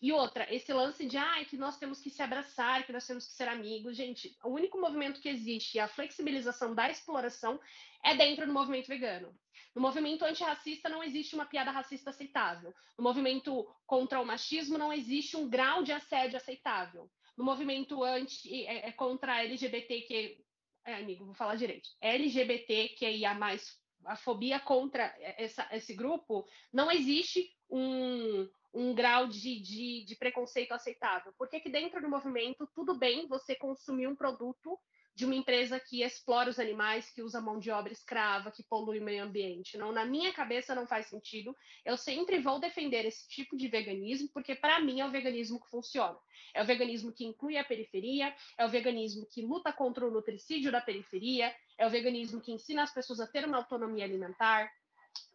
E 0.00 0.12
outra, 0.12 0.46
esse 0.54 0.72
lance 0.72 1.06
de 1.06 1.16
ah, 1.16 1.44
que 1.44 1.56
nós 1.56 1.78
temos 1.78 2.00
que 2.00 2.10
se 2.10 2.22
abraçar, 2.22 2.84
que 2.84 2.92
nós 2.92 3.06
temos 3.06 3.26
que 3.26 3.32
ser 3.32 3.48
amigos. 3.48 3.96
Gente, 3.96 4.36
o 4.44 4.50
único 4.50 4.78
movimento 4.78 5.20
que 5.20 5.28
existe, 5.28 5.78
a 5.78 5.88
flexibilização 5.88 6.74
da 6.74 6.90
exploração, 6.90 7.58
é 8.04 8.14
dentro 8.14 8.46
do 8.46 8.52
movimento 8.52 8.88
vegano. 8.88 9.34
No 9.74 9.80
movimento 9.80 10.24
antirracista 10.24 10.88
não 10.88 11.02
existe 11.02 11.34
uma 11.34 11.46
piada 11.46 11.70
racista 11.70 12.10
aceitável. 12.10 12.74
No 12.96 13.04
movimento 13.04 13.66
contra 13.86 14.20
o 14.20 14.26
machismo 14.26 14.78
não 14.78 14.92
existe 14.92 15.36
um 15.36 15.48
grau 15.48 15.82
de 15.82 15.92
assédio 15.92 16.36
aceitável. 16.36 17.10
No 17.36 17.44
movimento 17.44 18.02
anti, 18.02 18.66
é, 18.66 18.88
é 18.88 18.92
contra 18.92 19.42
LGBT, 19.42 20.00
que 20.02 20.45
é, 20.86 20.94
amigo, 20.94 21.24
vou 21.24 21.34
falar 21.34 21.56
direito. 21.56 21.88
LGBT, 22.00 22.90
que 22.90 23.04
é 23.04 23.26
a 23.26 23.34
mais 23.34 23.78
a 24.04 24.14
fobia 24.14 24.60
contra 24.60 25.12
essa, 25.36 25.68
esse 25.72 25.92
grupo, 25.92 26.46
não 26.72 26.90
existe 26.90 27.52
um, 27.68 28.48
um 28.72 28.94
grau 28.94 29.26
de, 29.26 29.60
de, 29.60 30.04
de 30.04 30.16
preconceito 30.16 30.72
aceitável. 30.72 31.32
Porque 31.36 31.58
que 31.58 31.68
dentro 31.68 32.00
do 32.00 32.08
movimento, 32.08 32.68
tudo 32.72 32.96
bem 32.96 33.26
você 33.26 33.56
consumir 33.56 34.06
um 34.06 34.14
produto 34.14 34.78
de 35.16 35.24
uma 35.24 35.34
empresa 35.34 35.80
que 35.80 36.02
explora 36.02 36.50
os 36.50 36.58
animais, 36.58 37.10
que 37.10 37.22
usa 37.22 37.40
mão 37.40 37.58
de 37.58 37.70
obra 37.70 37.90
escrava, 37.90 38.50
que 38.50 38.62
polui 38.62 38.98
o 38.98 39.02
meio 39.02 39.24
ambiente. 39.24 39.78
Não, 39.78 39.90
na 39.90 40.04
minha 40.04 40.30
cabeça 40.30 40.74
não 40.74 40.86
faz 40.86 41.06
sentido. 41.06 41.56
Eu 41.86 41.96
sempre 41.96 42.38
vou 42.38 42.60
defender 42.60 43.06
esse 43.06 43.26
tipo 43.26 43.56
de 43.56 43.66
veganismo, 43.66 44.28
porque 44.34 44.54
para 44.54 44.78
mim 44.78 45.00
é 45.00 45.06
o 45.06 45.10
veganismo 45.10 45.58
que 45.58 45.70
funciona. 45.70 46.18
É 46.52 46.62
o 46.62 46.66
veganismo 46.66 47.10
que 47.10 47.24
inclui 47.24 47.56
a 47.56 47.64
periferia, 47.64 48.34
é 48.58 48.66
o 48.66 48.68
veganismo 48.68 49.24
que 49.24 49.40
luta 49.40 49.72
contra 49.72 50.06
o 50.06 50.10
nutricídio 50.10 50.70
da 50.70 50.82
periferia, 50.82 51.54
é 51.78 51.86
o 51.86 51.90
veganismo 51.90 52.38
que 52.38 52.52
ensina 52.52 52.82
as 52.82 52.92
pessoas 52.92 53.18
a 53.18 53.26
ter 53.26 53.46
uma 53.46 53.56
autonomia 53.56 54.04
alimentar. 54.04 54.70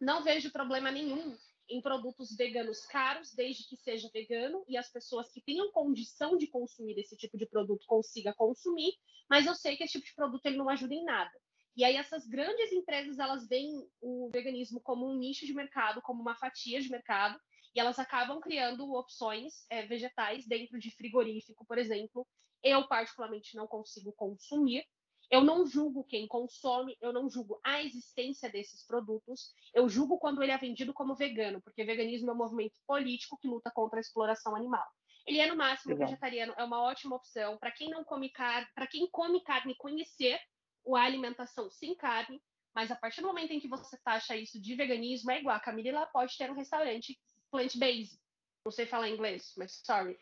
Não 0.00 0.22
vejo 0.22 0.52
problema 0.52 0.92
nenhum 0.92 1.36
em 1.68 1.80
produtos 1.80 2.36
veganos 2.36 2.84
caros, 2.86 3.32
desde 3.34 3.68
que 3.68 3.76
seja 3.76 4.10
vegano 4.12 4.64
e 4.68 4.76
as 4.76 4.90
pessoas 4.90 5.30
que 5.30 5.40
tenham 5.40 5.70
condição 5.72 6.36
de 6.36 6.46
consumir 6.46 6.98
esse 6.98 7.16
tipo 7.16 7.38
de 7.38 7.46
produto 7.46 7.86
consiga 7.86 8.34
consumir, 8.34 8.92
mas 9.28 9.46
eu 9.46 9.54
sei 9.54 9.76
que 9.76 9.84
esse 9.84 9.94
tipo 9.94 10.06
de 10.06 10.14
produto 10.14 10.44
ele 10.46 10.56
não 10.56 10.68
ajuda 10.68 10.94
em 10.94 11.04
nada. 11.04 11.32
E 11.74 11.84
aí 11.84 11.96
essas 11.96 12.26
grandes 12.26 12.70
empresas, 12.72 13.18
elas 13.18 13.48
veem 13.48 13.88
o 14.00 14.28
veganismo 14.30 14.80
como 14.80 15.08
um 15.08 15.16
nicho 15.16 15.46
de 15.46 15.54
mercado, 15.54 16.02
como 16.02 16.20
uma 16.20 16.34
fatia 16.34 16.80
de 16.80 16.90
mercado, 16.90 17.40
e 17.74 17.80
elas 17.80 17.98
acabam 17.98 18.38
criando 18.40 18.92
opções 18.92 19.64
é, 19.70 19.86
vegetais 19.86 20.46
dentro 20.46 20.78
de 20.78 20.90
frigorífico, 20.90 21.64
por 21.64 21.78
exemplo. 21.78 22.26
Eu, 22.62 22.86
particularmente, 22.86 23.56
não 23.56 23.66
consigo 23.66 24.12
consumir, 24.12 24.84
eu 25.32 25.40
não 25.42 25.66
julgo 25.66 26.04
quem 26.04 26.28
consome, 26.28 26.94
eu 27.00 27.10
não 27.10 27.30
julgo 27.30 27.58
a 27.64 27.82
existência 27.82 28.50
desses 28.50 28.86
produtos, 28.86 29.54
eu 29.72 29.88
julgo 29.88 30.18
quando 30.18 30.42
ele 30.42 30.52
é 30.52 30.58
vendido 30.58 30.92
como 30.92 31.14
vegano, 31.14 31.62
porque 31.62 31.82
veganismo 31.82 32.30
é 32.30 32.34
um 32.34 32.36
movimento 32.36 32.78
político 32.86 33.38
que 33.38 33.48
luta 33.48 33.70
contra 33.74 33.98
a 33.98 34.02
exploração 34.02 34.54
animal. 34.54 34.86
Ele 35.26 35.38
é 35.38 35.46
no 35.46 35.56
máximo 35.56 35.94
Exato. 35.94 36.10
vegetariano, 36.10 36.52
é 36.58 36.62
uma 36.62 36.82
ótima 36.82 37.16
opção 37.16 37.56
para 37.56 37.72
quem 37.72 37.88
não 37.88 38.04
come 38.04 38.28
carne, 38.28 38.66
para 38.74 38.86
quem 38.86 39.08
come 39.10 39.42
carne 39.42 39.74
conhecer 39.76 40.38
a 40.86 41.00
alimentação 41.00 41.70
sem 41.70 41.94
carne, 41.94 42.38
mas 42.74 42.90
a 42.90 42.96
partir 42.96 43.22
do 43.22 43.28
momento 43.28 43.52
em 43.52 43.60
que 43.60 43.68
você 43.68 43.96
taxa 44.04 44.36
isso 44.36 44.60
de 44.60 44.74
veganismo, 44.74 45.30
é 45.30 45.40
igual. 45.40 45.56
A 45.56 45.60
Camila 45.60 46.06
pode 46.12 46.36
ter 46.36 46.50
um 46.50 46.54
restaurante 46.54 47.18
plant-based. 47.50 48.18
Não 48.66 48.72
sei 48.72 48.84
falar 48.84 49.08
inglês, 49.08 49.54
mas 49.56 49.80
sorry. 49.82 50.18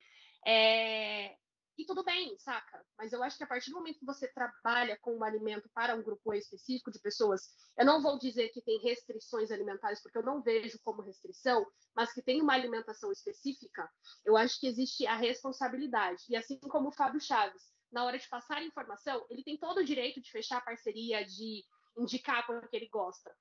É... 0.47 1.35
E 1.81 1.87
tudo 1.87 2.05
bem, 2.05 2.39
saca? 2.39 2.85
Mas 2.99 3.11
eu 3.11 3.23
acho 3.23 3.39
que 3.39 3.45
a 3.45 3.47
partir 3.47 3.71
do 3.71 3.77
momento 3.77 4.01
que 4.01 4.05
você 4.05 4.29
trabalha 4.29 4.99
com 4.99 5.17
um 5.17 5.25
alimento 5.25 5.67
para 5.73 5.97
um 5.97 6.03
grupo 6.03 6.35
específico 6.35 6.91
de 6.91 7.01
pessoas, 7.01 7.49
eu 7.79 7.87
não 7.87 8.03
vou 8.03 8.19
dizer 8.19 8.51
que 8.51 8.61
tem 8.61 8.79
restrições 8.83 9.51
alimentares, 9.51 10.03
porque 10.03 10.19
eu 10.19 10.23
não 10.23 10.43
vejo 10.43 10.79
como 10.85 11.01
restrição, 11.01 11.67
mas 11.97 12.13
que 12.13 12.21
tem 12.21 12.43
uma 12.43 12.53
alimentação 12.53 13.11
específica, 13.11 13.91
eu 14.27 14.37
acho 14.37 14.61
que 14.61 14.67
existe 14.67 15.07
a 15.07 15.17
responsabilidade. 15.17 16.23
E 16.29 16.37
assim 16.37 16.59
como 16.61 16.89
o 16.89 16.93
Fábio 16.93 17.19
Chaves, 17.19 17.63
na 17.91 18.05
hora 18.05 18.19
de 18.19 18.29
passar 18.29 18.59
a 18.59 18.65
informação, 18.65 19.25
ele 19.31 19.43
tem 19.43 19.57
todo 19.57 19.79
o 19.79 19.85
direito 19.85 20.21
de 20.21 20.31
fechar 20.31 20.59
a 20.59 20.61
parceria, 20.61 21.25
de 21.25 21.65
indicar 21.97 22.47
porque 22.47 22.77
ele 22.77 22.91
gosta. 22.91 23.35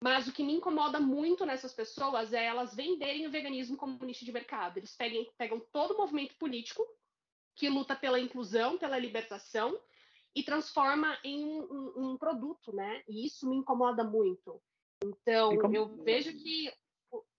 Mas 0.00 0.28
o 0.28 0.32
que 0.32 0.44
me 0.44 0.52
incomoda 0.52 1.00
muito 1.00 1.44
nessas 1.44 1.74
pessoas 1.74 2.32
é 2.32 2.44
elas 2.44 2.76
venderem 2.76 3.26
o 3.26 3.30
veganismo 3.30 3.76
como 3.76 4.04
nicho 4.04 4.24
de 4.24 4.30
mercado. 4.30 4.78
Eles 4.78 4.94
pegam, 4.94 5.26
pegam 5.36 5.60
todo 5.72 5.94
o 5.94 5.98
movimento 5.98 6.36
político 6.36 6.86
que 7.58 7.68
luta 7.68 7.96
pela 7.96 8.20
inclusão, 8.20 8.78
pela 8.78 8.98
libertação, 8.98 9.78
e 10.34 10.42
transforma 10.42 11.18
em 11.24 11.44
um, 11.44 11.60
um, 11.60 12.10
um 12.12 12.16
produto, 12.16 12.72
né? 12.72 13.02
E 13.08 13.26
isso 13.26 13.48
me 13.48 13.56
incomoda 13.56 14.04
muito. 14.04 14.62
Então, 15.04 15.56
como... 15.58 15.74
eu 15.74 15.88
vejo 16.04 16.32
que 16.32 16.70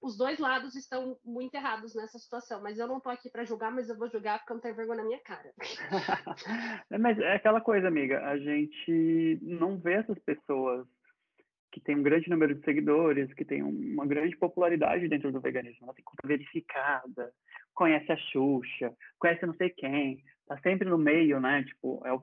os 0.01 0.17
dois 0.17 0.39
lados 0.39 0.75
estão 0.75 1.17
muito 1.23 1.53
errados 1.55 1.95
nessa 1.95 2.17
situação, 2.17 2.61
mas 2.61 2.79
eu 2.79 2.87
não 2.87 2.97
estou 2.97 3.11
aqui 3.11 3.29
para 3.29 3.45
julgar, 3.45 3.71
mas 3.71 3.87
eu 3.87 3.97
vou 3.97 4.09
julgar 4.09 4.39
porque 4.39 4.51
eu 4.51 4.55
não 4.55 4.61
tenho 4.61 4.75
vergonha 4.75 4.97
na 4.97 5.07
minha 5.07 5.19
cara. 5.19 5.53
mas 6.99 7.19
é 7.19 7.35
aquela 7.35 7.61
coisa, 7.61 7.87
amiga, 7.87 8.25
a 8.25 8.37
gente 8.37 9.39
não 9.41 9.77
vê 9.77 9.93
essas 9.93 10.17
pessoas 10.19 10.87
que 11.71 11.79
tem 11.79 11.95
um 11.95 12.03
grande 12.03 12.29
número 12.29 12.55
de 12.55 12.63
seguidores, 12.65 13.31
que 13.33 13.45
tem 13.45 13.61
uma 13.61 14.05
grande 14.05 14.35
popularidade 14.35 15.07
dentro 15.07 15.31
do 15.31 15.39
veganismo. 15.39 15.85
Ela 15.85 15.93
tem 15.93 16.03
conta 16.03 16.27
verificada, 16.27 17.31
conhece 17.79 18.11
a 18.11 18.17
Xuxa, 18.17 18.93
conhece 19.17 19.45
não 19.45 19.53
sei 19.53 19.69
quem, 19.69 20.21
tá 20.45 20.59
sempre 20.59 20.89
no 20.89 20.97
meio, 20.97 21.39
né? 21.39 21.63
Tipo, 21.63 22.05
é 22.05 22.11
o, 22.11 22.21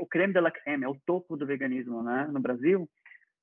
o 0.00 0.06
creme 0.06 0.32
de 0.32 0.40
la 0.40 0.50
creme, 0.50 0.84
é 0.84 0.88
o 0.88 0.98
topo 1.04 1.36
do 1.36 1.44
veganismo, 1.44 2.02
né? 2.02 2.26
No 2.32 2.40
Brasil, 2.40 2.88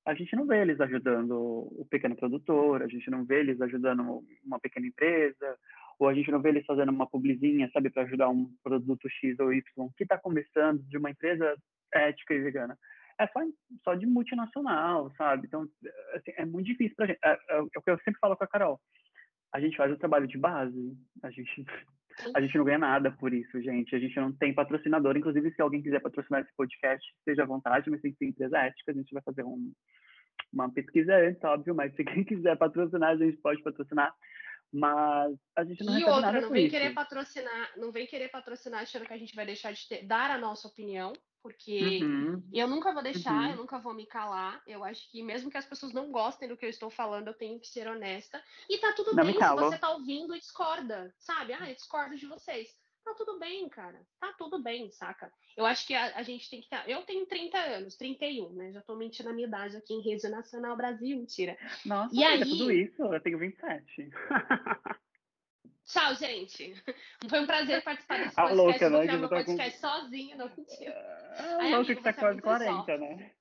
a 0.03 0.15
gente 0.15 0.35
não 0.35 0.47
vê 0.47 0.61
eles 0.61 0.81
ajudando 0.81 1.33
o 1.33 1.85
pequeno 1.91 2.15
produtor, 2.15 2.81
a 2.81 2.87
gente 2.87 3.07
não 3.11 3.23
vê 3.23 3.41
eles 3.41 3.61
ajudando 3.61 4.23
uma 4.43 4.59
pequena 4.59 4.87
empresa, 4.87 5.55
ou 5.99 6.07
a 6.07 6.13
gente 6.15 6.31
não 6.31 6.41
vê 6.41 6.49
eles 6.49 6.65
fazendo 6.65 6.89
uma 6.89 7.07
publizinha, 7.07 7.69
sabe, 7.71 7.91
para 7.91 8.01
ajudar 8.01 8.29
um 8.29 8.51
produto 8.63 9.07
X 9.07 9.39
ou 9.39 9.53
Y 9.53 9.63
que 9.95 10.05
está 10.05 10.17
começando 10.17 10.81
de 10.89 10.97
uma 10.97 11.11
empresa 11.11 11.55
ética 11.93 12.33
e 12.33 12.39
vegana 12.39 12.75
é 13.19 13.27
só, 13.27 13.39
só 13.83 13.95
de 13.95 14.05
multinacional, 14.05 15.11
sabe? 15.17 15.47
Então, 15.47 15.67
assim, 16.13 16.31
é 16.37 16.45
muito 16.45 16.67
difícil 16.67 16.95
para 16.95 17.07
gente. 17.07 17.19
É, 17.23 17.31
é, 17.31 17.39
é, 17.49 17.59
o 17.59 17.81
que 17.81 17.89
eu 17.89 17.97
sempre 17.99 18.19
falo 18.19 18.37
com 18.37 18.43
a 18.43 18.47
Carol. 18.47 18.79
A 19.53 19.59
gente 19.59 19.77
faz 19.77 19.91
o 19.91 19.97
trabalho 19.97 20.27
de 20.27 20.37
base, 20.37 20.97
a 21.23 21.31
gente, 21.31 21.65
a 22.35 22.41
gente 22.41 22.57
não 22.57 22.65
ganha 22.65 22.77
nada 22.77 23.11
por 23.11 23.33
isso, 23.33 23.61
gente. 23.61 23.95
A 23.95 23.99
gente 23.99 24.15
não 24.19 24.31
tem 24.31 24.53
patrocinador. 24.53 25.15
Inclusive, 25.17 25.51
se 25.51 25.61
alguém 25.61 25.81
quiser 25.81 26.01
patrocinar 26.01 26.41
esse 26.41 26.55
podcast, 26.55 27.05
esteja 27.19 27.43
à 27.43 27.45
vontade, 27.45 27.89
mas 27.89 28.01
tem 28.01 28.11
que 28.11 28.17
ser 28.17 28.25
empresa 28.25 28.57
ética. 28.59 28.91
A 28.91 28.95
gente 28.95 29.13
vai 29.13 29.23
fazer 29.23 29.43
um, 29.43 29.71
uma 30.51 30.71
pesquisa 30.71 31.15
antes, 31.15 31.43
óbvio, 31.43 31.75
mas 31.75 31.95
se 31.95 32.03
quem 32.03 32.23
quiser 32.23 32.57
patrocinar, 32.57 33.11
a 33.11 33.17
gente 33.17 33.37
pode 33.37 33.61
patrocinar. 33.63 34.13
Mas 34.71 35.35
a 35.55 35.63
gente 35.63 35.83
não 35.83 35.97
E 35.97 36.03
outra, 36.03 36.41
não 36.41 36.49
vem 36.49 36.65
isso. 36.65 36.75
querer 36.75 36.93
patrocinar, 36.93 37.71
não 37.77 37.91
vem 37.91 38.05
querer 38.05 38.29
patrocinar 38.29 38.81
achando 38.81 39.05
que 39.05 39.13
a 39.13 39.17
gente 39.17 39.35
vai 39.35 39.45
deixar 39.45 39.71
de 39.71 39.87
ter, 39.87 40.05
dar 40.05 40.29
a 40.29 40.37
nossa 40.37 40.67
opinião 40.67 41.13
porque 41.47 42.03
uhum. 42.03 42.43
eu 42.51 42.67
nunca 42.67 42.93
vou 42.93 43.01
deixar, 43.01 43.45
uhum. 43.45 43.51
eu 43.51 43.55
nunca 43.55 43.79
vou 43.79 43.93
me 43.93 44.05
calar. 44.05 44.61
Eu 44.67 44.83
acho 44.83 45.09
que 45.09 45.23
mesmo 45.23 45.49
que 45.49 45.57
as 45.57 45.65
pessoas 45.65 45.93
não 45.93 46.11
gostem 46.11 46.49
do 46.49 46.57
que 46.57 46.65
eu 46.65 46.69
estou 46.69 46.89
falando, 46.89 47.27
eu 47.27 47.33
tenho 47.33 47.57
que 47.57 47.67
ser 47.67 47.87
honesta. 47.87 48.43
E 48.69 48.77
tá 48.79 48.91
tudo 48.91 49.15
não 49.15 49.23
bem 49.23 49.33
se 49.33 49.55
você 49.55 49.77
tá 49.77 49.91
ouvindo 49.91 50.35
e 50.35 50.39
discorda, 50.39 51.13
sabe? 51.17 51.53
Ah, 51.53 51.69
eu 51.69 51.75
discordo 51.75 52.17
de 52.17 52.27
vocês. 52.27 52.75
Tá 53.07 53.13
tudo 53.13 53.39
bem, 53.39 53.69
cara. 53.69 54.01
Tá 54.19 54.33
tudo 54.37 54.61
bem, 54.61 54.91
saca? 54.91 55.31
Eu 55.55 55.65
acho 55.65 55.87
que 55.87 55.95
a, 55.95 56.17
a 56.17 56.23
gente 56.23 56.49
tem 56.49 56.59
que 56.59 56.65
estar. 56.65 56.83
Tá... 56.83 56.89
Eu 56.89 57.03
tenho 57.03 57.25
30 57.25 57.57
anos, 57.57 57.95
31, 57.95 58.49
né? 58.51 58.73
Já 58.73 58.81
tô 58.81 58.97
mentindo 58.97 59.29
a 59.29 59.33
minha 59.33 59.47
idade 59.47 59.77
aqui 59.77 59.93
em 59.93 60.01
Rede 60.01 60.27
Nacional 60.27 60.75
Brasil, 60.75 61.15
mentira. 61.15 61.57
Nossa, 61.85 62.13
e 62.13 62.21
aí... 62.21 62.41
tudo 62.41 62.69
isso, 62.69 63.01
eu 63.01 63.21
tenho 63.21 63.39
27. 63.39 64.09
Tchau, 65.85 66.15
gente. 66.15 66.75
Foi 67.29 67.39
um 67.39 67.47
prazer 67.47 67.81
participar 67.81 68.17
desse 68.17 68.35
podcast. 68.35 68.59
A 68.59 68.61
louca, 68.61 68.89
né? 68.89 68.97
Vou 68.97 69.01
criar 69.05 69.17
meu 69.17 69.29
tá 69.29 69.35
podcast 69.37 69.79
com... 69.79 69.87
sozinho, 69.87 70.37
não 70.37 70.51
mentira. 70.57 70.93
Ah, 71.39 71.57
Aí, 71.61 71.71
louca 71.75 71.95
que 71.95 72.03
tá 72.03 72.09
é 72.09 72.13
quase 72.13 72.41
40, 72.41 72.97
né? 72.97 73.31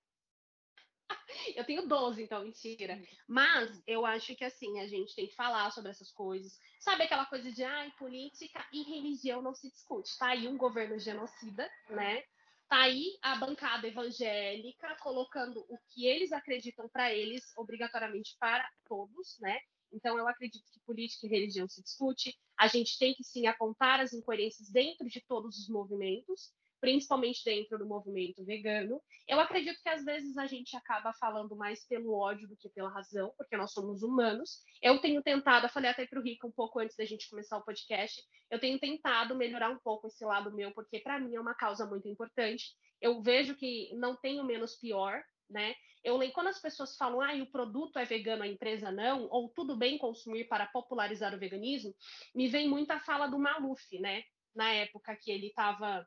Eu 1.54 1.64
tenho 1.64 1.86
12, 1.86 2.22
então, 2.22 2.42
mentira. 2.42 3.00
Mas 3.28 3.82
eu 3.86 4.04
acho 4.04 4.34
que 4.34 4.44
assim, 4.44 4.80
a 4.80 4.86
gente 4.86 5.14
tem 5.14 5.26
que 5.26 5.34
falar 5.34 5.70
sobre 5.70 5.90
essas 5.90 6.10
coisas. 6.10 6.58
Sabe 6.80 7.04
aquela 7.04 7.26
coisa 7.26 7.50
de 7.52 7.62
ai, 7.62 7.90
política 7.98 8.66
e 8.72 8.82
religião 8.82 9.42
não 9.42 9.54
se 9.54 9.70
discute. 9.70 10.16
Tá 10.18 10.28
aí 10.28 10.48
um 10.48 10.56
governo 10.56 10.98
genocida, 10.98 11.68
né? 11.90 12.22
Tá 12.68 12.82
aí 12.82 13.16
a 13.22 13.36
bancada 13.36 13.86
evangélica 13.86 14.96
colocando 14.96 15.64
o 15.68 15.78
que 15.90 16.06
eles 16.06 16.32
acreditam 16.32 16.88
para 16.88 17.14
eles, 17.14 17.44
obrigatoriamente 17.56 18.36
para 18.40 18.68
todos, 18.88 19.38
né? 19.38 19.58
Então, 19.92 20.18
eu 20.18 20.26
acredito 20.26 20.64
que 20.72 20.80
política 20.80 21.26
e 21.26 21.30
religião 21.30 21.68
se 21.68 21.82
discute. 21.82 22.36
A 22.58 22.66
gente 22.66 22.98
tem 22.98 23.14
que 23.14 23.22
sim 23.22 23.46
apontar 23.46 24.00
as 24.00 24.12
incoerências 24.12 24.68
dentro 24.68 25.08
de 25.08 25.20
todos 25.26 25.58
os 25.58 25.68
movimentos, 25.68 26.52
principalmente 26.86 27.42
dentro 27.44 27.76
do 27.76 27.84
movimento 27.84 28.44
vegano. 28.44 29.02
Eu 29.26 29.40
acredito 29.40 29.82
que 29.82 29.88
às 29.88 30.04
vezes 30.04 30.38
a 30.38 30.46
gente 30.46 30.76
acaba 30.76 31.12
falando 31.14 31.56
mais 31.56 31.84
pelo 31.84 32.16
ódio 32.16 32.46
do 32.46 32.56
que 32.56 32.68
pela 32.68 32.88
razão, 32.88 33.32
porque 33.36 33.56
nós 33.56 33.72
somos 33.72 34.04
humanos. 34.04 34.62
Eu 34.80 35.00
tenho 35.00 35.20
tentado, 35.20 35.66
eu 35.66 35.70
falei 35.70 35.90
até 35.90 36.06
para 36.06 36.20
o 36.20 36.22
Rico 36.22 36.46
um 36.46 36.52
pouco 36.52 36.78
antes 36.78 36.94
da 36.96 37.04
gente 37.04 37.28
começar 37.28 37.56
o 37.56 37.64
podcast, 37.64 38.22
eu 38.48 38.60
tenho 38.60 38.78
tentado 38.78 39.34
melhorar 39.34 39.68
um 39.68 39.80
pouco 39.80 40.06
esse 40.06 40.24
lado 40.24 40.54
meu, 40.54 40.70
porque 40.70 41.00
para 41.00 41.18
mim 41.18 41.34
é 41.34 41.40
uma 41.40 41.56
causa 41.56 41.84
muito 41.84 42.06
importante. 42.06 42.76
Eu 43.00 43.20
vejo 43.20 43.56
que 43.56 43.92
não 43.96 44.14
tenho 44.14 44.44
menos 44.44 44.76
pior, 44.76 45.20
né? 45.50 45.74
Eu 46.04 46.16
lembro 46.16 46.34
quando 46.34 46.46
as 46.46 46.60
pessoas 46.60 46.96
falam, 46.96 47.20
ah, 47.20 47.34
o 47.42 47.50
produto 47.50 47.98
é 47.98 48.04
vegano, 48.04 48.44
a 48.44 48.46
empresa 48.46 48.92
não, 48.92 49.26
ou 49.28 49.48
tudo 49.48 49.76
bem 49.76 49.98
consumir 49.98 50.44
para 50.44 50.68
popularizar 50.68 51.34
o 51.34 51.38
veganismo, 51.38 51.92
me 52.32 52.46
vem 52.46 52.68
muita 52.68 53.00
fala 53.00 53.26
do 53.26 53.40
Maluf, 53.40 53.98
né? 53.98 54.22
Na 54.54 54.70
época 54.70 55.16
que 55.20 55.32
ele 55.32 55.48
estava. 55.48 56.06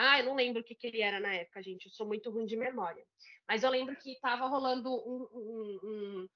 Ah, 0.00 0.20
eu 0.20 0.26
não 0.26 0.36
lembro 0.36 0.62
o 0.62 0.64
que, 0.64 0.76
que 0.76 0.86
ele 0.86 1.00
era 1.00 1.18
na 1.18 1.34
época, 1.34 1.60
gente, 1.60 1.86
eu 1.86 1.90
sou 1.90 2.06
muito 2.06 2.30
ruim 2.30 2.46
de 2.46 2.56
memória. 2.56 3.04
Mas 3.48 3.64
eu 3.64 3.70
lembro 3.70 3.96
que 3.96 4.12
estava 4.12 4.46
rolando 4.46 4.88
um. 4.88 5.28
um, 5.34 5.80
um 5.82 6.28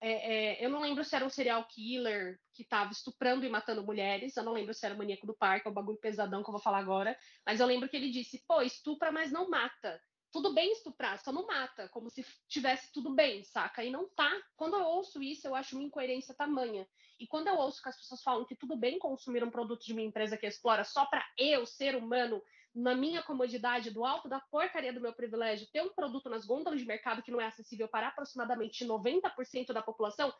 é, 0.00 0.62
é, 0.62 0.64
eu 0.64 0.70
não 0.70 0.80
lembro 0.80 1.04
se 1.04 1.14
era 1.14 1.26
um 1.26 1.28
serial 1.28 1.62
killer 1.68 2.40
que 2.54 2.62
estava 2.62 2.90
estuprando 2.90 3.44
e 3.44 3.50
matando 3.50 3.84
mulheres, 3.84 4.34
eu 4.34 4.42
não 4.42 4.54
lembro 4.54 4.72
se 4.72 4.86
era 4.86 4.94
o 4.94 4.98
maníaco 4.98 5.26
do 5.26 5.36
parque, 5.36 5.68
é 5.68 5.70
o 5.70 5.74
bagulho 5.74 5.98
pesadão 5.98 6.42
que 6.42 6.48
eu 6.48 6.52
vou 6.52 6.62
falar 6.62 6.78
agora, 6.78 7.14
mas 7.44 7.60
eu 7.60 7.66
lembro 7.66 7.90
que 7.90 7.96
ele 7.98 8.10
disse: 8.10 8.42
pô, 8.48 8.62
estupra, 8.62 9.12
mas 9.12 9.30
não 9.30 9.50
mata 9.50 10.00
tudo 10.32 10.54
bem 10.54 10.72
estuprar, 10.72 11.18
só 11.18 11.32
não 11.32 11.46
mata, 11.46 11.88
como 11.88 12.08
se 12.08 12.24
tivesse 12.48 12.92
tudo 12.92 13.14
bem, 13.14 13.42
saca? 13.44 13.84
E 13.84 13.90
não 13.90 14.08
tá. 14.10 14.30
Quando 14.56 14.76
eu 14.76 14.84
ouço 14.84 15.22
isso, 15.22 15.46
eu 15.46 15.54
acho 15.54 15.76
uma 15.76 15.84
incoerência 15.84 16.34
tamanha. 16.34 16.86
E 17.18 17.26
quando 17.26 17.48
eu 17.48 17.56
ouço 17.56 17.82
que 17.82 17.88
as 17.88 17.96
pessoas 17.96 18.22
falam 18.22 18.44
que 18.46 18.54
tudo 18.54 18.76
bem 18.76 18.98
consumir 18.98 19.42
um 19.42 19.50
produto 19.50 19.84
de 19.84 19.92
uma 19.92 20.02
empresa 20.02 20.36
que 20.36 20.46
explora 20.46 20.84
só 20.84 21.04
para 21.06 21.24
eu, 21.36 21.66
ser 21.66 21.96
humano, 21.96 22.40
na 22.74 22.94
minha 22.94 23.22
comodidade, 23.22 23.90
do 23.90 24.04
alto 24.04 24.28
da 24.28 24.40
porcaria 24.40 24.92
do 24.92 25.00
meu 25.00 25.12
privilégio, 25.12 25.68
ter 25.72 25.82
um 25.82 25.92
produto 25.92 26.28
nas 26.28 26.46
gôndolas 26.46 26.78
de 26.78 26.86
mercado 26.86 27.22
que 27.22 27.30
não 27.30 27.40
é 27.40 27.46
acessível 27.46 27.88
para 27.88 28.08
aproximadamente 28.08 28.84
90% 28.86 29.72
da 29.72 29.82
população, 29.82 30.32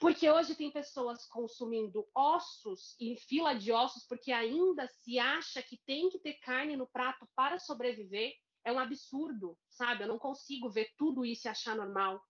porque 0.00 0.28
hoje 0.28 0.54
tem 0.54 0.70
pessoas 0.70 1.26
consumindo 1.26 2.06
ossos 2.14 2.96
e 3.00 3.16
fila 3.16 3.54
de 3.54 3.70
ossos 3.70 4.04
porque 4.06 4.32
ainda 4.32 4.86
se 4.88 5.18
acha 5.18 5.62
que 5.62 5.78
tem 5.86 6.08
que 6.10 6.18
ter 6.18 6.34
carne 6.34 6.76
no 6.76 6.86
prato 6.86 7.28
para 7.34 7.58
sobreviver 7.58 8.32
é 8.64 8.72
um 8.72 8.78
absurdo, 8.78 9.56
sabe? 9.68 10.04
Eu 10.04 10.08
não 10.08 10.18
consigo 10.18 10.70
ver 10.70 10.92
tudo 10.96 11.24
isso 11.24 11.46
e 11.46 11.50
achar 11.50 11.74
normal. 11.74 12.22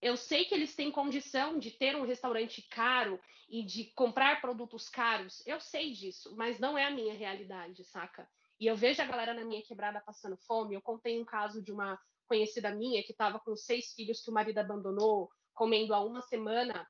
Eu 0.00 0.16
sei 0.16 0.46
que 0.46 0.54
eles 0.54 0.74
têm 0.74 0.90
condição 0.90 1.58
de 1.58 1.70
ter 1.72 1.94
um 1.94 2.06
restaurante 2.06 2.62
caro 2.70 3.20
e 3.48 3.62
de 3.62 3.92
comprar 3.92 4.40
produtos 4.40 4.88
caros. 4.88 5.42
Eu 5.46 5.60
sei 5.60 5.92
disso, 5.92 6.34
mas 6.36 6.58
não 6.58 6.78
é 6.78 6.86
a 6.86 6.90
minha 6.90 7.14
realidade, 7.14 7.84
saca? 7.84 8.26
E 8.60 8.66
eu 8.66 8.76
vejo 8.76 9.00
a 9.00 9.06
galera 9.06 9.32
na 9.32 9.44
minha 9.44 9.62
quebrada 9.62 10.00
passando 10.00 10.36
fome. 10.36 10.74
Eu 10.74 10.82
contei 10.82 11.18
um 11.18 11.24
caso 11.24 11.62
de 11.62 11.72
uma 11.72 11.98
conhecida 12.26 12.70
minha 12.74 13.02
que 13.02 13.12
estava 13.12 13.40
com 13.40 13.56
seis 13.56 13.92
filhos 13.94 14.20
que 14.22 14.30
o 14.30 14.34
marido 14.34 14.58
abandonou, 14.58 15.30
comendo 15.54 15.94
há 15.94 16.04
uma 16.04 16.20
semana 16.22 16.86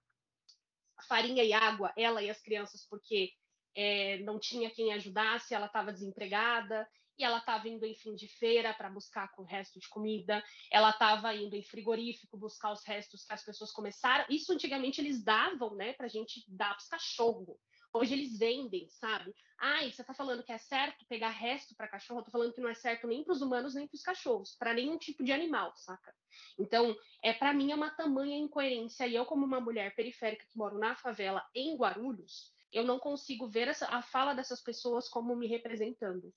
farinha 1.09 1.43
e 1.43 1.53
água, 1.53 1.93
ela 1.97 2.23
e 2.23 2.29
as 2.29 2.43
crianças, 2.43 2.87
porque 2.87 3.33
é, 3.75 4.18
não 4.18 4.39
tinha 4.39 4.71
quem 4.71 4.93
ajudasse, 4.93 5.55
ela 5.55 5.66
estava 5.66 5.93
desempregada, 5.93 6.87
e 7.21 7.25
ela 7.25 7.39
estava 7.39 7.68
indo 7.68 7.85
em 7.85 7.95
fim 7.95 8.14
de 8.14 8.27
feira 8.27 8.73
para 8.73 8.89
buscar 8.89 9.31
o 9.37 9.43
resto 9.43 9.79
de 9.79 9.89
comida, 9.89 10.43
ela 10.71 10.91
estava 10.91 11.35
indo 11.35 11.55
em 11.55 11.62
frigorífico 11.62 12.39
buscar 12.39 12.73
os 12.73 12.85
restos 12.85 13.25
que 13.25 13.33
as 13.33 13.45
pessoas 13.45 13.71
começaram. 13.73 14.25
Isso 14.31 14.53
antigamente 14.53 15.01
eles 15.01 15.23
davam, 15.23 15.75
né, 15.75 15.93
para 15.93 16.07
a 16.07 16.09
gente 16.09 16.43
dar 16.49 16.71
para 16.71 16.79
os 16.79 16.89
cachorros. 16.89 17.59
Hoje 17.93 18.14
eles 18.14 18.38
vendem, 18.38 18.88
sabe? 18.88 19.34
Ai, 19.59 19.91
você 19.91 20.03
está 20.03 20.14
falando 20.14 20.45
que 20.45 20.53
é 20.53 20.59
certo 20.59 21.05
pegar 21.09 21.30
resto 21.30 21.74
para 21.74 21.88
cachorro? 21.88 22.20
Eu 22.20 22.24
tô 22.24 22.30
falando 22.30 22.53
que 22.53 22.61
não 22.61 22.68
é 22.68 22.74
certo 22.74 23.07
nem 23.09 23.24
para 23.24 23.32
os 23.32 23.43
humanos 23.43 23.74
nem 23.74 23.86
para 23.86 23.97
os 23.97 24.03
cachorros, 24.03 24.55
para 24.57 24.72
nenhum 24.72 24.97
tipo 24.97 25.24
de 25.24 25.32
animal, 25.32 25.72
saca? 25.76 26.14
Então, 26.59 26.97
é 27.22 27.32
para 27.32 27.53
mim 27.53 27.72
é 27.72 27.74
uma 27.74 27.91
tamanha 27.91 28.38
incoerência. 28.38 29.07
E 29.07 29.14
eu, 29.14 29.26
como 29.26 29.45
uma 29.45 29.61
mulher 29.61 29.95
periférica 29.97 30.47
que 30.47 30.57
moro 30.57 30.78
na 30.78 30.95
favela 30.95 31.45
em 31.55 31.76
Guarulhos, 31.76 32.53
eu 32.72 32.84
não 32.84 33.01
consigo 33.01 33.49
ver 33.49 33.66
essa, 33.66 33.86
a 33.86 34.01
fala 34.01 34.34
dessas 34.34 34.62
pessoas 34.62 35.09
como 35.09 35.34
me 35.34 35.49
representando. 35.49 36.32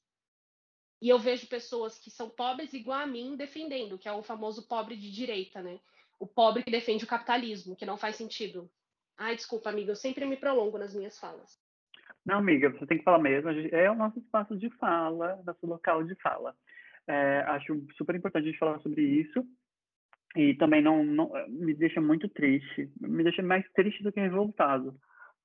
E 1.00 1.10
eu 1.10 1.20
vejo 1.20 1.48
pessoas 1.48 2.00
que 2.00 2.10
são 2.10 2.30
pobres 2.30 2.74
igual 2.74 3.02
a 3.02 3.06
mim 3.06 3.36
defendendo, 3.36 4.00
que 4.00 4.08
é 4.08 4.12
o 4.12 4.24
famoso 4.24 4.68
pobre 4.68 4.96
de 4.96 5.12
direita, 5.12 5.62
né? 5.62 5.80
O 6.20 6.26
pobre 6.26 6.64
que 6.64 6.72
defende 6.72 7.04
o 7.04 7.08
capitalismo, 7.08 7.76
que 7.76 7.86
não 7.86 7.98
faz 7.98 8.16
sentido. 8.16 8.72
Ai, 9.18 9.36
desculpa, 9.36 9.70
amiga, 9.70 9.92
eu 9.92 9.96
sempre 9.96 10.26
me 10.26 10.38
prolongo 10.38 10.78
nas 10.78 10.94
minhas 10.96 11.20
falas. 11.20 11.60
Não, 12.26 12.38
amiga, 12.38 12.70
você 12.70 12.86
tem 12.86 12.98
que 12.98 13.04
falar 13.04 13.20
mesmo. 13.20 13.50
É 13.72 13.90
o 13.90 13.96
nosso 13.96 14.20
espaço 14.20 14.58
de 14.58 14.70
fala, 14.78 15.42
nosso 15.46 15.66
local 15.66 16.04
de 16.04 16.16
fala. 16.16 16.56
É, 17.08 17.40
acho 17.48 17.86
super 17.98 18.16
importante 18.16 18.44
a 18.44 18.52
gente 18.52 18.60
falar 18.60 18.80
sobre 18.80 19.02
isso. 19.02 19.46
E 20.36 20.56
também 20.56 20.82
não, 20.82 21.04
não 21.04 21.32
me 21.48 21.74
deixa 21.74 22.02
muito 22.02 22.28
triste. 22.30 22.90
Me 23.00 23.24
deixa 23.24 23.44
mais 23.44 23.70
triste 23.74 24.02
do 24.04 24.12
que 24.12 24.20
revoltado 24.20 24.96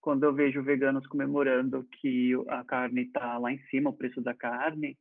quando 0.00 0.24
eu 0.24 0.32
vejo 0.32 0.62
veganos 0.62 1.06
comemorando 1.06 1.86
que 2.00 2.32
a 2.48 2.64
carne 2.64 3.02
está 3.02 3.36
lá 3.38 3.52
em 3.52 3.58
cima, 3.64 3.90
o 3.90 3.96
preço 3.96 4.20
da 4.20 4.32
carne, 4.32 4.96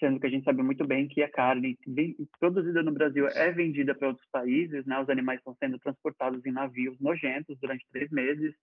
sendo 0.00 0.18
que 0.18 0.26
a 0.26 0.30
gente 0.30 0.44
sabe 0.44 0.62
muito 0.62 0.84
bem 0.86 1.06
que 1.06 1.22
a 1.22 1.30
carne 1.30 1.78
produzida 2.40 2.82
no 2.82 2.90
Brasil 2.90 3.28
é 3.28 3.52
vendida 3.52 3.94
para 3.94 4.08
outros 4.08 4.26
países, 4.32 4.84
né? 4.86 4.98
Os 5.00 5.08
animais 5.08 5.38
estão 5.38 5.54
sendo 5.54 5.78
transportados 5.78 6.44
em 6.44 6.50
navios 6.50 6.98
nojentos 6.98 7.56
durante 7.60 7.86
três 7.92 8.10
meses. 8.10 8.54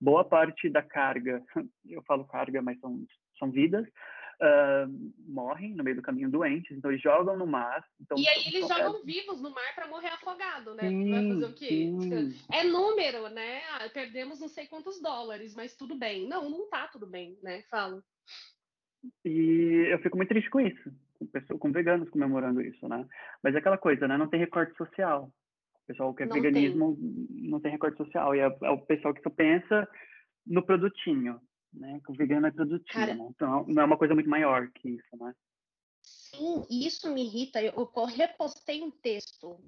Boa 0.00 0.24
parte 0.24 0.68
da 0.68 0.82
carga, 0.82 1.42
eu 1.88 2.02
falo 2.02 2.24
carga, 2.24 2.62
mas 2.62 2.78
são, 2.80 3.04
são 3.38 3.50
vidas, 3.50 3.86
uh, 3.86 5.12
morrem 5.26 5.74
no 5.74 5.84
meio 5.84 5.96
do 5.96 6.02
caminho 6.02 6.30
doentes, 6.30 6.76
então 6.76 6.90
eles 6.90 7.02
jogam 7.02 7.36
no 7.36 7.46
mar. 7.46 7.84
Então, 8.00 8.16
e 8.16 8.26
aí 8.28 8.46
eles 8.46 8.66
jogam 8.66 9.04
vivos 9.04 9.40
no 9.40 9.50
mar 9.50 9.74
para 9.74 9.88
morrer 9.88 10.08
afogado, 10.08 10.74
né? 10.74 10.88
Sim, 10.88 11.10
Vai 11.10 11.28
fazer 11.28 11.44
o 11.44 11.54
quê? 11.54 11.92
Sim. 12.00 12.34
É 12.52 12.64
número, 12.64 13.28
né? 13.28 13.60
Ah, 13.72 13.88
perdemos 13.92 14.40
não 14.40 14.48
sei 14.48 14.66
quantos 14.66 15.00
dólares, 15.02 15.54
mas 15.54 15.76
tudo 15.76 15.94
bem. 15.96 16.26
Não, 16.28 16.48
não 16.48 16.68
tá 16.68 16.88
tudo 16.88 17.06
bem, 17.06 17.38
né? 17.42 17.62
Falo. 17.70 18.02
E 19.24 19.88
eu 19.90 19.98
fico 20.00 20.16
muito 20.16 20.28
triste 20.28 20.50
com 20.50 20.60
isso, 20.60 20.92
com, 21.18 21.26
pessoas, 21.26 21.58
com 21.58 21.72
veganos 21.72 22.08
comemorando 22.10 22.60
isso, 22.60 22.88
né? 22.88 23.06
Mas 23.42 23.54
é 23.54 23.58
aquela 23.58 23.78
coisa, 23.78 24.08
né? 24.08 24.16
Não 24.16 24.28
tem 24.28 24.40
recorte 24.40 24.76
social. 24.76 25.32
O 25.82 25.86
pessoal 25.86 26.14
que 26.14 26.24
é 26.24 26.26
não 26.26 26.34
veganismo 26.34 26.96
tem. 26.96 27.50
não 27.50 27.60
tem 27.60 27.72
recorte 27.72 27.96
social. 27.96 28.34
E 28.34 28.40
é, 28.40 28.44
é, 28.44 28.70
o 28.70 28.78
pessoal 28.78 29.14
que 29.14 29.22
só 29.22 29.30
pensa 29.30 29.88
no 30.46 30.64
produtinho, 30.64 31.40
né? 31.72 32.00
Que 32.04 32.12
o 32.12 32.14
vegano 32.14 32.46
é 32.46 32.50
produtinho, 32.50 33.06
Cara, 33.06 33.14
né? 33.14 33.28
Então 33.30 33.64
não 33.68 33.82
é 33.82 33.86
uma 33.86 33.98
coisa 33.98 34.14
muito 34.14 34.28
maior 34.28 34.68
que 34.72 34.90
isso, 34.90 35.16
né? 35.18 35.34
Sim, 36.02 36.64
isso 36.70 37.12
me 37.12 37.24
irrita. 37.24 37.62
Eu, 37.62 37.72
eu 37.74 38.04
repostei 38.04 38.82
um 38.82 38.90
texto 38.90 39.58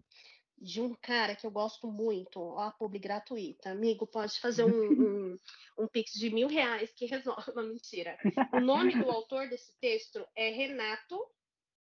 de 0.61 0.81
um 0.81 0.95
cara 0.95 1.35
que 1.35 1.47
eu 1.47 1.51
gosto 1.51 1.91
muito, 1.91 2.39
ó, 2.41 2.59
a 2.61 2.71
publi 2.71 2.99
gratuita. 2.99 3.71
Amigo, 3.71 4.07
pode 4.07 4.39
fazer 4.41 4.65
um, 4.65 4.69
um, 5.33 5.37
um 5.79 5.89
pix 5.89 6.13
de 6.13 6.29
mil 6.31 6.49
reais 6.49 6.93
que 6.93 7.07
resolve. 7.07 7.43
Não, 7.57 7.67
mentira. 7.67 8.19
O 8.53 8.61
nome 8.61 8.95
do 8.95 9.11
autor 9.11 9.49
desse 9.49 9.73
texto 9.81 10.27
é 10.37 10.51
Renato 10.51 11.19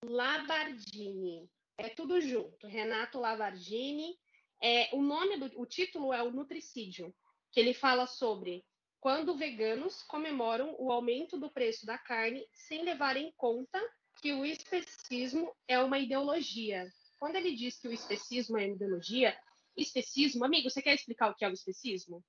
Labardini. 0.04 1.50
É 1.76 1.88
tudo 1.88 2.20
junto. 2.20 2.66
Renato 2.68 3.18
Labardini. 3.18 4.16
É, 4.62 4.88
o 4.92 5.02
nome 5.02 5.36
do 5.38 5.60
o 5.60 5.66
título 5.66 6.12
é 6.12 6.22
o 6.22 6.30
Nutricídio, 6.30 7.14
que 7.52 7.60
ele 7.60 7.74
fala 7.74 8.06
sobre 8.06 8.64
quando 9.00 9.36
veganos 9.36 10.02
comemoram 10.04 10.74
o 10.78 10.90
aumento 10.90 11.38
do 11.38 11.50
preço 11.50 11.86
da 11.86 11.96
carne 11.96 12.44
sem 12.52 12.82
levar 12.82 13.16
em 13.16 13.32
conta 13.36 13.80
que 14.20 14.32
o 14.32 14.44
especismo 14.44 15.54
é 15.68 15.78
uma 15.78 15.98
ideologia 15.98 16.88
quando 17.18 17.36
ele 17.36 17.54
diz 17.54 17.78
que 17.78 17.88
o 17.88 17.92
especismo 17.92 18.56
é 18.58 18.68
ideologia, 18.68 19.36
especismo, 19.76 20.44
amigo, 20.44 20.70
você 20.70 20.82
quer 20.82 20.94
explicar 20.94 21.30
o 21.30 21.34
que 21.34 21.44
é 21.44 21.48
o 21.48 21.52
especismo? 21.52 22.24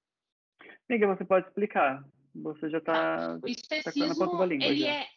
Amiga, 0.90 1.08
você 1.08 1.26
pode 1.26 1.48
explicar. 1.48 2.04
Você 2.36 2.70
já 2.70 2.78
está. 2.78 2.94
Tá. 2.94 3.40
O 3.42 3.48
especismo, 3.48 4.44
ele 4.44 4.80
já. 4.80 4.88
é. 4.88 5.08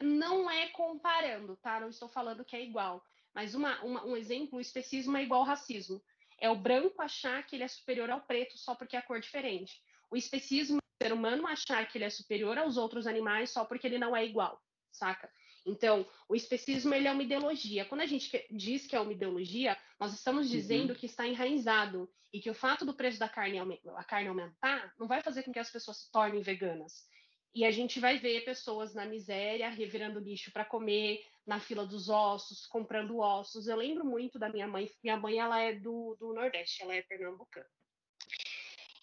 Não 0.00 0.48
é 0.48 0.68
comparando, 0.68 1.56
tá? 1.56 1.80
Não 1.80 1.88
estou 1.88 2.08
falando 2.08 2.44
que 2.44 2.54
é 2.54 2.62
igual. 2.62 3.02
Mas 3.34 3.54
uma, 3.54 3.82
uma, 3.82 4.04
um 4.04 4.16
exemplo, 4.16 4.58
o 4.58 4.60
especismo 4.60 5.16
é 5.16 5.22
igual 5.22 5.40
ao 5.40 5.46
racismo. 5.46 6.00
É 6.40 6.48
o 6.48 6.56
branco 6.56 7.02
achar 7.02 7.44
que 7.44 7.56
ele 7.56 7.64
é 7.64 7.68
superior 7.68 8.08
ao 8.08 8.20
preto 8.20 8.56
só 8.56 8.74
porque 8.74 8.94
é 8.94 9.00
a 9.00 9.02
cor 9.02 9.20
diferente. 9.20 9.82
O 10.10 10.16
especismo 10.16 10.76
é 10.78 11.04
o 11.04 11.06
ser 11.08 11.12
humano 11.12 11.46
achar 11.46 11.86
que 11.88 11.98
ele 11.98 12.04
é 12.04 12.10
superior 12.10 12.56
aos 12.56 12.76
outros 12.76 13.06
animais 13.06 13.50
só 13.50 13.64
porque 13.64 13.86
ele 13.86 13.98
não 13.98 14.16
é 14.16 14.24
igual, 14.24 14.62
saca? 14.92 15.28
Então, 15.68 16.06
o 16.28 16.34
especismo 16.34 16.94
ele 16.94 17.06
é 17.06 17.12
uma 17.12 17.22
ideologia. 17.22 17.84
Quando 17.84 18.00
a 18.00 18.06
gente 18.06 18.46
diz 18.50 18.86
que 18.86 18.96
é 18.96 19.00
uma 19.00 19.12
ideologia, 19.12 19.76
nós 20.00 20.14
estamos 20.14 20.46
uhum. 20.46 20.52
dizendo 20.52 20.90
uhum. 20.90 20.96
que 20.96 21.06
está 21.06 21.26
enraizado 21.26 22.08
e 22.32 22.40
que 22.40 22.50
o 22.50 22.54
fato 22.54 22.84
do 22.84 22.94
preço 22.94 23.18
da 23.18 23.28
carne, 23.28 23.58
a 23.96 24.04
carne 24.04 24.28
aumentar 24.28 24.92
não 24.98 25.06
vai 25.06 25.22
fazer 25.22 25.42
com 25.42 25.52
que 25.52 25.58
as 25.58 25.70
pessoas 25.70 25.98
se 25.98 26.10
tornem 26.10 26.42
veganas. 26.42 27.06
E 27.54 27.64
a 27.64 27.70
gente 27.70 27.98
vai 27.98 28.18
ver 28.18 28.44
pessoas 28.44 28.94
na 28.94 29.06
miséria, 29.06 29.70
revirando 29.70 30.20
lixo 30.20 30.52
para 30.52 30.64
comer, 30.64 31.24
na 31.46 31.58
fila 31.58 31.86
dos 31.86 32.08
ossos, 32.08 32.66
comprando 32.66 33.18
ossos. 33.18 33.66
Eu 33.66 33.76
lembro 33.76 34.04
muito 34.04 34.38
da 34.38 34.50
minha 34.50 34.68
mãe. 34.68 34.90
Minha 35.02 35.16
mãe 35.16 35.38
ela 35.38 35.58
é 35.58 35.72
do, 35.72 36.16
do 36.20 36.34
Nordeste, 36.34 36.82
ela 36.82 36.94
é 36.94 37.02
pernambucana. 37.02 37.66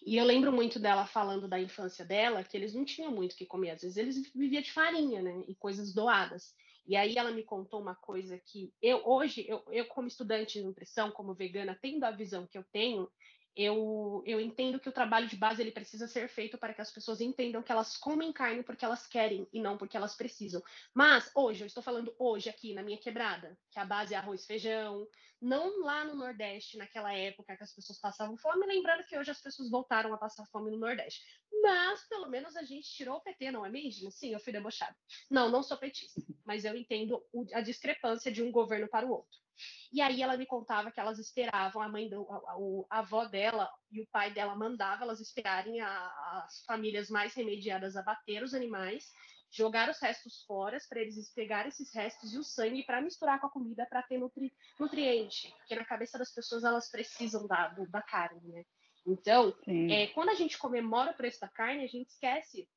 E 0.04 0.16
eu 0.16 0.24
lembro 0.24 0.52
muito 0.52 0.78
dela 0.78 1.06
falando 1.06 1.48
da 1.48 1.60
infância 1.60 2.04
dela, 2.04 2.44
que 2.44 2.56
eles 2.56 2.74
não 2.74 2.84
tinham 2.84 3.10
muito 3.10 3.32
o 3.32 3.36
que 3.36 3.46
comer, 3.46 3.70
às 3.70 3.82
vezes 3.82 3.96
eles 3.96 4.32
viviam 4.34 4.62
de 4.62 4.72
farinha, 4.72 5.22
né, 5.22 5.44
e 5.48 5.54
coisas 5.54 5.92
doadas. 5.92 6.54
E 6.86 6.94
aí 6.94 7.16
ela 7.16 7.32
me 7.32 7.42
contou 7.42 7.80
uma 7.80 7.96
coisa 7.96 8.38
que 8.38 8.72
eu 8.80 9.02
hoje, 9.04 9.44
eu, 9.48 9.62
eu 9.72 9.86
como 9.86 10.06
estudante 10.06 10.58
de 10.58 10.64
nutrição, 10.64 11.10
como 11.10 11.34
vegana, 11.34 11.76
tendo 11.80 12.04
a 12.04 12.12
visão 12.12 12.46
que 12.46 12.56
eu 12.56 12.64
tenho, 12.72 13.10
eu, 13.56 14.22
eu 14.26 14.38
entendo 14.38 14.78
que 14.78 14.88
o 14.88 14.92
trabalho 14.92 15.26
de 15.26 15.36
base 15.36 15.62
ele 15.62 15.72
precisa 15.72 16.06
ser 16.06 16.28
feito 16.28 16.58
para 16.58 16.74
que 16.74 16.82
as 16.82 16.90
pessoas 16.90 17.22
entendam 17.22 17.62
que 17.62 17.72
elas 17.72 17.96
comem 17.96 18.30
carne 18.30 18.62
porque 18.62 18.84
elas 18.84 19.06
querem 19.06 19.48
e 19.50 19.62
não 19.62 19.78
porque 19.78 19.96
elas 19.96 20.14
precisam. 20.14 20.62
Mas 20.92 21.30
hoje, 21.34 21.62
eu 21.62 21.66
estou 21.66 21.82
falando 21.82 22.14
hoje 22.18 22.50
aqui 22.50 22.74
na 22.74 22.82
minha 22.82 22.98
quebrada, 22.98 23.58
que 23.70 23.78
a 23.78 23.84
base 23.86 24.12
é 24.12 24.18
arroz 24.18 24.44
feijão, 24.44 25.08
não 25.40 25.82
lá 25.82 26.04
no 26.04 26.14
Nordeste, 26.14 26.76
naquela 26.76 27.14
época 27.14 27.56
que 27.56 27.62
as 27.62 27.74
pessoas 27.74 27.98
passavam 27.98 28.36
fome, 28.36 28.66
lembrando 28.66 29.04
que 29.04 29.16
hoje 29.16 29.30
as 29.30 29.40
pessoas 29.40 29.70
voltaram 29.70 30.12
a 30.12 30.18
passar 30.18 30.44
fome 30.46 30.70
no 30.70 30.78
Nordeste. 30.78 31.22
Mas 31.62 32.06
pelo 32.08 32.28
menos 32.28 32.56
a 32.56 32.62
gente 32.62 32.92
tirou 32.92 33.16
o 33.16 33.20
PT, 33.22 33.50
não 33.50 33.64
é 33.64 33.70
mesmo? 33.70 34.10
Sim, 34.10 34.34
eu 34.34 34.40
fui 34.40 34.52
debochada. 34.52 34.94
Não, 35.30 35.50
não 35.50 35.62
sou 35.62 35.78
petista, 35.78 36.20
mas 36.44 36.64
eu 36.64 36.76
entendo 36.76 37.22
a 37.54 37.62
discrepância 37.62 38.30
de 38.30 38.42
um 38.42 38.52
governo 38.52 38.86
para 38.86 39.06
o 39.06 39.10
outro. 39.10 39.45
E 39.92 40.00
aí 40.00 40.22
ela 40.22 40.36
me 40.36 40.46
contava 40.46 40.90
que 40.90 41.00
elas 41.00 41.18
esperavam, 41.18 41.80
a 41.80 41.88
mãe, 41.88 42.08
do, 42.08 42.26
a, 42.30 42.96
a, 42.96 42.98
avó 42.98 43.24
dela 43.24 43.70
e 43.90 44.00
o 44.00 44.06
pai 44.08 44.32
dela 44.32 44.54
mandava 44.54 45.04
elas 45.04 45.20
esperarem 45.20 45.80
a, 45.80 46.44
as 46.44 46.64
famílias 46.64 47.08
mais 47.08 47.34
remediadas 47.34 47.96
a 47.96 48.02
bater 48.02 48.42
os 48.42 48.54
animais, 48.54 49.10
jogar 49.50 49.88
os 49.88 49.98
restos 50.00 50.44
fora 50.46 50.78
para 50.88 51.00
eles 51.00 51.32
pegarem 51.32 51.68
esses 51.68 51.92
restos 51.94 52.34
e 52.34 52.38
o 52.38 52.44
sangue 52.44 52.84
para 52.84 53.00
misturar 53.00 53.40
com 53.40 53.46
a 53.46 53.50
comida 53.50 53.86
para 53.88 54.02
ter 54.02 54.18
nutri, 54.18 54.52
nutriente, 54.78 55.54
porque 55.58 55.74
na 55.74 55.84
cabeça 55.84 56.18
das 56.18 56.32
pessoas 56.32 56.64
elas 56.64 56.90
precisam 56.90 57.46
da, 57.46 57.68
do, 57.68 57.88
da 57.88 58.02
carne, 58.02 58.40
né? 58.48 58.64
Então, 59.06 59.56
é, 59.88 60.08
quando 60.08 60.30
a 60.30 60.34
gente 60.34 60.58
comemora 60.58 61.12
o 61.12 61.16
preço 61.16 61.40
da 61.40 61.48
carne, 61.48 61.84
a 61.84 61.86
gente 61.86 62.08
esquece 62.08 62.68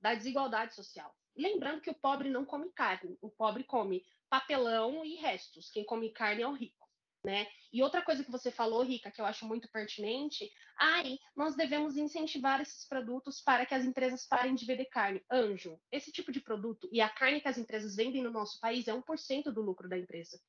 da 0.00 0.14
desigualdade 0.14 0.74
social. 0.74 1.14
Lembrando 1.36 1.82
que 1.82 1.90
o 1.90 1.94
pobre 1.94 2.30
não 2.30 2.44
come 2.44 2.72
carne, 2.72 3.18
o 3.20 3.30
pobre 3.30 3.64
come 3.64 4.02
papelão 4.28 5.04
e 5.04 5.16
restos. 5.16 5.70
Quem 5.70 5.84
come 5.84 6.10
carne 6.10 6.42
é 6.42 6.46
o 6.46 6.52
rico. 6.52 6.88
Né? 7.24 7.48
E 7.72 7.82
outra 7.82 8.00
coisa 8.00 8.22
que 8.22 8.30
você 8.30 8.50
falou, 8.50 8.82
Rica, 8.82 9.10
que 9.10 9.20
eu 9.20 9.26
acho 9.26 9.44
muito 9.44 9.68
pertinente, 9.70 10.50
ai, 10.78 11.18
nós 11.36 11.56
devemos 11.56 11.96
incentivar 11.96 12.60
esses 12.60 12.86
produtos 12.86 13.40
para 13.40 13.66
que 13.66 13.74
as 13.74 13.84
empresas 13.84 14.24
parem 14.24 14.54
de 14.54 14.64
vender 14.64 14.86
carne. 14.86 15.22
Anjo, 15.30 15.78
esse 15.90 16.12
tipo 16.12 16.30
de 16.30 16.40
produto 16.40 16.88
e 16.92 17.00
a 17.00 17.08
carne 17.08 17.40
que 17.40 17.48
as 17.48 17.58
empresas 17.58 17.96
vendem 17.96 18.22
no 18.22 18.30
nosso 18.30 18.60
país 18.60 18.86
é 18.86 18.92
1% 18.92 19.50
do 19.52 19.60
lucro 19.60 19.88
da 19.88 19.98
empresa. 19.98 20.40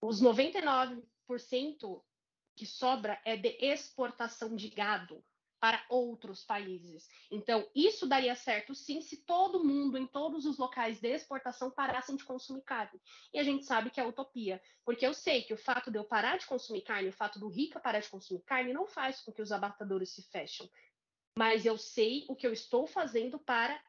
Os 0.00 0.22
99% 0.22 1.02
que 2.56 2.66
sobra 2.66 3.20
é 3.24 3.36
de 3.36 3.56
exportação 3.60 4.56
de 4.56 4.70
gado 4.70 5.22
para 5.58 5.84
outros 5.88 6.44
países. 6.44 7.08
Então, 7.30 7.68
isso 7.74 8.06
daria 8.06 8.34
certo 8.34 8.74
sim 8.74 9.00
se 9.00 9.24
todo 9.24 9.64
mundo, 9.64 9.96
em 9.96 10.06
todos 10.06 10.44
os 10.44 10.58
locais 10.58 11.00
de 11.00 11.08
exportação, 11.08 11.70
parassem 11.70 12.16
de 12.16 12.24
consumir 12.24 12.62
carne. 12.62 13.00
E 13.32 13.38
a 13.38 13.42
gente 13.42 13.64
sabe 13.64 13.90
que 13.90 14.00
é 14.00 14.06
utopia, 14.06 14.62
porque 14.84 15.06
eu 15.06 15.14
sei 15.14 15.42
que 15.42 15.54
o 15.54 15.58
fato 15.58 15.90
de 15.90 15.98
eu 15.98 16.04
parar 16.04 16.38
de 16.38 16.46
consumir 16.46 16.82
carne, 16.82 17.08
o 17.08 17.12
fato 17.12 17.38
do 17.38 17.48
rica 17.48 17.80
parar 17.80 18.00
de 18.00 18.08
consumir 18.08 18.42
carne, 18.42 18.72
não 18.72 18.86
faz 18.86 19.20
com 19.20 19.32
que 19.32 19.42
os 19.42 19.52
abatadores 19.52 20.10
se 20.10 20.22
fechem. 20.30 20.70
Mas 21.38 21.66
eu 21.66 21.76
sei 21.76 22.24
o 22.28 22.36
que 22.36 22.46
eu 22.46 22.52
estou 22.52 22.86
fazendo 22.86 23.38
para 23.38 23.82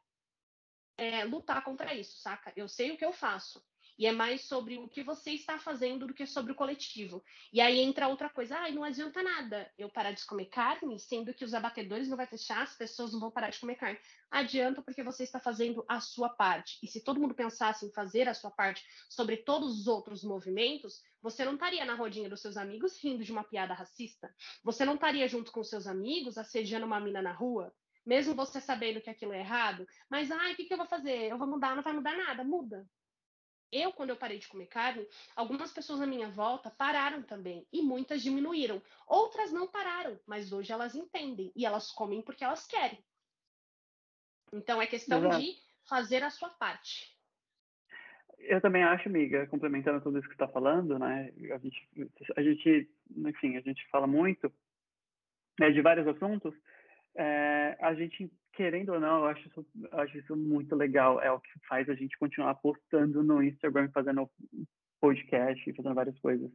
é, 0.96 1.24
lutar 1.24 1.62
contra 1.64 1.94
isso, 1.94 2.18
saca? 2.18 2.52
Eu 2.56 2.68
sei 2.68 2.92
o 2.92 2.96
que 2.96 3.04
eu 3.04 3.12
faço 3.12 3.62
e 3.98 4.06
é 4.06 4.12
mais 4.12 4.44
sobre 4.44 4.78
o 4.78 4.88
que 4.88 5.02
você 5.02 5.32
está 5.32 5.58
fazendo 5.58 6.06
do 6.06 6.14
que 6.14 6.26
sobre 6.26 6.52
o 6.52 6.54
coletivo. 6.54 7.22
E 7.52 7.60
aí 7.60 7.80
entra 7.80 8.08
outra 8.08 8.30
coisa, 8.30 8.56
ah, 8.56 8.70
não 8.70 8.84
adianta 8.84 9.22
nada 9.22 9.70
eu 9.76 9.90
parar 9.90 10.12
de 10.12 10.24
comer 10.24 10.46
carne, 10.46 10.98
sendo 11.00 11.34
que 11.34 11.44
os 11.44 11.52
abatedores 11.52 12.08
não 12.08 12.16
vão 12.16 12.26
fechar, 12.26 12.62
as 12.62 12.76
pessoas 12.76 13.12
não 13.12 13.20
vão 13.20 13.30
parar 13.30 13.50
de 13.50 13.58
comer 13.58 13.74
carne. 13.74 13.98
Adianta 14.30 14.82
porque 14.82 15.02
você 15.02 15.24
está 15.24 15.40
fazendo 15.40 15.84
a 15.88 16.00
sua 16.00 16.28
parte. 16.28 16.78
E 16.82 16.86
se 16.86 17.02
todo 17.02 17.20
mundo 17.20 17.34
pensasse 17.34 17.84
em 17.86 17.92
fazer 17.92 18.28
a 18.28 18.34
sua 18.34 18.50
parte 18.50 18.84
sobre 19.08 19.38
todos 19.38 19.80
os 19.80 19.86
outros 19.88 20.22
movimentos, 20.22 21.02
você 21.20 21.44
não 21.44 21.54
estaria 21.54 21.84
na 21.84 21.94
rodinha 21.94 22.28
dos 22.28 22.40
seus 22.40 22.56
amigos 22.56 23.02
rindo 23.02 23.24
de 23.24 23.32
uma 23.32 23.42
piada 23.42 23.74
racista. 23.74 24.32
Você 24.62 24.84
não 24.84 24.94
estaria 24.94 25.26
junto 25.26 25.50
com 25.50 25.64
seus 25.64 25.86
amigos 25.86 26.38
assediando 26.38 26.86
uma 26.86 27.00
mina 27.00 27.20
na 27.20 27.32
rua. 27.32 27.74
mesmo 28.06 28.34
você 28.34 28.60
sabendo 28.60 29.00
que 29.02 29.10
aquilo 29.10 29.32
é 29.34 29.40
errado, 29.40 29.86
mas 30.08 30.30
ai, 30.30 30.52
o 30.52 30.56
que, 30.56 30.64
que 30.64 30.72
eu 30.72 30.78
vou 30.78 30.86
fazer? 30.86 31.30
Eu 31.30 31.36
vou 31.36 31.46
mudar, 31.46 31.76
não 31.76 31.82
vai 31.82 31.92
mudar 31.92 32.16
nada, 32.16 32.42
muda. 32.42 32.88
Eu, 33.70 33.92
quando 33.92 34.10
eu 34.10 34.16
parei 34.16 34.38
de 34.38 34.48
comer 34.48 34.66
carne, 34.66 35.06
algumas 35.36 35.72
pessoas 35.72 36.00
na 36.00 36.06
minha 36.06 36.28
volta 36.30 36.70
pararam 36.70 37.22
também 37.22 37.66
e 37.72 37.82
muitas 37.82 38.22
diminuíram. 38.22 38.82
Outras 39.06 39.52
não 39.52 39.66
pararam, 39.66 40.18
mas 40.26 40.52
hoje 40.52 40.72
elas 40.72 40.94
entendem 40.94 41.52
e 41.54 41.66
elas 41.66 41.90
comem 41.90 42.22
porque 42.22 42.44
elas 42.44 42.66
querem. 42.66 43.04
Então 44.52 44.80
é 44.80 44.86
questão 44.86 45.18
Exato. 45.18 45.40
de 45.40 45.54
fazer 45.86 46.22
a 46.22 46.30
sua 46.30 46.48
parte. 46.50 47.16
Eu 48.38 48.60
também 48.60 48.84
acho, 48.84 49.08
amiga, 49.08 49.46
complementando 49.48 50.00
tudo 50.00 50.18
isso 50.18 50.28
que 50.28 50.34
está 50.34 50.48
falando, 50.48 50.98
né? 50.98 51.32
A 51.52 51.58
gente, 51.58 51.88
a 52.36 52.42
gente, 52.42 52.90
enfim, 53.16 53.56
a 53.56 53.60
gente 53.60 53.86
fala 53.90 54.06
muito 54.06 54.52
né, 55.58 55.70
de 55.70 55.82
vários 55.82 56.06
assuntos. 56.06 56.54
É, 57.16 57.76
a 57.80 57.94
gente, 57.94 58.30
querendo 58.58 58.92
ou 58.92 58.98
não, 58.98 59.18
eu 59.18 59.26
acho, 59.26 59.46
isso, 59.46 59.66
eu 59.92 60.00
acho 60.00 60.18
isso 60.18 60.36
muito 60.36 60.74
legal. 60.74 61.22
É 61.22 61.30
o 61.30 61.38
que 61.38 61.48
faz 61.68 61.88
a 61.88 61.94
gente 61.94 62.18
continuar 62.18 62.56
postando 62.56 63.22
no 63.22 63.40
Instagram, 63.40 63.88
fazendo 63.94 64.28
podcast, 65.00 65.72
fazendo 65.74 65.94
várias 65.94 66.18
coisas. 66.18 66.50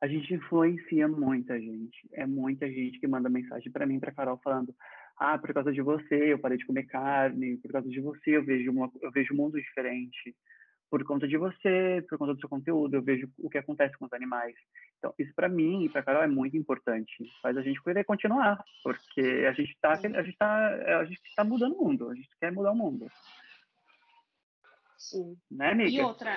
A 0.00 0.06
gente 0.06 0.32
influencia 0.32 1.08
muita 1.08 1.58
gente. 1.58 2.08
É 2.12 2.24
muita 2.24 2.70
gente 2.70 3.00
que 3.00 3.08
manda 3.08 3.28
mensagem 3.28 3.72
para 3.72 3.84
mim, 3.84 3.98
para 3.98 4.12
Carol, 4.12 4.38
falando: 4.38 4.72
ah, 5.18 5.36
por 5.36 5.52
causa 5.52 5.72
de 5.72 5.82
você 5.82 6.32
eu 6.32 6.38
parei 6.38 6.58
de 6.58 6.64
comer 6.64 6.84
carne, 6.84 7.56
por 7.56 7.72
causa 7.72 7.88
de 7.88 8.00
você 8.00 8.36
eu 8.36 8.44
vejo 8.44 8.70
uma, 8.70 8.88
eu 9.02 9.10
vejo 9.10 9.34
um 9.34 9.36
mundo 9.36 9.60
diferente 9.60 10.36
por 10.92 11.02
conta 11.04 11.26
de 11.26 11.38
você, 11.38 12.04
por 12.06 12.18
conta 12.18 12.34
do 12.34 12.40
seu 12.40 12.50
conteúdo, 12.50 12.94
eu 12.94 13.02
vejo 13.02 13.26
o 13.38 13.48
que 13.48 13.56
acontece 13.56 13.96
com 13.96 14.04
os 14.04 14.12
animais. 14.12 14.54
Então, 14.98 15.14
isso 15.18 15.32
para 15.34 15.48
mim 15.48 15.84
e 15.84 15.88
para 15.88 16.02
Carol 16.02 16.22
é 16.22 16.26
muito 16.26 16.54
importante. 16.54 17.14
Faz 17.40 17.56
a 17.56 17.62
gente 17.62 17.82
querer 17.82 18.04
continuar, 18.04 18.62
porque 18.82 19.46
a 19.48 19.52
gente 19.54 19.72
está 19.72 19.92
a 19.92 20.22
gente 20.22 20.36
tá, 20.36 20.98
a 21.00 21.04
gente 21.06 21.18
tá 21.34 21.44
mudando 21.44 21.76
o 21.76 21.82
mundo, 21.82 22.10
a 22.10 22.14
gente 22.14 22.28
quer 22.38 22.52
mudar 22.52 22.72
o 22.72 22.76
mundo. 22.76 23.10
Sim. 24.98 25.34
Né, 25.50 25.70
amiga? 25.70 25.90
E 25.90 26.00
outra, 26.02 26.36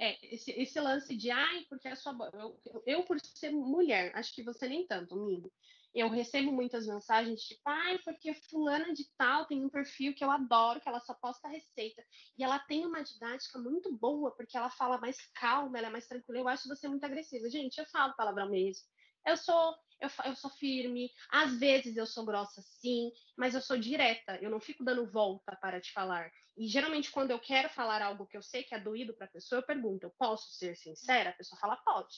é, 0.00 0.34
esse, 0.34 0.52
esse 0.52 0.80
lance 0.80 1.14
de, 1.14 1.30
ai, 1.30 1.66
porque 1.68 1.86
a 1.86 1.94
sua. 1.94 2.16
Eu, 2.32 2.58
eu, 2.86 3.02
por 3.02 3.20
ser 3.20 3.50
mulher, 3.50 4.10
acho 4.14 4.34
que 4.34 4.42
você 4.42 4.70
nem 4.70 4.86
tanto, 4.86 5.20
amigo 5.20 5.52
eu 5.94 6.08
recebo 6.08 6.50
muitas 6.52 6.86
mensagens 6.86 7.42
tipo, 7.42 7.60
ai, 7.66 7.98
porque 7.98 8.32
fulana 8.34 8.92
de 8.94 9.04
tal 9.16 9.46
tem 9.46 9.64
um 9.64 9.68
perfil 9.68 10.14
que 10.14 10.24
eu 10.24 10.30
adoro, 10.30 10.80
que 10.80 10.88
ela 10.88 11.00
só 11.00 11.14
posta 11.14 11.48
receita. 11.48 12.02
E 12.38 12.42
ela 12.42 12.58
tem 12.58 12.86
uma 12.86 13.02
didática 13.02 13.58
muito 13.58 13.94
boa, 13.96 14.34
porque 14.34 14.56
ela 14.56 14.70
fala 14.70 14.98
mais 14.98 15.16
calma, 15.34 15.78
ela 15.78 15.88
é 15.88 15.90
mais 15.90 16.06
tranquila. 16.06 16.38
Eu 16.38 16.48
acho 16.48 16.68
você 16.68 16.88
muito 16.88 17.04
agressiva. 17.04 17.48
Gente, 17.50 17.78
eu 17.78 17.86
falo 17.86 18.14
palavrão 18.16 18.48
mesmo. 18.48 18.84
Eu 19.26 19.36
sou, 19.36 19.74
eu, 20.00 20.08
eu 20.24 20.34
sou 20.34 20.50
firme, 20.50 21.10
às 21.30 21.58
vezes 21.58 21.96
eu 21.96 22.06
sou 22.06 22.24
grossa 22.24 22.60
sim, 22.60 23.12
mas 23.36 23.54
eu 23.54 23.60
sou 23.60 23.78
direta, 23.78 24.36
eu 24.42 24.50
não 24.50 24.58
fico 24.60 24.84
dando 24.84 25.06
volta 25.06 25.56
para 25.60 25.80
te 25.80 25.92
falar. 25.92 26.30
E 26.56 26.66
geralmente 26.66 27.10
quando 27.10 27.30
eu 27.30 27.38
quero 27.38 27.68
falar 27.68 28.02
algo 28.02 28.26
que 28.26 28.36
eu 28.36 28.42
sei 28.42 28.64
que 28.64 28.74
é 28.74 28.80
doído 28.80 29.14
para 29.14 29.26
a 29.26 29.30
pessoa, 29.30 29.60
eu 29.60 29.66
pergunto, 29.66 30.04
eu 30.06 30.14
posso 30.18 30.52
ser 30.54 30.76
sincera? 30.76 31.30
A 31.30 31.34
pessoa 31.34 31.58
fala, 31.60 31.76
pode. 31.76 32.16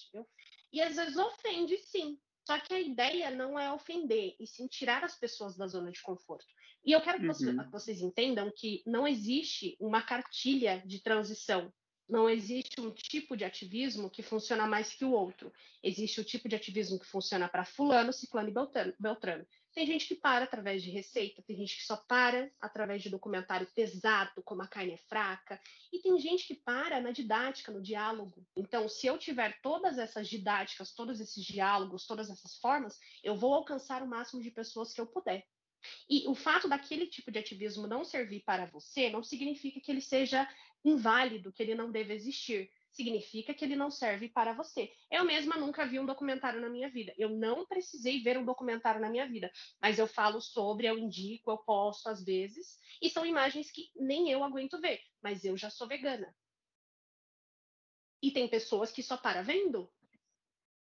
E 0.72 0.80
às 0.80 0.96
vezes 0.96 1.16
ofende 1.16 1.76
sim, 1.78 2.18
só 2.46 2.58
que 2.60 2.74
a 2.74 2.80
ideia 2.80 3.30
não 3.30 3.58
é 3.58 3.72
ofender, 3.72 4.36
e 4.38 4.46
sim 4.46 4.66
tirar 4.66 5.02
as 5.02 5.18
pessoas 5.18 5.56
da 5.56 5.66
zona 5.66 5.90
de 5.90 6.02
conforto. 6.02 6.46
E 6.84 6.92
eu 6.92 7.00
quero 7.00 7.18
que 7.18 7.26
uhum. 7.26 7.70
vocês 7.70 8.00
entendam 8.02 8.52
que 8.54 8.82
não 8.86 9.08
existe 9.08 9.76
uma 9.80 10.02
cartilha 10.02 10.82
de 10.84 11.02
transição. 11.02 11.72
Não 12.06 12.28
existe 12.28 12.78
um 12.82 12.90
tipo 12.90 13.34
de 13.34 13.44
ativismo 13.44 14.10
que 14.10 14.22
funciona 14.22 14.66
mais 14.66 14.92
que 14.92 15.06
o 15.06 15.12
outro. 15.12 15.50
Existe 15.82 16.20
o 16.20 16.24
tipo 16.24 16.46
de 16.46 16.54
ativismo 16.54 16.98
que 16.98 17.06
funciona 17.06 17.48
para 17.48 17.64
fulano, 17.64 18.12
ciclano 18.12 18.50
e 18.50 18.54
beltrano. 19.00 19.46
Tem 19.74 19.84
gente 19.86 20.06
que 20.06 20.14
para 20.14 20.44
através 20.44 20.82
de 20.84 20.90
receita, 20.90 21.42
tem 21.42 21.56
gente 21.56 21.76
que 21.76 21.84
só 21.84 21.96
para 21.96 22.48
através 22.60 23.02
de 23.02 23.10
documentário 23.10 23.66
pesado, 23.74 24.40
como 24.44 24.62
a 24.62 24.68
carne 24.68 24.92
é 24.92 24.96
fraca, 24.96 25.60
e 25.92 25.98
tem 25.98 26.16
gente 26.20 26.46
que 26.46 26.54
para 26.54 27.00
na 27.00 27.10
didática, 27.10 27.72
no 27.72 27.82
diálogo. 27.82 28.46
Então, 28.56 28.88
se 28.88 29.08
eu 29.08 29.18
tiver 29.18 29.60
todas 29.62 29.98
essas 29.98 30.28
didáticas, 30.28 30.94
todos 30.94 31.20
esses 31.20 31.44
diálogos, 31.44 32.06
todas 32.06 32.30
essas 32.30 32.56
formas, 32.58 33.00
eu 33.22 33.34
vou 33.34 33.52
alcançar 33.52 34.00
o 34.00 34.06
máximo 34.06 34.40
de 34.40 34.50
pessoas 34.52 34.92
que 34.92 35.00
eu 35.00 35.06
puder. 35.08 35.44
E 36.08 36.26
o 36.28 36.34
fato 36.34 36.68
daquele 36.68 37.06
tipo 37.08 37.32
de 37.32 37.40
ativismo 37.40 37.86
não 37.86 38.04
servir 38.04 38.42
para 38.44 38.66
você 38.66 39.10
não 39.10 39.22
significa 39.22 39.80
que 39.80 39.90
ele 39.90 40.00
seja 40.00 40.48
inválido, 40.84 41.52
que 41.52 41.62
ele 41.62 41.74
não 41.74 41.90
deve 41.90 42.14
existir 42.14 42.70
significa 42.94 43.52
que 43.52 43.64
ele 43.64 43.76
não 43.76 43.90
serve 43.90 44.28
para 44.28 44.52
você. 44.52 44.90
Eu 45.10 45.24
mesma 45.24 45.56
nunca 45.56 45.84
vi 45.84 45.98
um 45.98 46.06
documentário 46.06 46.60
na 46.60 46.68
minha 46.68 46.88
vida. 46.88 47.12
Eu 47.18 47.28
não 47.28 47.66
precisei 47.66 48.22
ver 48.22 48.38
um 48.38 48.44
documentário 48.44 49.00
na 49.00 49.10
minha 49.10 49.28
vida, 49.28 49.50
mas 49.80 49.98
eu 49.98 50.06
falo 50.06 50.40
sobre, 50.40 50.86
eu 50.86 50.96
indico, 50.96 51.50
eu 51.50 51.58
posto 51.58 52.08
às 52.08 52.24
vezes, 52.24 52.78
e 53.02 53.10
são 53.10 53.26
imagens 53.26 53.70
que 53.70 53.90
nem 53.94 54.30
eu 54.30 54.44
aguento 54.44 54.80
ver, 54.80 55.00
mas 55.22 55.44
eu 55.44 55.56
já 55.56 55.68
sou 55.68 55.88
vegana. 55.88 56.34
E 58.22 58.30
tem 58.30 58.48
pessoas 58.48 58.90
que 58.90 59.02
só 59.02 59.16
para 59.16 59.42
vendo. 59.42 59.90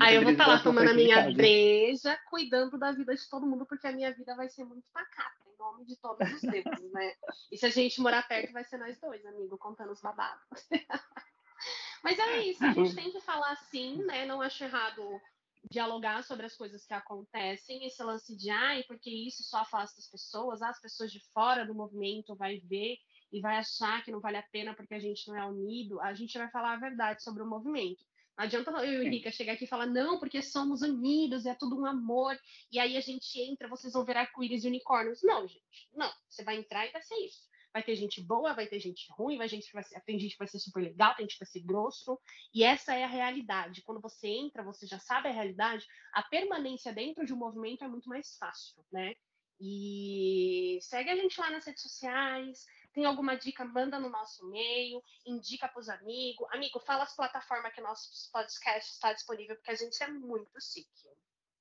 Aí 0.00 0.16
eu 0.16 0.22
vou 0.22 0.32
estar 0.32 0.46
tá 0.46 0.54
lá 0.54 0.62
tomando 0.62 0.90
a 0.90 0.94
minha 0.94 1.30
breja, 1.30 2.18
cuidando 2.28 2.76
da 2.78 2.90
vida 2.90 3.14
de 3.14 3.28
todo 3.30 3.46
mundo, 3.46 3.64
porque 3.64 3.86
a 3.86 3.92
minha 3.92 4.12
vida 4.12 4.34
vai 4.34 4.48
ser 4.48 4.64
muito 4.64 4.90
pacata 4.92 5.43
nome 5.64 5.84
de 5.84 5.96
todos 5.96 6.30
os 6.32 6.40
deuses, 6.42 6.92
né? 6.92 7.14
E 7.50 7.56
se 7.56 7.66
a 7.66 7.70
gente 7.70 8.00
morar 8.00 8.26
perto, 8.28 8.52
vai 8.52 8.64
ser 8.64 8.78
nós 8.78 8.98
dois, 9.00 9.24
amigo, 9.26 9.56
contando 9.58 9.92
os 9.92 10.00
babados. 10.00 10.44
Mas 12.02 12.18
é 12.18 12.38
isso, 12.42 12.64
a 12.64 12.72
gente 12.72 12.94
tem 12.94 13.10
que 13.10 13.20
falar 13.20 13.52
assim, 13.52 14.04
né? 14.04 14.26
Não 14.26 14.42
acho 14.42 14.62
errado 14.62 15.20
dialogar 15.70 16.22
sobre 16.22 16.44
as 16.44 16.54
coisas 16.54 16.84
que 16.84 16.92
acontecem, 16.92 17.86
esse 17.86 18.02
lance 18.02 18.36
de 18.36 18.50
ai, 18.50 18.82
porque 18.84 19.10
isso 19.10 19.42
só 19.42 19.58
afasta 19.58 19.98
as 19.98 20.10
pessoas, 20.10 20.60
as 20.60 20.78
pessoas 20.80 21.10
de 21.10 21.20
fora 21.32 21.64
do 21.64 21.74
movimento 21.74 22.36
vai 22.36 22.58
ver 22.58 22.98
e 23.32 23.40
vai 23.40 23.56
achar 23.56 24.04
que 24.04 24.12
não 24.12 24.20
vale 24.20 24.36
a 24.36 24.42
pena 24.42 24.74
porque 24.74 24.94
a 24.94 24.98
gente 24.98 25.26
não 25.28 25.36
é 25.36 25.44
unido, 25.46 26.00
a 26.00 26.12
gente 26.14 26.36
vai 26.36 26.50
falar 26.50 26.74
a 26.74 26.80
verdade 26.80 27.22
sobre 27.22 27.42
o 27.42 27.46
movimento. 27.46 28.04
Não 28.36 28.44
adianta 28.44 28.70
eu 28.84 29.02
e 29.02 29.06
o 29.06 29.10
Rica 29.10 29.30
chegar 29.30 29.52
aqui 29.52 29.64
e 29.64 29.68
falar, 29.68 29.86
não, 29.86 30.18
porque 30.18 30.42
somos 30.42 30.82
unidos, 30.82 31.46
é 31.46 31.54
tudo 31.54 31.80
um 31.80 31.86
amor, 31.86 32.36
e 32.70 32.78
aí 32.80 32.96
a 32.96 33.00
gente 33.00 33.40
entra, 33.40 33.68
vocês 33.68 33.92
vão 33.92 34.04
ver 34.04 34.16
arco-íris 34.16 34.64
e 34.64 34.68
unicórnios. 34.68 35.22
Não, 35.22 35.46
gente, 35.46 35.88
não. 35.92 36.10
Você 36.28 36.42
vai 36.42 36.56
entrar 36.56 36.86
e 36.86 36.92
vai 36.92 37.02
ser 37.02 37.14
isso. 37.16 37.48
Vai 37.72 37.82
ter 37.82 37.96
gente 37.96 38.20
boa, 38.20 38.52
vai 38.52 38.66
ter 38.66 38.78
gente 38.78 39.06
ruim, 39.10 39.36
vai 39.36 39.48
gente 39.48 39.72
vai 39.72 39.82
ser, 39.82 40.00
tem 40.02 40.18
gente 40.18 40.32
que 40.32 40.38
vai 40.38 40.46
ser 40.46 40.60
super 40.60 40.80
legal, 40.80 41.14
tem 41.14 41.24
gente 41.24 41.34
que 41.34 41.44
vai 41.44 41.50
ser 41.50 41.60
grosso, 41.60 42.20
e 42.52 42.62
essa 42.62 42.94
é 42.94 43.02
a 43.02 43.08
realidade. 43.08 43.82
Quando 43.82 44.00
você 44.00 44.28
entra, 44.28 44.62
você 44.62 44.86
já 44.86 44.98
sabe 44.98 45.28
a 45.28 45.32
realidade, 45.32 45.84
a 46.12 46.22
permanência 46.22 46.92
dentro 46.92 47.26
de 47.26 47.32
um 47.32 47.36
movimento 47.36 47.82
é 47.82 47.88
muito 47.88 48.08
mais 48.08 48.36
fácil, 48.36 48.84
né? 48.92 49.14
E 49.60 50.78
segue 50.82 51.10
a 51.10 51.16
gente 51.16 51.38
lá 51.40 51.50
nas 51.50 51.64
redes 51.64 51.82
sociais, 51.82 52.64
Tem 52.94 53.04
alguma 53.04 53.36
dica, 53.36 53.64
manda 53.64 53.98
no 53.98 54.08
nosso 54.08 54.46
e-mail, 54.46 55.02
indica 55.26 55.66
para 55.66 55.80
os 55.80 55.88
amigos. 55.88 56.46
Amigo, 56.52 56.78
fala 56.78 57.02
as 57.02 57.14
plataformas 57.14 57.74
que 57.74 57.80
nosso 57.80 58.30
podcast 58.32 58.92
está 58.92 59.12
disponível, 59.12 59.56
porque 59.56 59.72
a 59.72 59.74
gente 59.74 60.00
é 60.00 60.06
muito 60.06 60.52
chique. 60.60 61.08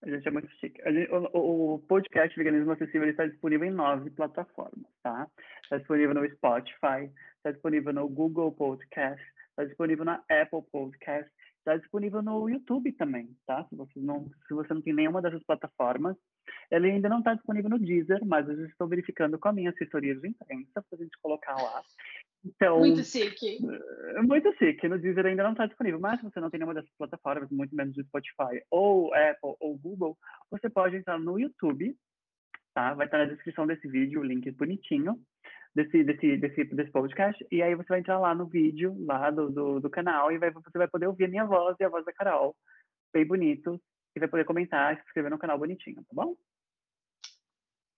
A 0.03 0.09
gente 0.09 0.27
é 0.27 0.31
muito 0.31 0.47
chique. 0.59 0.79
Gente, 0.91 1.11
o, 1.11 1.73
o, 1.73 1.79
podcast 1.79 2.37
Veganismo 2.37 2.73
Acessível 2.73 3.09
está 3.09 3.25
disponível 3.25 3.67
em 3.67 3.71
nove 3.71 4.11
plataformas, 4.11 4.91
tá? 5.01 5.27
Está 5.63 5.77
disponível 5.77 6.13
no 6.13 6.29
Spotify, 6.29 7.11
está 7.37 7.51
disponível 7.51 7.93
no 7.93 8.07
Google 8.07 8.51
Podcast, 8.51 9.23
está 9.49 9.63
disponível 9.63 10.05
na 10.05 10.23
Apple 10.29 10.61
Podcast, 10.71 11.31
está 11.57 11.77
disponível 11.77 12.21
no 12.21 12.47
YouTube 12.47 12.91
também, 12.91 13.35
tá? 13.47 13.65
Se 13.69 13.75
você 13.75 13.99
não, 13.99 14.29
se 14.47 14.53
você 14.53 14.71
não 14.71 14.81
tem 14.81 14.93
nenhuma 14.93 15.21
dessas 15.21 15.43
plataformas, 15.43 16.15
ele 16.73 16.91
ainda 16.91 17.07
não 17.07 17.19
está 17.19 17.35
disponível 17.35 17.69
no 17.69 17.77
Deezer, 17.77 18.25
mas 18.25 18.49
eu 18.49 18.65
estou 18.65 18.87
verificando 18.87 19.37
com 19.37 19.47
a 19.47 19.53
minha 19.53 19.69
assessoria 19.69 20.15
de 20.15 20.27
imprensa 20.27 20.81
para 20.81 20.99
a 20.99 21.03
gente 21.03 21.17
colocar 21.21 21.55
lá. 21.55 21.81
Então, 22.43 22.79
muito 22.79 23.03
chique. 23.03 23.59
É 24.15 24.21
muito 24.21 24.51
chique. 24.57 24.87
No 24.87 24.97
Deezer 24.97 25.27
ainda 25.27 25.43
não 25.43 25.51
está 25.51 25.67
disponível, 25.67 25.99
mas 25.99 26.19
se 26.19 26.25
você 26.25 26.39
não 26.39 26.49
tem 26.49 26.59
nenhuma 26.59 26.73
dessas 26.73 26.91
plataformas, 26.97 27.49
muito 27.51 27.75
menos 27.75 27.93
do 27.93 28.03
Spotify, 28.03 28.63
ou 28.71 29.13
Apple, 29.13 29.55
ou 29.59 29.77
Google, 29.77 30.17
você 30.49 30.67
pode 30.67 30.95
entrar 30.95 31.19
no 31.19 31.39
YouTube, 31.39 31.95
tá? 32.73 32.95
Vai 32.95 33.05
estar 33.05 33.19
na 33.19 33.25
descrição 33.25 33.67
desse 33.67 33.87
vídeo, 33.87 34.21
o 34.21 34.25
link 34.25 34.49
bonitinho 34.51 35.21
desse, 35.75 36.03
desse, 36.03 36.37
desse, 36.37 36.63
desse 36.65 36.91
podcast, 36.91 37.45
e 37.51 37.61
aí 37.61 37.75
você 37.75 37.87
vai 37.87 37.99
entrar 37.99 38.19
lá 38.19 38.33
no 38.33 38.45
vídeo, 38.45 38.95
lá 39.05 39.29
do, 39.31 39.49
do, 39.49 39.79
do 39.79 39.89
canal, 39.89 40.31
e 40.31 40.37
vai, 40.37 40.51
você 40.51 40.77
vai 40.77 40.87
poder 40.87 41.07
ouvir 41.07 41.25
a 41.25 41.27
minha 41.27 41.45
voz 41.45 41.75
e 41.79 41.83
a 41.83 41.89
voz 41.89 42.05
da 42.05 42.13
Carol, 42.13 42.55
bem 43.13 43.25
bonito, 43.25 43.81
e 44.15 44.19
vai 44.19 44.29
poder 44.29 44.45
comentar, 44.45 44.95
se 44.95 45.03
inscrever 45.03 45.31
no 45.31 45.39
canal 45.39 45.57
bonitinho, 45.57 45.97
tá 45.97 46.11
bom? 46.13 46.35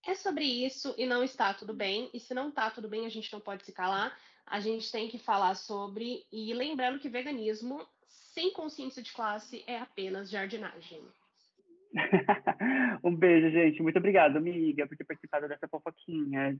É 0.07 0.13
sobre 0.13 0.45
isso 0.45 0.93
e 0.97 1.05
não 1.05 1.23
está 1.23 1.53
tudo 1.53 1.73
bem. 1.73 2.09
E 2.13 2.19
se 2.19 2.33
não 2.33 2.49
está 2.49 2.69
tudo 2.69 2.87
bem, 2.87 3.05
a 3.05 3.09
gente 3.09 3.31
não 3.33 3.39
pode 3.39 3.65
se 3.65 3.71
calar. 3.71 4.15
A 4.45 4.59
gente 4.59 4.91
tem 4.91 5.09
que 5.09 5.17
falar 5.17 5.55
sobre. 5.55 6.25
E 6.31 6.53
lembrando 6.53 6.99
que 6.99 7.09
veganismo 7.09 7.85
sem 8.07 8.53
consciência 8.53 9.01
de 9.01 9.11
classe 9.13 9.63
é 9.65 9.79
apenas 9.79 10.29
jardinagem. 10.29 11.01
um 13.03 13.15
beijo, 13.15 13.49
gente. 13.49 13.81
Muito 13.81 13.97
obrigado, 13.97 14.37
amiga, 14.37 14.85
por 14.87 14.95
ter 14.95 15.05
participado 15.05 15.47
dessa 15.47 15.67
fofoquinha. 15.67 16.59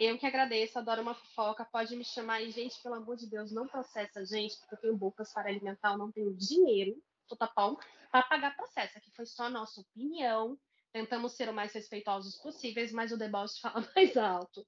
Eu 0.00 0.16
que 0.16 0.26
agradeço, 0.26 0.78
adoro 0.78 1.02
uma 1.02 1.14
fofoca. 1.14 1.64
Pode 1.64 1.96
me 1.96 2.04
chamar 2.04 2.40
e, 2.40 2.50
gente, 2.50 2.80
pelo 2.82 2.94
amor 2.94 3.16
de 3.16 3.28
Deus, 3.28 3.52
não 3.52 3.66
processa 3.66 4.20
a 4.20 4.24
gente, 4.24 4.56
porque 4.60 4.74
eu 4.76 4.80
tenho 4.80 4.96
bocas 4.96 5.32
para 5.34 5.48
alimentar, 5.48 5.92
eu 5.92 5.98
não 5.98 6.12
tenho 6.12 6.32
dinheiro, 6.34 6.96
tô 7.26 7.36
tapão, 7.36 7.76
para 8.10 8.22
pagar 8.22 8.56
processo. 8.56 8.96
Aqui 8.96 9.10
foi 9.10 9.26
só 9.26 9.44
a 9.44 9.50
nossa 9.50 9.80
opinião. 9.80 10.56
Tentamos 10.92 11.36
ser 11.36 11.48
o 11.48 11.54
mais 11.54 11.72
respeitosos 11.72 12.36
possíveis, 12.36 12.92
mas 12.92 13.12
o 13.12 13.16
deboche 13.16 13.60
fala 13.62 13.86
mais 13.94 14.16
alto. 14.16 14.66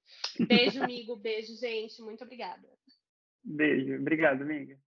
Beijo, 0.49 0.83
amigo. 0.83 1.16
Beijo, 1.16 1.55
gente. 1.57 2.01
Muito 2.03 2.25
obrigada. 2.25 2.68
Beijo. 3.45 3.97
Obrigado, 3.97 4.43
amiga. 4.43 4.81